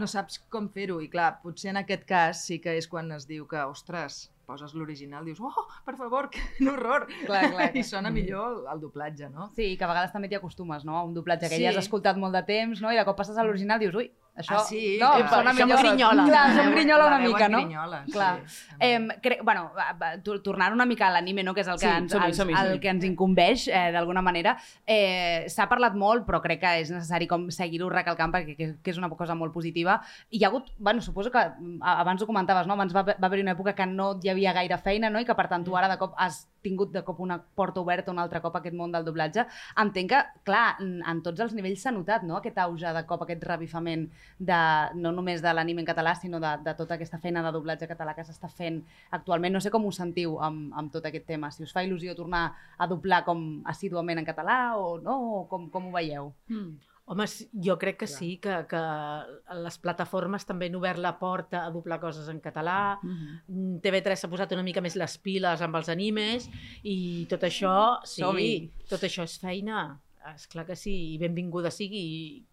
no 0.00 0.06
saps 0.08 0.38
com 0.48 0.70
fer-ho. 0.72 0.96
I 1.04 1.10
clar, 1.12 1.34
potser 1.42 1.74
en 1.74 1.82
aquest 1.82 2.06
cas 2.08 2.46
sí 2.48 2.56
que 2.64 2.72
és 2.80 2.88
quan 2.88 3.12
es 3.12 3.26
diu 3.28 3.44
que, 3.50 3.60
ostres, 3.68 4.30
poses 4.48 4.72
l'original, 4.72 5.26
dius, 5.28 5.42
oh, 5.44 5.66
per 5.84 5.92
favor, 6.00 6.30
quin 6.32 6.70
horror! 6.72 7.04
Clar, 7.26 7.50
clar, 7.50 7.52
clar. 7.52 7.66
I 7.76 7.82
sona 7.84 8.08
millor 8.14 8.62
el 8.72 8.80
doblatge, 8.80 9.28
no? 9.28 9.50
Sí, 9.58 9.74
que 9.76 9.84
a 9.84 9.90
vegades 9.92 10.14
també 10.14 10.30
t'hi 10.32 10.38
acostumes, 10.40 10.88
no? 10.88 10.96
A 10.96 11.04
un 11.04 11.12
doblatge 11.12 11.50
que 11.50 11.58
Sí. 11.58 11.66
ja 11.66 11.74
has 11.74 11.82
escoltat 11.82 12.16
molt 12.16 12.32
de 12.32 12.42
temps, 12.48 12.80
no? 12.80 12.88
I 12.88 12.96
de 12.96 13.04
cop 13.04 13.18
passes 13.20 13.36
a 13.36 13.44
l'original 13.44 13.82
dius, 13.82 13.92
ui, 14.00 14.08
això... 14.38 14.56
Ah, 14.56 14.64
sí? 14.68 14.96
No, 15.00 15.10
Epa, 15.18 15.28
sona 15.36 15.52
això 15.52 15.66
millor. 15.66 15.80
grinyola. 15.82 16.24
Clar, 16.28 16.44
veu- 16.56 16.72
grinyola 16.76 17.04
la 17.04 17.10
una 17.16 17.18
mica, 17.26 17.48
no? 17.48 17.58
Grinyola, 17.64 18.00
Clar. 18.12 18.32
Sí, 18.46 18.66
Em, 18.78 19.08
cre... 19.22 19.38
bueno, 19.42 19.70
tornant 20.44 20.72
una 20.72 20.86
mica 20.86 21.08
a 21.08 21.10
l'anime, 21.16 21.42
no? 21.44 21.54
que 21.54 21.60
és 21.62 21.68
el 21.68 21.78
que, 21.78 21.86
Sí, 21.86 21.92
ens, 21.92 22.12
som-hi, 22.12 22.28
ens, 22.30 22.36
som-hi, 22.38 22.54
el 22.54 22.66
som-hi. 22.72 22.80
que 22.80 22.88
ens 22.92 23.04
incumbeix, 23.08 23.66
eh, 23.68 23.90
d'alguna 23.92 24.22
manera. 24.22 24.56
Eh, 24.86 25.44
S'ha 25.48 25.68
parlat 25.68 25.94
molt, 25.98 26.24
però 26.26 26.40
crec 26.44 26.60
que 26.62 26.74
és 26.82 26.90
necessari 26.94 27.26
com 27.30 27.48
seguir-ho 27.54 27.88
recalcant 27.90 28.32
perquè 28.32 28.56
que, 28.56 28.68
que 28.82 28.90
és 28.90 28.98
una 28.98 29.08
cosa 29.10 29.34
molt 29.34 29.52
positiva. 29.52 29.98
I 30.30 30.38
hi 30.38 30.44
ha 30.44 30.48
hagut, 30.48 30.70
bueno, 30.78 31.00
suposo 31.02 31.30
que 31.30 31.38
mm, 31.58 31.80
abans 31.82 32.22
ho 32.22 32.26
comentaves, 32.26 32.66
no? 32.66 32.74
abans 32.74 32.94
va, 32.94 33.02
va 33.02 33.26
haver 33.26 33.40
una 33.42 33.52
època 33.56 33.74
que 33.74 33.86
no 33.86 34.12
hi 34.22 34.30
havia 34.30 34.52
gaire 34.52 34.78
feina 34.78 35.10
no? 35.10 35.18
i 35.20 35.24
que 35.26 35.34
per 35.34 35.48
tant 35.48 35.64
tu 35.66 35.76
ara 35.76 35.88
de 35.88 35.98
cop 35.98 36.14
has 36.16 36.46
tingut 36.62 36.92
de 36.92 37.02
cop 37.04 37.20
una 37.20 37.38
porta 37.42 37.80
oberta 37.80 38.10
un 38.10 38.18
altre 38.18 38.40
cop 38.40 38.54
a 38.56 38.60
aquest 38.62 38.74
món 38.76 38.92
del 38.92 39.04
doblatge. 39.04 39.44
Entenc 39.78 40.10
que, 40.10 40.22
clar, 40.44 40.76
en 40.80 41.02
en 41.08 41.22
tots 41.22 41.40
els 41.40 41.54
nivells 41.54 41.80
s'ha 41.82 41.90
notat 41.92 42.22
no? 42.22 42.36
aquest 42.36 42.58
auge 42.58 42.92
de 42.94 43.04
cop, 43.06 43.22
aquest 43.22 43.42
revifament 43.44 44.08
de, 44.38 44.58
no 44.94 45.12
només 45.12 45.42
de 45.42 45.52
l'anime 45.54 45.82
en 45.82 45.88
català, 45.88 46.14
sinó 46.18 46.40
de, 46.42 46.52
de 46.64 46.74
tota 46.78 46.98
aquesta 46.98 47.18
feina 47.22 47.42
de 47.44 47.52
doblatge 47.54 47.88
català 47.90 48.14
que 48.14 48.26
s'està 48.26 48.50
fent 48.50 48.82
actualment. 49.10 49.56
No 49.56 49.62
sé 49.64 49.72
com 49.74 49.86
us 49.88 49.98
sentiu 50.02 50.38
amb, 50.44 50.72
amb 50.78 50.92
tot 50.92 51.06
aquest 51.08 51.26
tema, 51.26 51.50
si 51.54 51.64
us 51.66 51.74
fa 51.74 51.84
il·lusió 51.86 52.14
tornar 52.18 52.44
a 52.78 52.86
doblar 52.90 53.24
com 53.26 53.62
assíduament 53.66 54.20
en 54.20 54.28
català 54.28 54.76
o 54.78 54.98
no, 55.02 55.18
o 55.40 55.42
com, 55.50 55.68
com 55.72 55.88
ho 55.88 55.96
veieu? 55.96 56.32
Mm. 56.48 56.76
Home, 57.08 57.24
jo 57.64 57.78
crec 57.80 57.96
que 58.02 58.06
sí, 58.06 58.34
que, 58.36 58.52
que 58.68 58.80
les 59.64 59.78
plataformes 59.80 60.44
també 60.44 60.66
han 60.68 60.74
obert 60.76 61.00
la 61.00 61.14
porta 61.16 61.62
a 61.64 61.70
doblar 61.72 61.96
coses 62.02 62.28
en 62.28 62.40
català, 62.44 62.98
Mm. 63.02 63.38
Mm, 63.48 63.78
TV3 63.80 64.20
s'ha 64.20 64.28
posat 64.28 64.52
una 64.52 64.62
mica 64.62 64.82
més 64.84 64.96
les 64.96 65.14
piles 65.18 65.62
amb 65.64 65.76
els 65.76 65.88
animes 65.88 66.48
i 66.82 67.26
tot 67.30 67.46
això, 67.48 67.72
sí, 68.04 68.22
tot 68.90 69.02
això 69.08 69.24
és 69.24 69.38
feina. 69.40 70.00
És 70.34 70.46
clar 70.52 70.66
que 70.68 70.76
sí, 70.76 71.14
i 71.14 71.18
benvinguda 71.18 71.70
sigui, 71.72 72.02
i 72.02 72.44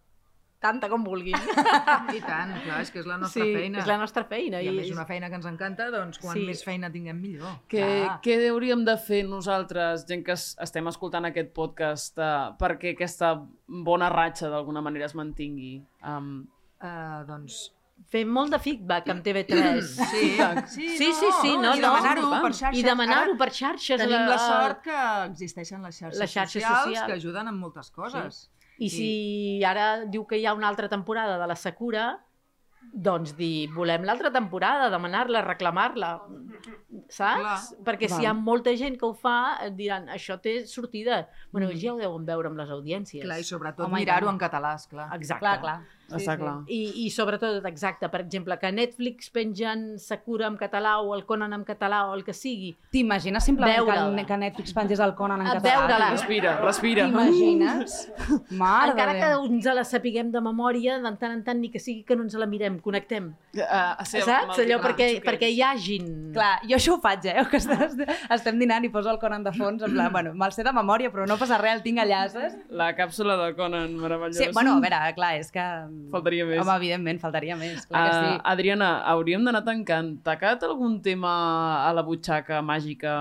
tanta 0.65 0.89
com 0.91 1.03
vulguin. 1.05 1.37
I 2.17 2.21
tant, 2.25 2.55
clar, 2.65 2.81
és 2.81 2.89
que 2.91 2.99
és 3.03 3.07
la 3.09 3.19
nostra 3.21 3.43
sí, 3.45 3.53
feina. 3.53 3.79
és 3.83 3.89
la 3.91 3.97
nostra 4.01 4.25
feina. 4.29 4.63
I 4.65 4.71
a 4.71 4.73
i 4.73 4.75
més 4.79 4.89
una 4.95 5.05
feina 5.05 5.29
que 5.29 5.37
ens 5.39 5.45
encanta, 5.51 5.91
doncs 5.93 6.17
quan 6.23 6.35
Sí. 6.39 6.47
més 6.49 6.63
feina 6.65 6.89
tinguem 6.93 7.21
millor. 7.21 7.61
Què, 7.69 7.85
Clar. 7.85 8.17
què 8.25 8.39
hauríem 8.49 8.83
de 8.87 8.97
fer 9.05 9.21
nosaltres, 9.29 10.07
gent 10.09 10.25
que 10.25 10.33
es- 10.33 10.55
estem 10.65 10.87
escoltant 10.91 11.29
aquest 11.29 11.53
podcast, 11.53 12.17
uh, 12.17 12.51
perquè 12.59 12.95
aquesta 12.97 13.35
bona 13.67 14.09
ratxa 14.09 14.49
d'alguna 14.49 14.81
manera 14.81 15.05
es 15.05 15.15
mantingui? 15.15 15.77
Um, 16.03 16.47
Uh, 16.85 17.23
doncs 17.25 17.71
Fem 18.11 18.27
molt 18.29 18.51
de 18.51 18.57
feedback 18.59 19.07
amb 19.09 19.23
TV3. 19.23 19.79
sí, 19.81 20.25
Sí, 20.67 20.89
Sí, 20.99 21.07
sí, 21.15 21.29
sí, 21.41 21.53
no, 21.57 21.71
i 21.73 21.79
no. 21.79 21.87
demanar-ho 21.87 22.29
per 22.43 22.51
xarxes. 22.53 22.77
I 22.77 22.83
demanar-ho 22.83 23.37
per 23.39 23.47
xarxes. 23.55 24.01
Tenim 24.01 24.17
a- 24.19 24.27
la 24.27 24.37
sort 24.37 24.81
que 24.83 24.97
existeixen 25.31 25.81
les 25.81 25.95
xarxes, 25.97 26.19
Les 26.19 26.29
xarxes 26.35 26.61
socials, 26.61 26.83
socials. 26.83 27.07
que 27.07 27.13
ajuden 27.13 27.47
en 27.47 27.57
moltes 27.57 27.89
coses. 27.95 28.51
I 28.79 28.89
si 28.91 29.63
ara 29.63 30.05
diu 30.05 30.25
que 30.27 30.37
hi 30.37 30.45
ha 30.45 30.53
una 30.53 30.67
altra 30.67 30.89
temporada 30.89 31.37
de 31.39 31.47
la 31.47 31.55
Sakura, 31.55 32.19
doncs 32.93 33.31
dir, 33.35 33.67
volem 33.73 34.03
l'altra 34.05 34.29
temporada, 34.31 34.89
demanar-la, 34.93 35.41
reclamar-la, 35.41 36.09
saps? 37.09 37.41
Clar. 37.41 37.83
Perquè 37.87 38.07
si 38.07 38.13
Val. 38.13 38.21
hi 38.23 38.27
ha 38.29 38.33
molta 38.37 38.75
gent 38.77 38.97
que 38.99 39.07
ho 39.07 39.13
fa, 39.17 39.57
diran, 39.73 40.07
això 40.13 40.37
té 40.41 40.65
sortida. 40.67 41.27
Bueno, 41.51 41.67
Mm. 41.71 41.79
ja 41.81 41.93
ho 41.93 41.97
deuen 41.97 42.25
veure 42.25 42.47
amb 42.47 42.57
les 42.57 42.69
audiències. 42.69 43.23
Clar, 43.23 43.39
i 43.39 43.43
sobretot 43.43 43.89
mirar-ho 43.91 44.29
en 44.29 44.37
català, 44.37 44.75
esclar. 44.75 45.09
Exacte. 45.15 45.39
Clar, 45.39 45.59
clar. 45.61 45.81
Està 46.13 46.35
clar. 46.37 46.59
I, 46.69 47.05
I 47.05 47.09
sobretot, 47.09 47.63
exacte, 47.65 48.09
per 48.13 48.21
exemple, 48.21 48.57
que 48.61 48.69
Netflix 48.71 49.31
pengen 49.33 49.95
Sakura 50.01 50.47
en 50.51 50.57
català 50.59 50.99
o 51.01 51.15
el 51.15 51.25
Conan 51.25 51.55
en 51.55 51.63
català 51.65 52.03
o 52.09 52.13
el 52.13 52.23
que 52.27 52.33
sigui. 52.35 52.75
T'imagines 52.93 53.43
simplement 53.43 53.87
que, 53.87 54.25
que 54.29 54.37
Netflix 54.37 54.75
pengés 54.75 55.01
el 55.01 55.15
Conan 55.17 55.41
en 55.41 55.49
català? 55.49 55.79
veure-la. 55.81 56.09
Respira, 56.13 56.55
respira. 56.61 57.07
T'imagines? 57.09 57.97
Mare 58.61 58.93
Encara 58.93 59.15
que 59.17 59.31
Déu. 59.33 59.47
ens 59.49 59.69
la 59.79 59.85
sapiguem 59.87 60.29
de 60.33 60.41
memòria, 60.45 60.99
de 61.01 61.13
tant 61.19 61.33
en 61.33 61.41
tant, 61.47 61.59
ni 61.59 61.71
que 61.73 61.81
sigui 61.81 62.03
que 62.05 62.17
no 62.17 62.27
ens 62.27 62.37
la 62.37 62.47
mirem, 62.49 62.77
connectem. 62.83 63.31
Uh, 63.55 64.05
sí, 64.05 64.21
amb 64.21 64.29
Saps? 64.29 64.61
Allò 64.61 64.79
perquè, 64.83 65.09
perquè 65.25 65.49
hi 65.51 65.61
hagin... 65.65 66.11
Clar, 66.35 66.59
jo 66.69 66.77
això 66.77 66.97
ho 66.97 67.01
faig, 67.01 67.29
eh? 67.31 67.45
Que 67.55 67.61
estem, 67.61 68.05
estem 68.35 68.57
dinant 68.59 68.83
i 68.85 68.91
poso 68.93 69.09
el 69.13 69.19
Conan 69.21 69.45
de 69.45 69.53
fons, 69.55 69.83
en 69.85 69.93
plan, 69.93 70.11
bueno, 70.13 70.33
me'l 70.37 70.53
sé 70.53 70.65
de 70.65 70.73
memòria, 70.75 71.11
però 71.13 71.27
no 71.29 71.37
passa 71.41 71.59
res, 71.61 71.79
el 71.79 71.85
tinc 71.85 72.01
allà, 72.03 72.25
saps? 72.31 72.57
La 72.69 72.91
càpsula 72.97 73.37
de 73.41 73.51
Conan, 73.57 73.95
meravellós. 74.01 74.37
Sí, 74.37 74.49
bueno, 74.53 74.77
a 74.77 74.83
veure, 74.83 75.01
clar, 75.17 75.35
és 75.41 75.53
que... 75.53 75.65
Faltaria 76.11 76.45
més. 76.45 76.59
Home, 76.61 76.75
evidentment, 76.77 77.19
faltaria 77.19 77.55
més, 77.59 77.85
clar 77.85 78.03
que 78.09 78.15
Uh, 78.15 78.21
sí. 78.35 78.41
Adriana, 78.51 78.89
hauríem 79.11 79.43
d'anar 79.43 79.63
tancant. 79.65 80.13
T'ha 80.23 80.35
quedat 80.39 80.63
algun 80.63 81.01
tema 81.01 81.31
a 81.87 81.91
la 81.93 82.03
butxaca 82.03 82.61
màgica 82.61 83.13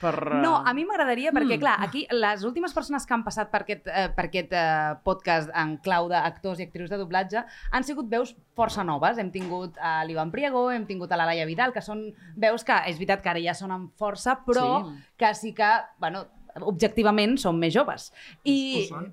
per... 0.00 0.14
uh, 0.32 0.40
No, 0.42 0.56
a 0.64 0.72
mi 0.74 0.84
m'agradaria, 0.84 1.32
perquè, 1.32 1.56
Mm. 1.56 1.60
clar, 1.60 1.76
aquí 1.84 2.06
les 2.10 2.44
últimes 2.44 2.72
persones 2.72 3.06
que 3.06 3.14
han 3.14 3.24
passat 3.24 3.50
per 3.50 3.62
aquest, 3.62 3.86
eh, 3.88 4.08
per 4.16 4.26
aquest 4.26 4.52
eh, 4.52 4.94
podcast 5.04 5.50
en 5.54 5.76
clau 5.78 6.08
d'actors 6.08 6.60
i 6.60 6.64
actrius 6.68 6.90
de 6.90 6.98
doblatge 6.98 7.44
han 7.72 7.84
sigut 7.84 8.08
veus 8.08 8.34
força 8.56 8.84
noves. 8.84 9.18
Hem 9.18 9.30
tingut 9.30 9.76
a 9.80 10.04
l'Ivan 10.04 10.30
Priego, 10.30 10.70
hem 10.70 10.86
tingut 10.86 11.10
a 11.12 11.16
la 11.16 11.26
Laia 11.26 11.46
Vidal, 11.46 11.72
que 11.72 11.80
són 11.82 12.06
veus 12.36 12.64
que, 12.64 12.76
és 12.86 12.96
veritat 12.98 13.22
que 13.22 13.28
ara 13.30 13.40
ja 13.40 13.54
sonen 13.54 13.90
força, 13.96 14.38
però 14.46 14.84
Sí. 14.86 14.98
que 15.18 15.34
sí 15.34 15.54
que, 15.54 15.70
bueno, 15.98 16.26
objectivament 16.60 17.36
són 17.38 17.58
més 17.60 17.72
joves. 17.74 18.08
I, 18.44 18.56
Ho 18.82 18.86
són. 18.90 19.12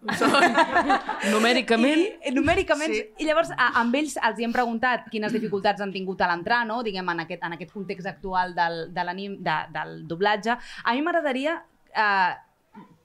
Numèricament, 1.34 2.04
I, 2.26 2.34
numèricament, 2.36 2.93
Sí. 2.93 3.04
i 3.23 3.28
llavors 3.28 3.52
a, 3.56 3.71
amb 3.82 3.95
ells 4.00 4.17
els 4.17 4.39
hi 4.39 4.47
hem 4.47 4.56
preguntat 4.56 5.08
quines 5.12 5.34
dificultats 5.36 5.82
han 5.84 5.93
tingut 5.93 6.21
a 6.21 6.32
l'entrar, 6.32 6.63
no? 6.69 6.82
diguem, 6.86 7.08
en 7.13 7.23
aquest, 7.26 7.43
en 7.43 7.58
aquest 7.58 7.73
context 7.73 8.08
actual 8.08 8.56
del, 8.58 8.93
de 8.93 9.08
l'anim, 9.08 9.38
de, 9.43 9.58
del 9.73 9.95
doblatge. 10.08 10.58
A 10.84 10.93
mi 10.95 11.02
m'agradaria 11.06 11.58
eh, 11.93 12.34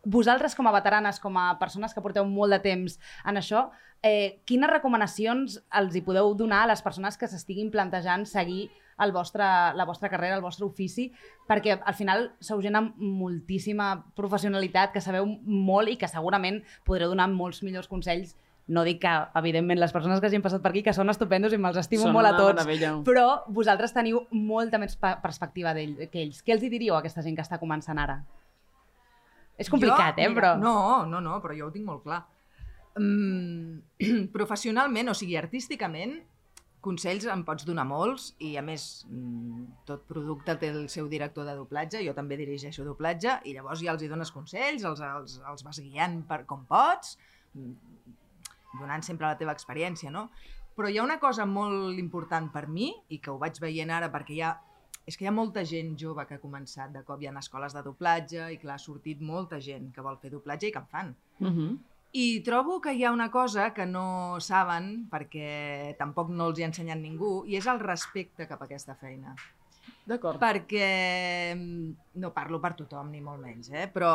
vosaltres 0.04 0.54
com 0.58 0.66
a 0.66 0.74
veteranes, 0.74 1.20
com 1.22 1.36
a 1.38 1.52
persones 1.60 1.94
que 1.94 2.02
porteu 2.02 2.26
molt 2.26 2.56
de 2.56 2.60
temps 2.64 2.98
en 3.24 3.38
això, 3.38 3.68
eh, 4.02 4.40
quines 4.44 4.70
recomanacions 4.70 5.60
els 5.78 5.94
hi 5.94 6.02
podeu 6.02 6.34
donar 6.34 6.64
a 6.64 6.70
les 6.72 6.82
persones 6.82 7.16
que 7.18 7.28
s'estiguin 7.30 7.70
plantejant 7.70 8.26
seguir 8.26 8.70
el 9.04 9.12
vostre, 9.12 9.44
la 9.74 9.86
vostra 9.88 10.10
carrera, 10.12 10.36
el 10.36 10.44
vostre 10.44 10.66
ofici, 10.66 11.10
perquè 11.48 11.78
al 11.78 11.96
final 11.98 12.30
sou 12.40 12.62
gent 12.62 12.78
amb 12.78 12.96
moltíssima 12.98 13.94
professionalitat, 14.18 14.92
que 14.94 15.04
sabeu 15.04 15.26
molt 15.26 15.92
i 15.92 15.98
que 16.00 16.10
segurament 16.10 16.62
podreu 16.86 17.12
donar 17.12 17.28
molts 17.32 17.62
millors 17.66 17.90
consells 17.90 18.36
no 18.72 18.84
dic 18.86 19.00
que, 19.02 19.12
evidentment, 19.38 19.80
les 19.80 19.92
persones 19.92 20.20
que 20.20 20.28
hagin 20.28 20.42
passat 20.44 20.62
per 20.62 20.70
aquí, 20.70 20.84
que 20.86 20.94
són 20.94 21.10
estupendos 21.10 21.52
i 21.52 21.58
me'ls 21.58 21.80
estimo 21.80 22.06
Són 22.06 22.14
molt 22.14 22.30
a 22.30 22.36
tots, 22.36 22.54
meravella. 22.60 22.92
però 23.06 23.42
vosaltres 23.50 23.94
teniu 23.94 24.22
molta 24.30 24.78
més 24.78 24.94
perspectiva 24.96 25.74
d'ell 25.74 25.96
que 26.12 26.22
ells. 26.22 26.42
Què 26.46 26.54
els 26.54 26.62
hi 26.62 26.70
diríeu 26.70 26.94
a 26.94 27.00
aquesta 27.02 27.24
gent 27.26 27.36
que 27.36 27.42
està 27.42 27.58
començant 27.58 27.98
ara? 27.98 28.20
És 29.58 29.68
complicat, 29.70 30.16
jo, 30.16 30.28
eh, 30.28 30.34
però... 30.34 30.54
No, 30.60 31.04
no, 31.10 31.20
no, 31.20 31.40
però 31.42 31.56
jo 31.58 31.68
ho 31.68 31.74
tinc 31.74 31.84
molt 31.86 32.04
clar. 32.06 32.22
Mm, 32.98 33.82
professionalment, 34.36 35.10
o 35.10 35.16
sigui, 35.18 35.36
artísticament, 35.36 36.20
consells 36.82 37.26
em 37.30 37.44
pots 37.46 37.66
donar 37.68 37.84
molts 37.88 38.32
i, 38.42 38.56
a 38.58 38.62
més, 38.66 39.04
mm, 39.08 39.84
tot 39.88 40.02
producte 40.08 40.56
té 40.60 40.72
el 40.74 40.88
seu 40.92 41.08
director 41.08 41.46
de 41.48 41.54
doblatge, 41.58 42.02
jo 42.04 42.14
també 42.16 42.36
dirigeixo 42.40 42.84
doblatge, 42.84 43.38
i 43.46 43.54
llavors 43.56 43.84
ja 43.84 43.94
els 43.94 44.02
hi 44.02 44.10
dones 44.10 44.32
consells, 44.34 44.84
els, 44.88 45.04
els, 45.06 45.38
els 45.52 45.64
vas 45.66 45.80
guiant 45.80 46.20
per 46.28 46.42
com 46.50 46.66
pots, 46.68 47.16
mm, 47.54 48.10
donant 48.80 49.06
sempre 49.06 49.28
la 49.28 49.38
teva 49.38 49.54
experiència, 49.54 50.10
no? 50.10 50.28
Però 50.76 50.88
hi 50.88 50.98
ha 50.98 51.06
una 51.06 51.20
cosa 51.20 51.46
molt 51.46 51.98
important 52.00 52.50
per 52.52 52.66
mi, 52.68 52.90
i 53.12 53.20
que 53.20 53.30
ho 53.30 53.38
vaig 53.38 53.60
veient 53.60 53.92
ara 53.92 54.10
perquè 54.12 54.36
hi 54.36 54.44
ha 54.44 54.52
és 55.02 55.16
que 55.18 55.24
hi 55.24 55.28
ha 55.28 55.34
molta 55.34 55.64
gent 55.66 55.96
jove 55.98 56.22
que 56.28 56.36
ha 56.36 56.42
començat 56.42 56.92
de 56.94 57.02
cop, 57.06 57.22
hi 57.22 57.26
ha 57.26 57.34
escoles 57.40 57.74
de 57.74 57.82
doblatge 57.82 58.44
i 58.54 58.58
clar, 58.62 58.76
ha 58.78 58.82
sortit 58.82 59.20
molta 59.20 59.58
gent 59.60 59.90
que 59.94 60.04
vol 60.04 60.18
fer 60.22 60.30
doblatge 60.30 60.68
i 60.68 60.74
que 60.74 60.78
en 60.78 60.86
fan. 60.92 61.14
Uh 61.40 61.48
-huh. 61.48 61.70
I 62.12 62.42
trobo 62.44 62.76
que 62.84 62.92
hi 62.92 63.06
ha 63.06 63.12
una 63.12 63.30
cosa 63.32 63.70
que 63.72 63.86
no 63.88 64.36
saben 64.44 65.08
perquè 65.08 65.94
tampoc 65.96 66.28
no 66.28 66.50
els 66.50 66.58
hi 66.60 66.66
ha 66.66 66.68
ensenyat 66.68 67.00
ningú 67.00 67.42
i 67.48 67.56
és 67.56 67.68
el 67.72 67.80
respecte 67.80 68.44
cap 68.50 68.60
a 68.60 68.68
aquesta 68.68 68.96
feina. 69.00 69.32
D'acord. 70.04 70.36
Perquè 70.42 71.54
mm, 71.54 72.18
no 72.20 72.32
parlo 72.34 72.60
per 72.60 72.74
tothom 72.76 73.14
ni 73.14 73.22
molt 73.24 73.40
menys, 73.40 73.70
eh? 73.72 73.86
però 73.88 74.12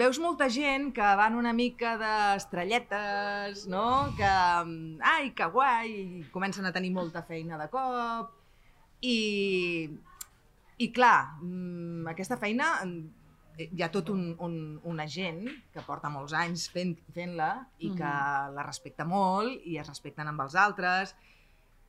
veus 0.00 0.18
molta 0.20 0.48
gent 0.52 0.90
que 0.96 1.12
van 1.20 1.36
una 1.38 1.52
mica 1.54 1.94
d'estrelletes, 2.00 3.68
no? 3.70 4.10
que, 4.18 4.32
mm, 4.64 4.98
ai, 5.14 5.30
que 5.38 5.48
guai, 5.54 5.94
i 6.18 6.26
comencen 6.34 6.66
a 6.66 6.74
tenir 6.74 6.90
molta 6.96 7.22
feina 7.22 7.60
de 7.60 7.68
cop, 7.72 8.34
i, 9.06 9.86
i 10.82 10.90
clar, 10.92 11.38
mm, 11.44 12.10
aquesta 12.10 12.40
feina 12.42 12.74
hi 13.58 13.82
ha 13.82 13.88
tot 13.90 14.08
un, 14.14 14.36
un, 14.44 14.52
una 14.86 15.06
gent 15.10 15.42
que 15.74 15.82
porta 15.86 16.10
molts 16.12 16.32
anys 16.38 16.68
fent- 16.70 16.98
fent-la 17.14 17.50
i 17.82 17.90
que 17.98 18.12
la 18.54 18.62
respecta 18.66 19.04
molt 19.08 19.64
i 19.66 19.78
es 19.82 19.88
respecten 19.90 20.28
amb 20.30 20.44
els 20.46 20.54
altres 20.54 21.14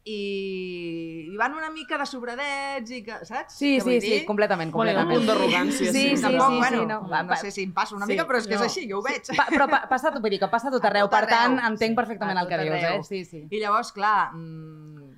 i, 0.10 1.28
i 1.30 1.36
van 1.38 1.54
una 1.54 1.70
mica 1.70 1.98
de 2.00 2.06
sobradets 2.10 2.90
i 2.96 3.02
que, 3.06 3.18
saps? 3.28 3.58
Sí, 3.60 3.76
Què 3.78 3.84
sí, 3.86 3.96
sí, 4.02 4.14
dir? 4.16 4.22
completament, 4.26 4.72
ha 4.72 4.74
un 4.74 4.78
completament. 4.80 5.12
punt 5.20 5.28
d'arrogància, 5.28 5.92
sí, 5.92 6.00
sí. 6.00 6.16
sí, 6.18 6.24
Tampoc, 6.24 6.48
sí, 6.50 6.58
bueno, 6.64 6.80
sí, 6.82 6.86
no. 6.90 7.00
Va, 7.12 7.22
no 7.28 7.36
sé 7.38 7.52
si 7.54 7.66
em 7.68 7.74
passa 7.76 7.96
una 7.98 8.08
Sí, 8.08 8.14
mica, 8.16 8.26
però 8.30 8.40
és 8.42 8.48
que 8.48 8.56
no. 8.56 8.62
és 8.64 8.66
així, 8.70 8.88
jo 8.90 9.02
ho 9.02 9.06
veig. 9.06 9.30
Pa, 9.38 9.46
però 9.52 9.68
pa, 9.70 9.82
passa, 9.92 10.14
vull 10.16 10.32
dir 10.34 10.40
que 10.42 10.50
passa 10.50 10.72
a 10.72 10.74
tot 10.74 10.88
arreu, 10.90 11.06
A 11.12 11.14
per 11.14 11.22
tot 11.28 11.36
tant, 11.36 11.58
arreu, 11.60 11.72
entenc 11.74 11.94
sí, 11.94 12.00
perfectament 12.02 12.40
a 12.40 12.46
el 12.48 12.50
que 12.50 12.58
tot 12.58 12.66
dius, 12.66 12.80
arreu. 12.80 13.04
eh? 13.04 13.08
Sí, 13.12 13.22
sí. 13.28 13.44
I 13.52 13.62
llavors, 13.62 13.92
clar, 13.94 14.32
mm, 14.34 15.12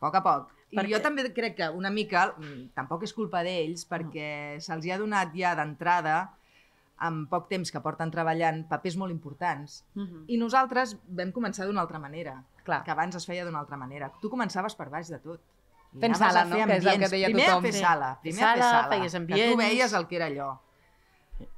a 0.00 0.06
poc 0.08 0.18
a 0.18 0.24
poc. 0.26 0.55
I 0.70 0.76
Perquè- 0.76 0.90
jo 0.96 1.00
també 1.00 1.32
crec 1.32 1.54
que 1.56 1.68
una 1.70 1.90
mica, 1.90 2.34
mm, 2.36 2.72
tampoc 2.74 3.02
és 3.04 3.12
culpa 3.14 3.42
d'ells, 3.42 3.86
perquè 3.88 4.58
se'ls 4.60 4.84
hi 4.84 4.90
ha 4.90 4.98
donat 4.98 5.32
ja 5.34 5.54
d'entrada, 5.54 6.32
amb 6.98 7.28
poc 7.30 7.48
temps 7.48 7.70
que 7.70 7.80
porten 7.80 8.10
treballant, 8.10 8.66
papers 8.68 8.96
molt 8.96 9.12
importants. 9.12 9.84
Uh 9.94 10.02
-huh. 10.02 10.24
I 10.28 10.38
nosaltres 10.38 10.96
vam 11.08 11.30
començar 11.32 11.66
d'una 11.66 11.80
altra 11.82 11.98
manera, 11.98 12.42
Clar. 12.64 12.82
que 12.84 12.90
abans 12.90 13.14
es 13.14 13.26
feia 13.26 13.44
d'una 13.44 13.58
altra 13.60 13.76
manera. 13.76 14.10
Tu 14.20 14.28
començaves 14.30 14.74
per 14.74 14.88
baix 14.90 15.08
de 15.08 15.18
tot. 15.18 15.40
I 15.94 15.98
Fent 16.00 16.14
sala, 16.16 16.44
no? 16.44 16.56
Que 16.56 16.62
és 16.62 16.68
el 16.68 16.82
que 16.82 16.90
ambients. 16.90 17.10
deia 17.10 17.26
primer 17.26 17.44
tothom. 17.46 17.58
a 17.58 17.62
fer 17.62 17.72
Sí. 17.72 17.78
sala, 17.80 18.18
primer 18.20 18.38
Fer 18.40 18.44
a 18.48 18.52
fer 18.54 18.62
sala, 18.62 18.82
sala. 18.82 18.88
feies 18.96 19.12
Que 19.12 19.16
ambients. 19.18 19.52
tu 19.52 19.56
veies 19.58 19.92
el 19.92 20.06
que 20.08 20.16
era 20.16 20.26
allò. 20.26 20.58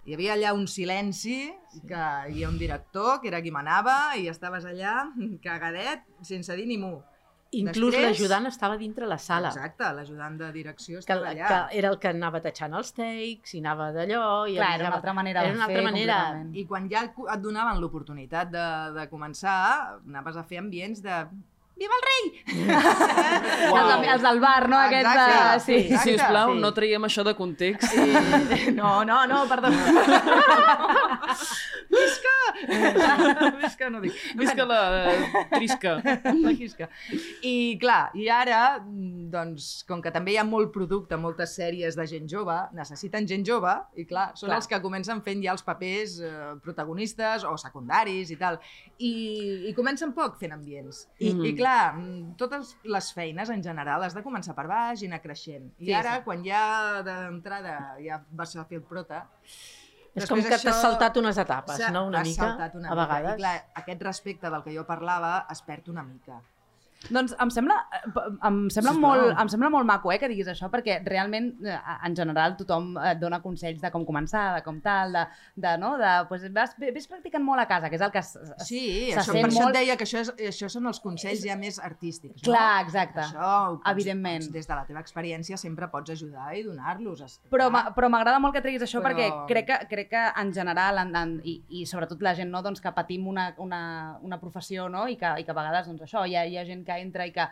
Hi 0.04 0.14
havia 0.14 0.34
allà 0.34 0.52
un 0.54 0.66
silenci, 0.66 1.54
que 1.86 1.94
hi 1.94 1.98
havia 2.32 2.48
un 2.48 2.58
director, 2.58 3.20
que 3.20 3.28
era 3.28 3.40
qui 3.40 3.50
manava, 3.52 4.16
i 4.16 4.26
estaves 4.28 4.64
allà, 4.64 5.12
cagadet, 5.42 6.02
sense 6.22 6.54
dir 6.56 6.66
ni 6.66 6.78
mu. 6.78 7.00
Inclús 7.56 7.94
l'ajudant 7.96 8.44
estava 8.50 8.76
dintre 8.76 9.06
la 9.08 9.16
sala. 9.16 9.48
Exacte, 9.48 9.86
l'ajudant 9.96 10.34
de 10.36 10.50
direcció 10.52 10.98
Que, 10.98 11.00
estava 11.00 11.30
allà. 11.30 11.46
que 11.48 11.78
era 11.78 11.88
el 11.88 11.98
que 11.98 12.08
anava 12.12 12.42
tachant 12.44 12.74
els 12.76 12.92
takes 12.92 13.54
i 13.54 13.60
anava 13.62 13.86
d'allò... 13.94 14.46
I 14.46 14.56
Clar, 14.58 14.74
era 14.76 14.88
una 14.90 14.96
altra 14.98 15.14
manera 15.16 15.44
era 15.46 15.54
una 15.56 15.64
fer, 15.66 15.78
altra 15.78 15.90
manera. 15.90 16.16
completament. 16.26 16.56
I 16.60 16.66
quan 16.68 16.90
ja 16.92 17.04
et 17.08 17.40
donaven 17.40 17.80
l'oportunitat 17.80 18.50
de, 18.52 18.66
de 18.98 19.06
començar, 19.08 19.56
anaves 20.06 20.36
a 20.36 20.44
fer 20.44 20.58
ambients 20.60 21.00
de... 21.00 21.22
Viva 21.78 21.94
el 21.98 22.02
rei! 22.08 22.24
Els, 23.78 24.06
els 24.12 24.22
del 24.24 24.40
bar, 24.42 24.68
no? 24.70 24.78
Aquests. 24.78 25.10
Exacte, 25.10 25.60
Sí. 25.64 25.76
sí. 25.88 25.98
Si 26.02 26.14
us 26.16 26.22
plau, 26.26 26.54
sí. 26.54 26.60
no 26.62 26.72
traiem 26.74 27.04
això 27.06 27.22
de 27.26 27.34
context. 27.38 27.94
I... 27.94 28.72
No, 28.78 29.04
no, 29.04 29.20
no, 29.30 29.44
perdó. 29.50 29.68
Visca! 31.88 32.34
Visca, 33.62 33.88
no 33.90 34.00
dic. 34.02 34.12
Visca 34.36 34.64
la 34.68 34.80
eh, 35.12 35.44
trisca. 35.52 35.94
la 36.04 36.52
quisca. 36.58 36.88
I 37.46 37.78
clar, 37.80 38.10
i 38.18 38.26
ara, 38.32 38.60
mm, 38.82 39.28
doncs, 39.32 39.68
com 39.88 40.02
que 40.04 40.12
també 40.14 40.34
hi 40.34 40.38
ha 40.40 40.44
molt 40.48 40.72
producte, 40.74 41.16
moltes 41.20 41.54
sèries 41.58 41.96
de 41.98 42.06
gent 42.10 42.28
jove, 42.30 42.56
necessiten 42.76 43.26
gent 43.30 43.46
jove, 43.46 43.72
i 43.96 44.04
clar, 44.08 44.30
són 44.38 44.50
Clar. 44.50 44.58
els 44.60 44.68
que 44.70 44.80
comencen 44.84 45.22
fent 45.26 45.42
ja 45.44 45.54
els 45.54 45.64
papers 45.66 46.18
eh, 46.24 46.34
protagonistes 46.64 47.46
o 47.48 47.54
secundaris 47.60 48.32
i 48.34 48.38
tal. 48.40 48.58
I, 48.98 49.12
i 49.70 49.74
comencen 49.76 50.12
poc 50.16 50.38
fent 50.42 50.52
ambients. 50.58 51.06
I, 51.18 51.32
Mhm. 51.32 51.44
I 51.44 51.54
clar, 51.58 51.67
mm, 51.94 52.36
totes 52.40 52.76
les 52.84 53.08
feines 53.16 53.50
en 53.54 53.62
general 53.64 54.02
has 54.06 54.14
de 54.16 54.22
començar 54.24 54.54
per 54.56 54.66
baix 54.70 55.02
i 55.02 55.08
anar 55.10 55.20
creixent. 55.24 55.70
I 55.78 55.86
Sí, 55.90 55.94
ara, 55.94 56.16
sí. 56.18 56.24
quan 56.24 56.44
ja 56.44 57.02
d'entrada 57.06 57.96
ja 58.04 58.20
vas 58.30 58.54
a 58.56 58.64
fer 58.64 58.78
el 58.80 58.84
prota, 58.88 59.24
És 60.18 60.26
com 60.28 60.40
que 60.42 60.48
t'has 60.58 60.80
saltat 60.82 61.16
unes 61.20 61.36
etapes, 61.38 61.78
no? 61.94 62.06
Una 62.08 62.22
mica, 62.26 62.46
una 62.56 62.66
a 62.66 62.70
mica. 62.74 62.94
vegades. 63.02 63.34
I 63.34 63.42
clar, 63.42 63.56
aquest 63.82 64.02
respecte 64.02 64.50
del 64.50 64.62
que 64.64 64.74
jo 64.74 64.84
parlava 64.86 65.46
es 65.50 65.62
perd 65.62 65.88
una 65.92 66.02
mica. 66.02 66.40
Doncs 67.14 67.30
em 67.38 67.50
sembla, 67.54 67.76
eh, 67.94 68.00
em 68.48 68.56
sembla, 68.74 68.90
Sisplau. 68.92 68.98
molt, 68.98 69.36
em 69.40 69.48
sembla 69.48 69.68
molt 69.70 69.86
maco 69.86 70.10
eh, 70.10 70.18
que 70.18 70.26
diguis 70.28 70.48
això, 70.50 70.66
perquè 70.68 70.96
realment, 71.06 71.52
eh, 71.64 71.76
en 72.04 72.16
general, 72.18 72.56
tothom 72.58 72.96
et 72.98 73.20
dona 73.20 73.38
consells 73.40 73.80
de 73.80 73.90
com 73.94 74.02
començar, 74.04 74.56
de 74.56 74.64
com 74.66 74.80
tal, 74.82 75.12
de, 75.14 75.22
de 75.54 75.76
no, 75.78 75.92
de, 75.96 76.10
pues, 76.28 76.48
vas, 76.52 76.74
ves 76.76 77.06
practicant 77.06 77.44
molt 77.46 77.62
a 77.62 77.68
casa, 77.70 77.88
que 77.88 77.94
és 77.94 78.02
el 78.02 78.10
que... 78.10 78.18
s- 78.18 78.34
s- 78.42 78.66
Sí, 78.66 79.12
se 79.12 79.20
això, 79.22 79.32
per 79.32 79.44
això 79.46 79.62
molt- 79.62 79.70
et 79.76 79.78
deia 79.78 79.96
que 79.96 80.04
això, 80.08 80.24
és, 80.24 80.32
això 80.50 80.68
són 80.74 80.90
els 80.90 80.98
consells 81.00 81.44
ja 81.46 81.54
més 81.56 81.78
artístics. 81.78 82.42
Clar, 82.42 82.82
no? 82.82 82.88
exacte. 82.88 83.20
Això, 83.20 83.52
pots, 83.78 83.92
Evidentment. 83.92 84.42
Pots, 84.48 84.52
des 84.58 84.66
de 84.66 84.74
la 84.74 84.84
teva 84.90 85.00
experiència 85.00 85.56
sempre 85.56 85.86
pots 85.94 86.10
ajudar 86.10 86.50
i 86.58 86.64
donar-los. 86.66 87.40
però 87.48 88.08
m'agrada 88.10 88.40
molt 88.42 88.54
que 88.54 88.60
treguis 88.60 88.82
això 88.82 89.00
Però- 89.00 89.14
perquè 89.14 89.46
crec 89.46 89.66
que, 89.70 89.78
crec 89.94 90.10
que 90.10 90.24
en 90.42 90.52
general 90.52 90.98
en, 90.98 91.14
en, 91.16 91.40
i, 91.44 91.62
i 91.80 91.86
sobretot 91.86 92.20
la 92.22 92.34
gent 92.34 92.50
no, 92.50 92.60
doncs, 92.62 92.80
que 92.82 92.90
patim 92.92 93.26
una, 93.28 93.54
una, 93.58 94.18
una 94.22 94.40
professió 94.40 94.88
no? 94.88 95.06
I, 95.08 95.16
que, 95.16 95.30
i 95.40 95.44
que 95.44 95.50
a 95.50 95.54
vegades 95.54 95.86
doncs, 95.86 96.02
això, 96.02 96.26
hi 96.26 96.34
ha, 96.36 96.44
hi 96.44 96.58
ha 96.58 96.64
gent 96.66 96.84
que 96.88 96.98
entra 97.04 97.28
i 97.28 97.34
que 97.36 97.46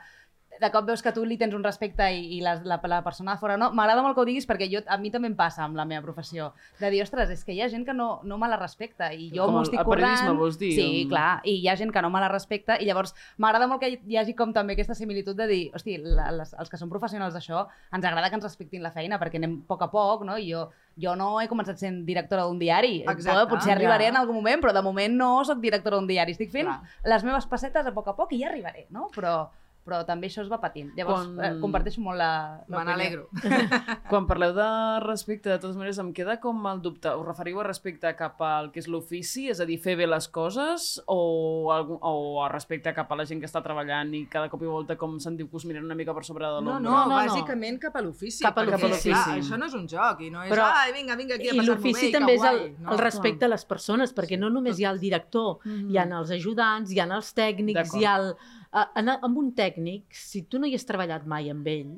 de 0.61 0.71
cop 0.73 0.87
veus 0.89 1.03
que 1.03 1.13
tu 1.13 1.25
li 1.25 1.37
tens 1.37 1.55
un 1.55 1.63
respecte 1.65 2.07
i, 2.15 2.37
i 2.37 2.41
la, 2.41 2.55
la, 2.65 2.79
la 2.89 3.03
persona 3.05 3.35
de 3.35 3.39
fora 3.41 3.57
no. 3.61 3.71
M'agrada 3.77 4.03
molt 4.03 4.15
que 4.17 4.23
ho 4.23 4.27
diguis 4.29 4.47
perquè 4.49 4.69
jo, 4.73 4.81
a 4.87 4.97
mi 4.99 5.11
també 5.11 5.29
em 5.29 5.37
passa 5.37 5.65
amb 5.65 5.77
la 5.77 5.85
meva 5.85 6.03
professió. 6.05 6.53
De 6.81 6.91
dir, 6.91 7.03
ostres, 7.05 7.31
és 7.31 7.45
que 7.45 7.53
hi 7.53 7.61
ha 7.63 7.69
gent 7.69 7.85
que 7.87 7.95
no, 7.95 8.21
no 8.25 8.39
me 8.39 8.49
la 8.49 8.57
respecta 8.61 9.13
i 9.13 9.31
jo 9.35 9.49
m'ho 9.53 9.63
estic 9.67 9.81
el 9.81 9.87
periodisme, 9.87 10.27
currant. 10.27 10.39
vols 10.41 10.59
dir? 10.59 10.73
Sí, 10.77 10.87
Um, 11.07 11.11
clar, 11.11 11.41
i 11.45 11.57
hi 11.61 11.69
ha 11.69 11.77
gent 11.77 11.93
que 11.93 12.03
no 12.03 12.11
me 12.11 12.21
la 12.21 12.29
respecta 12.33 12.79
i 12.81 12.87
llavors 12.89 13.15
m'agrada 13.39 13.67
molt 13.69 13.81
que 13.83 13.91
hi- 13.95 14.17
hagi 14.17 14.35
com 14.35 14.53
també 14.57 14.73
aquesta 14.75 14.95
similitud 14.95 15.37
de 15.37 15.47
dir, 15.47 15.63
hosti, 15.75 15.99
la, 16.03 16.31
les, 16.33 16.55
els 16.59 16.71
que 16.73 16.77
són 16.81 16.89
professionals 16.91 17.35
d'això 17.37 17.67
ens 17.93 18.05
agrada 18.05 18.31
que 18.31 18.37
ens 18.41 18.45
respectin 18.49 18.83
la 18.83 18.91
feina 18.95 19.19
perquè 19.21 19.37
anem 19.41 19.59
a 19.63 19.67
poc 19.69 19.83
a 19.83 19.91
poc, 19.93 20.25
no? 20.25 20.39
I 20.39 20.49
jo, 20.53 20.67
jo 20.97 21.15
no 21.17 21.41
he 21.41 21.49
començat 21.49 21.77
sent 21.79 22.05
directora 22.07 22.45
d'un 22.49 22.59
diari. 22.59 23.03
Exacte, 23.05 23.47
Potser 23.51 23.73
arribaré 23.77 24.07
ja. 24.09 24.15
en 24.15 24.17
algun 24.23 24.35
moment, 24.41 24.61
però 24.63 24.73
de 24.73 24.83
moment 24.83 25.15
no 25.17 25.31
sóc 25.45 25.61
directora 25.61 25.97
d'un 26.01 26.07
diari. 26.09 26.33
Estic 26.33 26.51
fent 26.53 26.67
Clar. 26.71 26.81
les 27.05 27.25
meves 27.25 27.47
pessetes 27.47 27.87
a 27.87 27.93
poc 27.93 28.09
a 28.09 28.17
poc 28.17 28.33
i 28.33 28.41
ja 28.43 28.49
arribaré, 28.51 28.87
no? 28.91 29.11
Però, 29.15 29.51
però 29.87 30.01
també 30.05 30.27
això 30.27 30.43
es 30.43 30.49
va 30.51 30.59
patint. 30.61 30.91
Llavors, 30.99 31.29
Quan- 31.29 31.45
eh, 31.47 31.61
comparteixo 31.63 32.01
molt 32.03 32.19
la... 32.19 32.31
Me 32.69 32.83
n'alegro. 32.85 33.29
Quan 34.11 34.27
parleu 34.27 34.53
de 34.57 34.67
respecte, 35.05 35.49
de 35.49 35.59
totes 35.63 35.77
maneres, 35.79 35.99
em 36.03 36.13
queda 36.17 36.39
com 36.43 36.59
el 36.67 36.81
dubte. 36.83 37.13
Us 37.15 37.27
referiu 37.27 37.61
a 37.61 37.65
respecte 37.67 38.11
cap 38.19 38.41
al 38.43 38.71
que 38.75 38.81
és 38.83 38.89
l'ofici, 38.91 39.47
és 39.53 39.61
a 39.63 39.67
dir, 39.69 39.79
fer 39.83 39.95
bé 39.99 40.07
les 40.11 40.27
coses, 40.29 40.89
o, 41.07 41.71
algun, 41.75 41.99
o 42.03 42.43
a 42.45 42.49
respecte 42.53 42.93
cap 42.97 43.11
a 43.13 43.19
la 43.21 43.25
gent 43.29 43.41
que 43.43 43.47
està 43.49 43.63
treballant 43.65 44.13
i 44.19 44.25
cada 44.31 44.51
cop 44.53 44.63
i 44.63 44.71
volta 44.71 44.97
com 44.99 45.19
sentiu 45.23 45.49
que 45.49 45.57
us 45.61 45.67
miren 45.71 45.85
una 45.87 45.95
mica 45.95 46.15
per 46.15 46.25
sobre 46.27 46.45
de 46.47 46.61
No, 46.61 46.61
l'ombra? 46.61 46.81
no, 46.81 46.91
No, 46.91 47.05
no, 47.07 47.09
no. 47.17 47.23
bàsicament 47.23 47.79
cap 47.87 47.97
a 47.97 48.03
l'ofici. 48.03 48.43
Cap 48.45 48.59
a 48.59 48.65
l'ofici. 48.67 49.11
clar, 49.11 49.39
Això 49.39 49.59
no 49.59 49.67
és 49.71 49.75
un 49.79 49.87
joc, 49.89 50.21
i 50.27 50.31
no 50.31 50.43
és, 50.43 50.51
Però- 50.51 50.67
ai, 50.83 50.93
vinga, 50.93 51.17
vinga 51.17 51.35
aquí 51.37 51.49
a 51.51 51.55
I 51.55 51.57
passar-m'ho 51.59 51.75
l'ofici 51.77 52.07
bé, 52.07 52.13
que 52.13 52.19
també 52.19 52.35
és 52.35 52.43
el. 52.51 52.61
No, 52.81 52.93
el 52.93 52.99
respecte 52.99 53.45
a 53.45 53.49
les 53.49 53.65
persones, 53.65 54.15
perquè 54.15 54.39
no 54.39 54.51
només 54.51 54.79
hi 54.81 54.85
ha 54.85 54.91
el 54.91 55.01
director, 55.01 55.59
Mhm. 55.65 55.91
hi 55.91 55.99
ha 55.99 56.05
els 56.19 56.31
ajudants, 56.31 56.91
hi 56.93 57.01
ha 57.01 57.05
els 57.05 57.35
tècnics, 57.35 57.95
hi 57.95 58.05
ha 58.05 58.17
el... 58.17 58.35
a- 58.77 58.91
En, 59.01 59.09
amb 59.17 59.39
un 59.41 59.51
tècnic, 59.57 60.05
si 60.13 60.43
tu 60.45 60.61
no 60.61 60.69
hi 60.69 60.75
has 60.77 60.85
treballat 60.89 61.25
mai 61.27 61.49
amb 61.53 61.67
ell, 61.73 61.95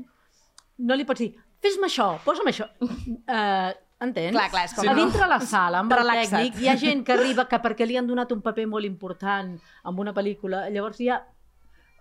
no 0.78 0.94
li 0.96 1.04
pots 1.08 1.24
dir, 1.24 1.32
fes-me 1.60 1.88
això, 1.90 2.12
posa'm 2.24 2.46
això. 2.52 2.68
Uh, 2.80 3.72
entens? 4.04 4.30
Clar, 4.36 4.48
clar, 4.52 4.64
és 4.68 4.74
com... 4.76 4.84
Sí, 4.86 4.90
a 4.90 4.94
no? 4.94 5.00
dintre 5.02 5.26
la 5.30 5.40
sala, 5.42 5.80
amb 5.82 5.92
el 5.96 5.98
Relaxa't. 6.04 6.36
tècnic, 6.38 6.60
hi 6.62 6.68
ha 6.70 6.76
gent 6.78 7.02
que 7.04 7.16
arriba 7.16 7.48
que 7.50 7.58
perquè 7.64 7.86
li 7.88 7.96
han 7.98 8.06
donat 8.06 8.30
un 8.36 8.42
paper 8.44 8.68
molt 8.70 8.86
important 8.86 9.56
amb 9.90 9.98
una 10.06 10.14
pel·lícula, 10.14 10.68
llavors 10.70 11.00
hi 11.02 11.10
ha... 11.10 11.18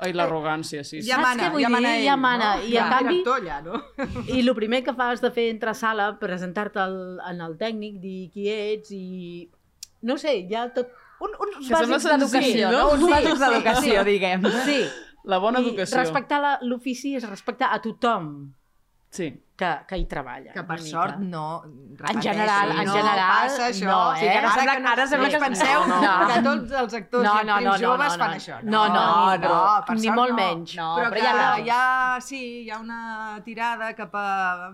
Ai, 0.05 0.11
l'arrogància, 0.13 0.84
sí. 0.86 0.99
sí. 1.01 1.07
Ja 1.09 1.17
mana, 1.17 1.47
què 1.47 1.53
vull 1.55 1.63
ja 1.65 1.69
mana 1.73 1.95
ell, 1.97 2.03
Ja 2.05 2.15
mana, 2.21 2.51
no? 2.59 2.67
i 2.69 2.75
Ja 2.75 2.84
en 2.86 2.91
canvi- 2.93 3.15
director 3.23 3.39
allà, 3.41 3.55
no? 3.65 3.80
I 4.36 4.43
el 4.43 4.51
primer 4.53 4.84
que 4.86 4.93
fas 4.93 5.23
de 5.25 5.32
fer 5.34 5.47
entrar 5.49 5.73
a 5.73 5.80
sala, 5.80 6.05
presentar-te 6.21 6.78
al- 6.84 7.17
en 7.32 7.41
el 7.41 7.57
tècnic, 7.57 7.97
dir 8.03 8.30
qui 8.30 8.45
ets 8.53 8.93
i... 8.93 9.49
No 10.05 10.13
ho 10.13 10.21
sé, 10.21 10.36
ja 10.51 10.67
tot... 10.75 10.93
Un, 11.20 11.32
uns 11.47 11.68
Que 11.68 11.74
bàsics 11.74 12.03
d'educació, 12.11 12.72
no? 12.72 12.78
no? 12.78 12.89
Uns 12.93 13.03
Sí, 13.05 13.11
bàsics 13.11 13.34
sí, 13.38 13.43
d'educació, 13.45 14.03
sí. 14.03 14.09
diguem. 14.11 14.45
Sí, 14.65 14.80
La 15.26 15.38
bona 15.39 15.59
i 15.59 15.68
educació. 15.68 15.97
respectar 15.97 16.39
la- 16.41 16.59
l'ofici 16.61 17.15
és 17.18 17.28
respectar 17.30 17.74
a 17.74 17.82
tothom 17.82 18.53
Sí. 19.09 19.32
que, 19.57 19.70
que 19.88 19.97
hi 19.97 20.05
treballa. 20.05 20.51
Que 20.53 20.63
per 20.63 20.78
sort 20.84 21.18
mica. 21.18 21.30
no... 21.32 21.63
En 22.11 22.22
general, 22.22 22.72
en 22.78 22.86
no 22.86 22.93
general, 22.93 23.47
passa 23.47 23.68
això. 23.70 23.86
no, 23.88 24.15
Sí, 24.15 24.26
eh? 24.26 24.30
que 24.32 24.38
ara, 24.38 24.47
Ara 24.51 24.53
sembla, 24.55 24.74
que 24.76 24.82
no- 24.82 24.89
ara 24.91 25.07
sembla 25.07 25.30
que 25.30 25.38
sí, 25.39 25.43
penseu 25.45 25.88
no, 25.88 26.01
no. 26.01 26.28
que 26.28 26.41
tots 26.43 26.72
els 26.82 26.93
actors 26.93 27.24
No, 27.24 27.34
no, 27.43 27.59
no, 27.61 27.72
no, 27.72 27.78
joves 27.80 28.11
no, 28.13 28.20
fan 28.20 28.30
no. 28.30 28.38
això. 28.38 28.59
No, 28.63 28.88
no, 28.89 29.38
no, 29.38 29.47
no, 29.47 29.86
per 29.88 29.95
ni 29.97 30.09
molt 30.11 30.30
no. 30.30 30.36
menys. 30.36 30.76
No, 30.76 30.95
però, 30.97 31.09
però 31.09 31.13
que 31.15 31.24
ja 31.24 31.34
no. 31.57 31.63
hi 31.65 31.70
ha, 31.72 32.20
sí, 32.22 32.41
hi 32.65 32.70
ha 32.70 32.78
una 32.80 33.41
tirada 33.43 33.93
cap 33.95 34.13
a... 34.13 34.72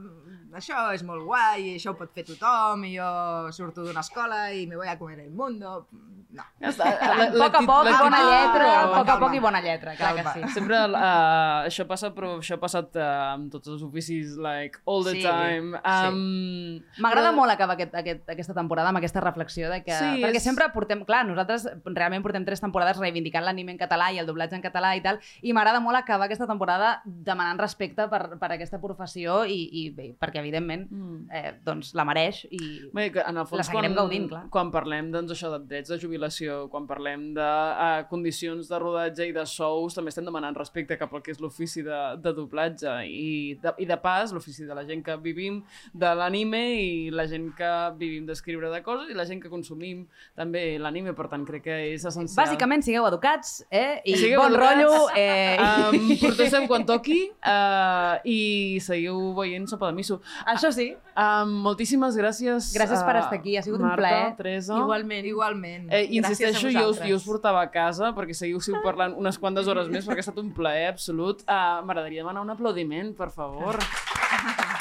Això 0.53 0.91
és 0.93 1.01
molt 1.03 1.23
guai, 1.25 1.63
i 1.71 1.75
això 1.79 1.91
ho 1.93 1.97
pot 1.97 2.11
fer 2.13 2.25
tothom, 2.25 2.83
i 2.85 2.97
jo 2.97 3.51
surto 3.51 3.81
d'una 3.85 4.01
escola 4.01 4.51
i 4.53 4.67
me 4.67 4.75
voy 4.75 4.87
a 4.87 4.97
comer 4.99 5.19
el 5.19 5.31
mundo. 5.31 5.87
No. 6.33 6.43
Ja 6.63 6.69
està. 6.71 6.87
A 7.03 7.27
poc 7.29 7.55
a 7.55 7.61
poc, 7.61 7.87
bona 8.01 8.19
lletra, 8.25 8.65
Calma, 8.65 8.97
poc 8.97 9.09
a 9.13 9.15
poc 9.21 9.33
i 9.37 9.39
bona 9.43 9.59
lletra, 9.61 9.93
clar 9.99 10.13
que 10.17 10.23
Calma. 10.23 10.33
sí. 10.47 10.53
Sempre 10.55 10.79
uh, 10.87 11.67
això 11.67 11.85
passa, 11.89 12.09
però 12.15 12.31
això 12.39 12.55
ha 12.57 12.61
passat 12.61 12.95
uh, 12.97 13.03
amb 13.35 13.51
tots 13.53 13.69
els 13.69 13.83
oficis, 13.85 14.33
like, 14.41 14.79
all 14.89 15.03
the 15.05 15.13
Sí, 15.13 15.21
time. 15.21 15.77
sí. 15.77 16.07
Um, 16.09 17.03
M'agrada 17.03 17.29
però- 17.31 17.37
molt 17.37 17.53
acabar 17.53 17.75
aquest, 17.77 17.93
aquest, 18.01 18.23
aquesta 18.33 18.55
temporada 18.57 18.89
amb 18.89 18.97
aquesta 19.01 19.21
reflexió 19.21 19.69
de 19.69 19.81
que... 19.85 19.93
Sí, 19.93 20.23
perquè 20.23 20.39
és- 20.41 20.47
sempre 20.47 20.69
portem... 20.73 21.03
Clar, 21.05 21.23
nosaltres 21.27 21.67
realment 21.85 22.23
portem 22.23 22.45
tres 22.47 22.61
temporades 22.63 22.97
reivindicant 23.01 23.43
l'anime 23.45 23.73
en 23.75 23.79
català 23.81 24.09
i 24.15 24.19
el 24.21 24.25
doblatge 24.29 24.55
en 24.57 24.63
català 24.63 24.93
i 24.97 25.01
tal, 25.05 25.19
i 25.43 25.53
m'agrada 25.53 25.81
molt 25.83 25.99
acabar 25.99 26.25
aquesta 26.29 26.47
temporada 26.49 26.95
demanant 27.05 27.59
respecte 27.61 28.07
per, 28.09 28.39
per 28.39 28.51
aquesta 28.55 28.79
professió 28.81 29.43
i, 29.45 29.59
i 29.83 29.85
bé, 29.93 30.13
perquè 30.19 30.39
evidentment 30.41 30.87
Mm. 30.93 31.27
eh, 31.31 31.51
doncs 31.65 31.93
la 31.97 32.03
mereix 32.05 32.43
i... 32.49 32.57
Bé, 32.93 33.09
que 33.11 33.21
en 33.21 33.37
el 33.37 33.45
fons, 33.45 33.59
La 33.59 33.63
seguirem 33.67 33.93
quan, 33.93 33.99
gaudint, 34.05 34.27
clar. 34.29 34.41
quan 34.53 34.69
parlem 34.71 35.11
doncs, 35.13 35.31
això 35.35 35.49
de 35.53 35.59
drets 35.67 35.89
de 35.91 35.97
jubilació, 35.99 36.22
quan 36.71 36.85
parlem 36.87 37.33
de 37.35 37.41
uh, 37.45 38.03
condicions 38.09 38.67
de 38.69 38.79
rodatge 38.79 39.27
i 39.29 39.33
de 39.35 39.45
sous, 39.49 39.95
també 39.95 40.09
estem 40.13 40.25
demanant 40.25 40.55
respecte 40.55 40.97
cap 40.99 41.13
al 41.13 41.21
que 41.25 41.31
és 41.33 41.39
l'ofici 41.43 41.83
de, 41.85 41.99
de 42.23 42.33
doblatge 42.37 42.93
i 43.07 43.55
de, 43.61 43.73
i 43.79 43.85
de 43.89 43.97
pas 44.01 44.31
l'ofici 44.33 44.65
de 44.65 44.73
la 44.77 44.85
gent 44.87 45.03
que 45.03 45.15
vivim 45.23 45.61
de 45.93 46.13
l'anime 46.15 46.61
i 46.79 47.09
la 47.11 47.25
gent 47.27 47.49
que 47.57 47.71
vivim 47.99 48.25
d'escriure 48.25 48.69
de 48.73 48.81
coses 48.85 49.09
i 49.11 49.17
la 49.17 49.25
gent 49.25 49.41
que 49.43 49.49
consumim 49.51 50.05
també 50.35 50.77
l'anime, 50.79 51.13
per 51.17 51.27
tant 51.31 51.45
crec 51.47 51.63
que 51.67 51.77
és 51.93 52.05
essencial. 52.05 52.43
Bàsicament, 52.45 52.83
sigueu 52.85 53.05
educats 53.07 53.63
eh? 53.69 54.01
i 54.05 54.17
Sigueu 54.17 54.41
bon 54.41 54.53
educats. 54.53 54.83
rotllo. 54.83 55.09
Eh, 55.15 55.57
Um, 55.83 56.09
protestem 56.19 56.65
quan 56.67 56.83
toqui 56.85 57.17
uh, 57.29 58.19
i 58.27 58.79
seguiu 58.83 59.33
veient 59.37 59.65
Sopa 59.69 59.89
de 59.89 59.95
Miso. 59.97 60.19
Això 60.49 60.69
sí. 60.75 60.89
Um, 61.13 61.51
moltíssimes 61.65 62.17
gràcies. 62.19 62.71
Gràcies 62.75 63.03
per 63.05 63.15
a 63.15 63.23
estar 63.23 63.37
aquí, 63.39 63.55
ha 63.57 63.63
sigut 63.65 63.81
un 63.81 63.87
Marta, 63.87 64.01
plaer. 64.01 64.29
Teresa. 64.37 64.77
Igualment. 64.79 65.25
Igualment. 65.29 65.87
Eh, 65.93 66.03
insisteixo, 66.19 66.71
jo 66.73 66.85
us, 66.91 67.01
jo 67.03 67.17
us 67.17 67.25
portava 67.27 67.63
a 67.63 67.71
casa 67.71 68.11
perquè 68.17 68.35
seguiu 68.37 68.61
parlant 68.83 69.17
unes 69.19 69.39
quantes 69.41 69.69
hores 69.71 69.89
més 69.93 70.07
perquè 70.07 70.23
ha 70.23 70.27
estat 70.27 70.41
un 70.41 70.53
plaer 70.55 70.91
absolut. 70.91 71.45
Uh, 71.47 71.81
M'agradaria 71.87 72.23
demanar 72.23 72.45
un 72.45 72.53
aplaudiment, 72.53 73.15
per 73.17 73.31
favor. 73.33 73.79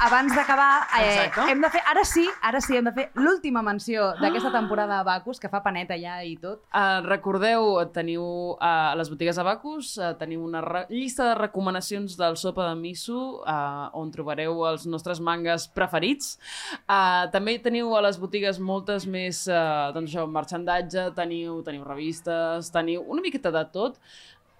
abans 0.00 0.34
d'acabar, 0.34 0.86
eh, 1.00 1.30
hem 1.50 1.60
de 1.60 1.70
fer, 1.70 1.80
ara 1.90 2.04
sí, 2.06 2.24
ara 2.42 2.60
sí, 2.62 2.76
hem 2.76 2.86
de 2.86 2.92
fer 2.94 3.06
l'última 3.18 3.62
menció 3.66 4.12
d'aquesta 4.20 4.52
temporada 4.54 5.00
a 5.00 5.06
Bacus, 5.06 5.40
que 5.42 5.50
fa 5.50 5.60
paneta 5.64 5.96
ja 5.98 6.18
i 6.22 6.36
tot. 6.40 6.62
Uh, 6.70 7.00
recordeu, 7.06 7.74
teniu 7.94 8.22
uh, 8.22 8.92
a 8.92 8.94
les 8.98 9.10
botigues 9.10 9.38
Abacus, 9.42 9.96
uh, 9.98 10.12
teniu 10.20 10.44
una 10.46 10.62
llista 10.88 11.30
de 11.30 11.34
recomanacions 11.40 12.16
del 12.20 12.38
Sopa 12.38 12.68
de 12.68 12.76
Miso, 12.78 13.42
uh, 13.42 13.90
on 13.98 14.12
trobareu 14.14 14.64
els 14.70 14.86
nostres 14.86 15.20
mangas 15.20 15.68
preferits. 15.74 16.36
Uh, 16.86 17.26
també 17.34 17.58
teniu 17.62 17.94
a 17.98 18.04
les 18.06 18.20
botigues 18.22 18.62
moltes 18.62 19.06
més, 19.06 19.44
uh, 19.50 19.90
doncs 19.96 20.14
això, 20.14 20.28
marxandatge, 20.30 21.10
teniu, 21.18 21.60
teniu 21.66 21.86
revistes, 21.86 22.70
teniu 22.74 23.04
una 23.08 23.24
miqueta 23.24 23.54
de 23.54 23.66
tot. 23.74 23.98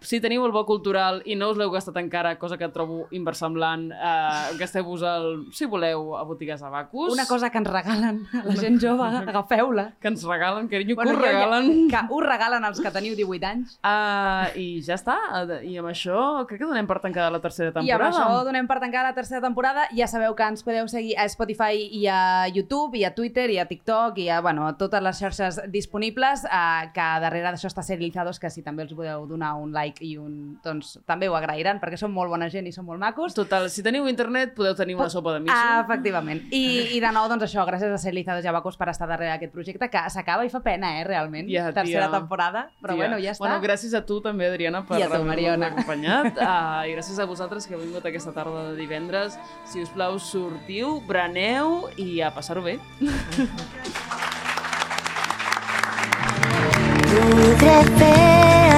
Si 0.00 0.20
teniu 0.20 0.44
el 0.46 0.52
bo 0.52 0.64
cultural 0.64 1.22
i 1.26 1.34
no 1.34 1.48
us 1.50 1.56
l'heu 1.58 1.70
gastat 1.72 1.96
encara, 1.98 2.36
cosa 2.38 2.56
que 2.56 2.68
trobo 2.70 3.08
inversemblant, 3.10 3.88
eh, 3.90 4.56
gasteu-vos 4.58 5.02
el, 5.02 5.26
si 5.52 5.66
voleu, 5.66 6.16
a 6.16 6.22
botigues 6.22 6.62
Abacus. 6.62 7.12
Una 7.12 7.26
cosa 7.26 7.50
que 7.50 7.58
ens 7.58 7.66
regalen 7.68 8.20
a 8.32 8.44
la 8.46 8.54
gent 8.56 8.78
jove, 8.80 9.02
agafeu-la. 9.02 9.94
que 10.00 10.08
ens 10.08 10.22
regalen, 10.24 10.68
carinyo, 10.68 10.94
Bueno, 10.94 11.10
que 11.12 11.16
us 11.16 11.22
jo 11.22 11.26
ja- 11.26 11.32
regalen. 11.32 11.88
Que 11.90 12.00
us 12.14 12.24
regalen 12.26 12.64
els 12.64 12.80
que 12.80 12.90
teniu 12.94 13.16
18 13.16 13.44
anys. 13.46 13.78
Uh, 13.82 14.46
I 14.58 14.82
ja 14.86 14.94
està. 14.94 15.16
I 15.66 15.76
amb 15.78 15.88
això 15.90 16.46
crec 16.46 16.60
que 16.60 16.66
donem 16.70 16.86
per 16.86 17.00
tancada 17.00 17.30
la 17.30 17.40
tercera 17.40 17.72
I 17.74 17.90
amb 17.90 18.00
temporada. 18.00 18.10
això 18.14 18.44
donem 18.44 18.66
per 18.68 18.78
tancada 18.80 19.08
la 19.10 19.14
tercera 19.14 19.40
temporada. 19.40 19.88
Ja 19.96 20.06
sabeu 20.06 20.34
que 20.36 20.44
ens 20.46 20.62
podeu 20.62 20.86
seguir 20.88 21.16
a 21.18 21.28
Spotify 21.28 21.74
i 21.90 22.06
a 22.06 22.46
YouTube, 22.48 22.94
i 22.98 23.04
a 23.04 23.14
Twitter, 23.14 23.48
i 23.50 23.58
a 23.58 23.66
TikTok, 23.66 24.18
i 24.18 24.28
a, 24.28 24.40
bueno, 24.40 24.66
a 24.68 24.76
totes 24.78 25.02
les 25.02 25.18
xarxes 25.18 25.60
disponibles, 25.68 26.44
eh, 26.44 26.90
que 26.94 27.08
darrere 27.20 27.50
d'això 27.50 27.66
està 27.66 27.82
Serializados, 27.82 28.38
que 28.38 28.50
si 28.50 28.62
també 28.62 28.82
els 28.84 28.94
podeu 28.94 29.26
donar 29.26 29.54
un 29.56 29.72
like 29.72 29.87
i 30.00 30.16
un... 30.20 30.58
doncs 30.64 30.98
també 31.08 31.28
ho 31.28 31.34
agrairan, 31.38 31.80
perquè 31.80 31.96
són 32.00 32.12
molt 32.12 32.30
bona 32.32 32.48
gent 32.52 32.66
i 32.68 32.72
són 32.72 32.84
molt 32.86 33.00
macos. 33.00 33.34
Total, 33.36 33.68
si 33.70 33.82
teniu 33.82 34.06
internet 34.08 34.54
podeu 34.56 34.74
tenir 34.78 34.96
una 34.96 35.08
sopa 35.10 35.34
de 35.36 35.40
miso. 35.40 35.54
Ah, 35.56 35.82
efectivament. 35.84 36.42
I, 36.52 36.62
I 36.96 37.00
de 37.00 37.12
nou, 37.12 37.28
doncs 37.28 37.44
això, 37.48 37.64
gràcies 37.68 37.92
a 37.92 37.98
Serializados 37.98 38.44
i 38.44 38.48
a 38.48 38.52
Bacos 38.52 38.76
per 38.76 38.88
estar 38.92 39.08
darrere 39.08 39.32
d'aquest 39.34 39.52
projecte, 39.54 39.88
que 39.92 40.04
s'acaba 40.10 40.44
i 40.46 40.50
fa 40.52 40.60
pena, 40.64 40.94
eh, 41.00 41.04
realment. 41.08 41.48
Ja, 41.50 41.68
Tercera 41.72 42.08
tia. 42.08 42.18
temporada, 42.18 42.66
però 42.82 42.94
Tia. 42.94 43.02
bueno, 43.04 43.18
ja 43.22 43.32
està. 43.32 43.44
Bueno, 43.46 43.60
gràcies 43.64 43.94
a 43.94 44.04
tu 44.06 44.20
també, 44.24 44.46
Adriana, 44.48 44.84
per 44.86 44.96
haver-nos 45.02 45.26
Mariona. 45.26 45.72
acompanyat. 45.72 46.38
Uh, 46.38 46.88
I 46.88 46.94
gràcies 46.96 47.18
a 47.18 47.26
vosaltres 47.28 47.66
que 47.66 47.74
heu 47.74 47.80
vingut 47.82 48.04
aquesta 48.06 48.32
tarda 48.36 48.70
de 48.70 48.76
divendres. 48.78 49.38
Si 49.68 49.82
us 49.82 49.90
plau, 49.94 50.18
sortiu, 50.18 51.00
breneu 51.06 51.88
i 51.96 52.20
a 52.20 52.30
passar-ho 52.34 52.62
bé. 52.62 52.78
Tu 57.08 57.20
podré 57.34 57.78
fer 57.98 58.77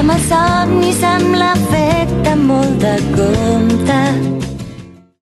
Amb 0.00 0.14
els 0.14 0.22
somnis, 0.30 1.02
amb 1.04 1.34
l'afecte, 1.36 2.32
molt 2.48 2.80
de 2.80 2.96
compte. 3.12 4.49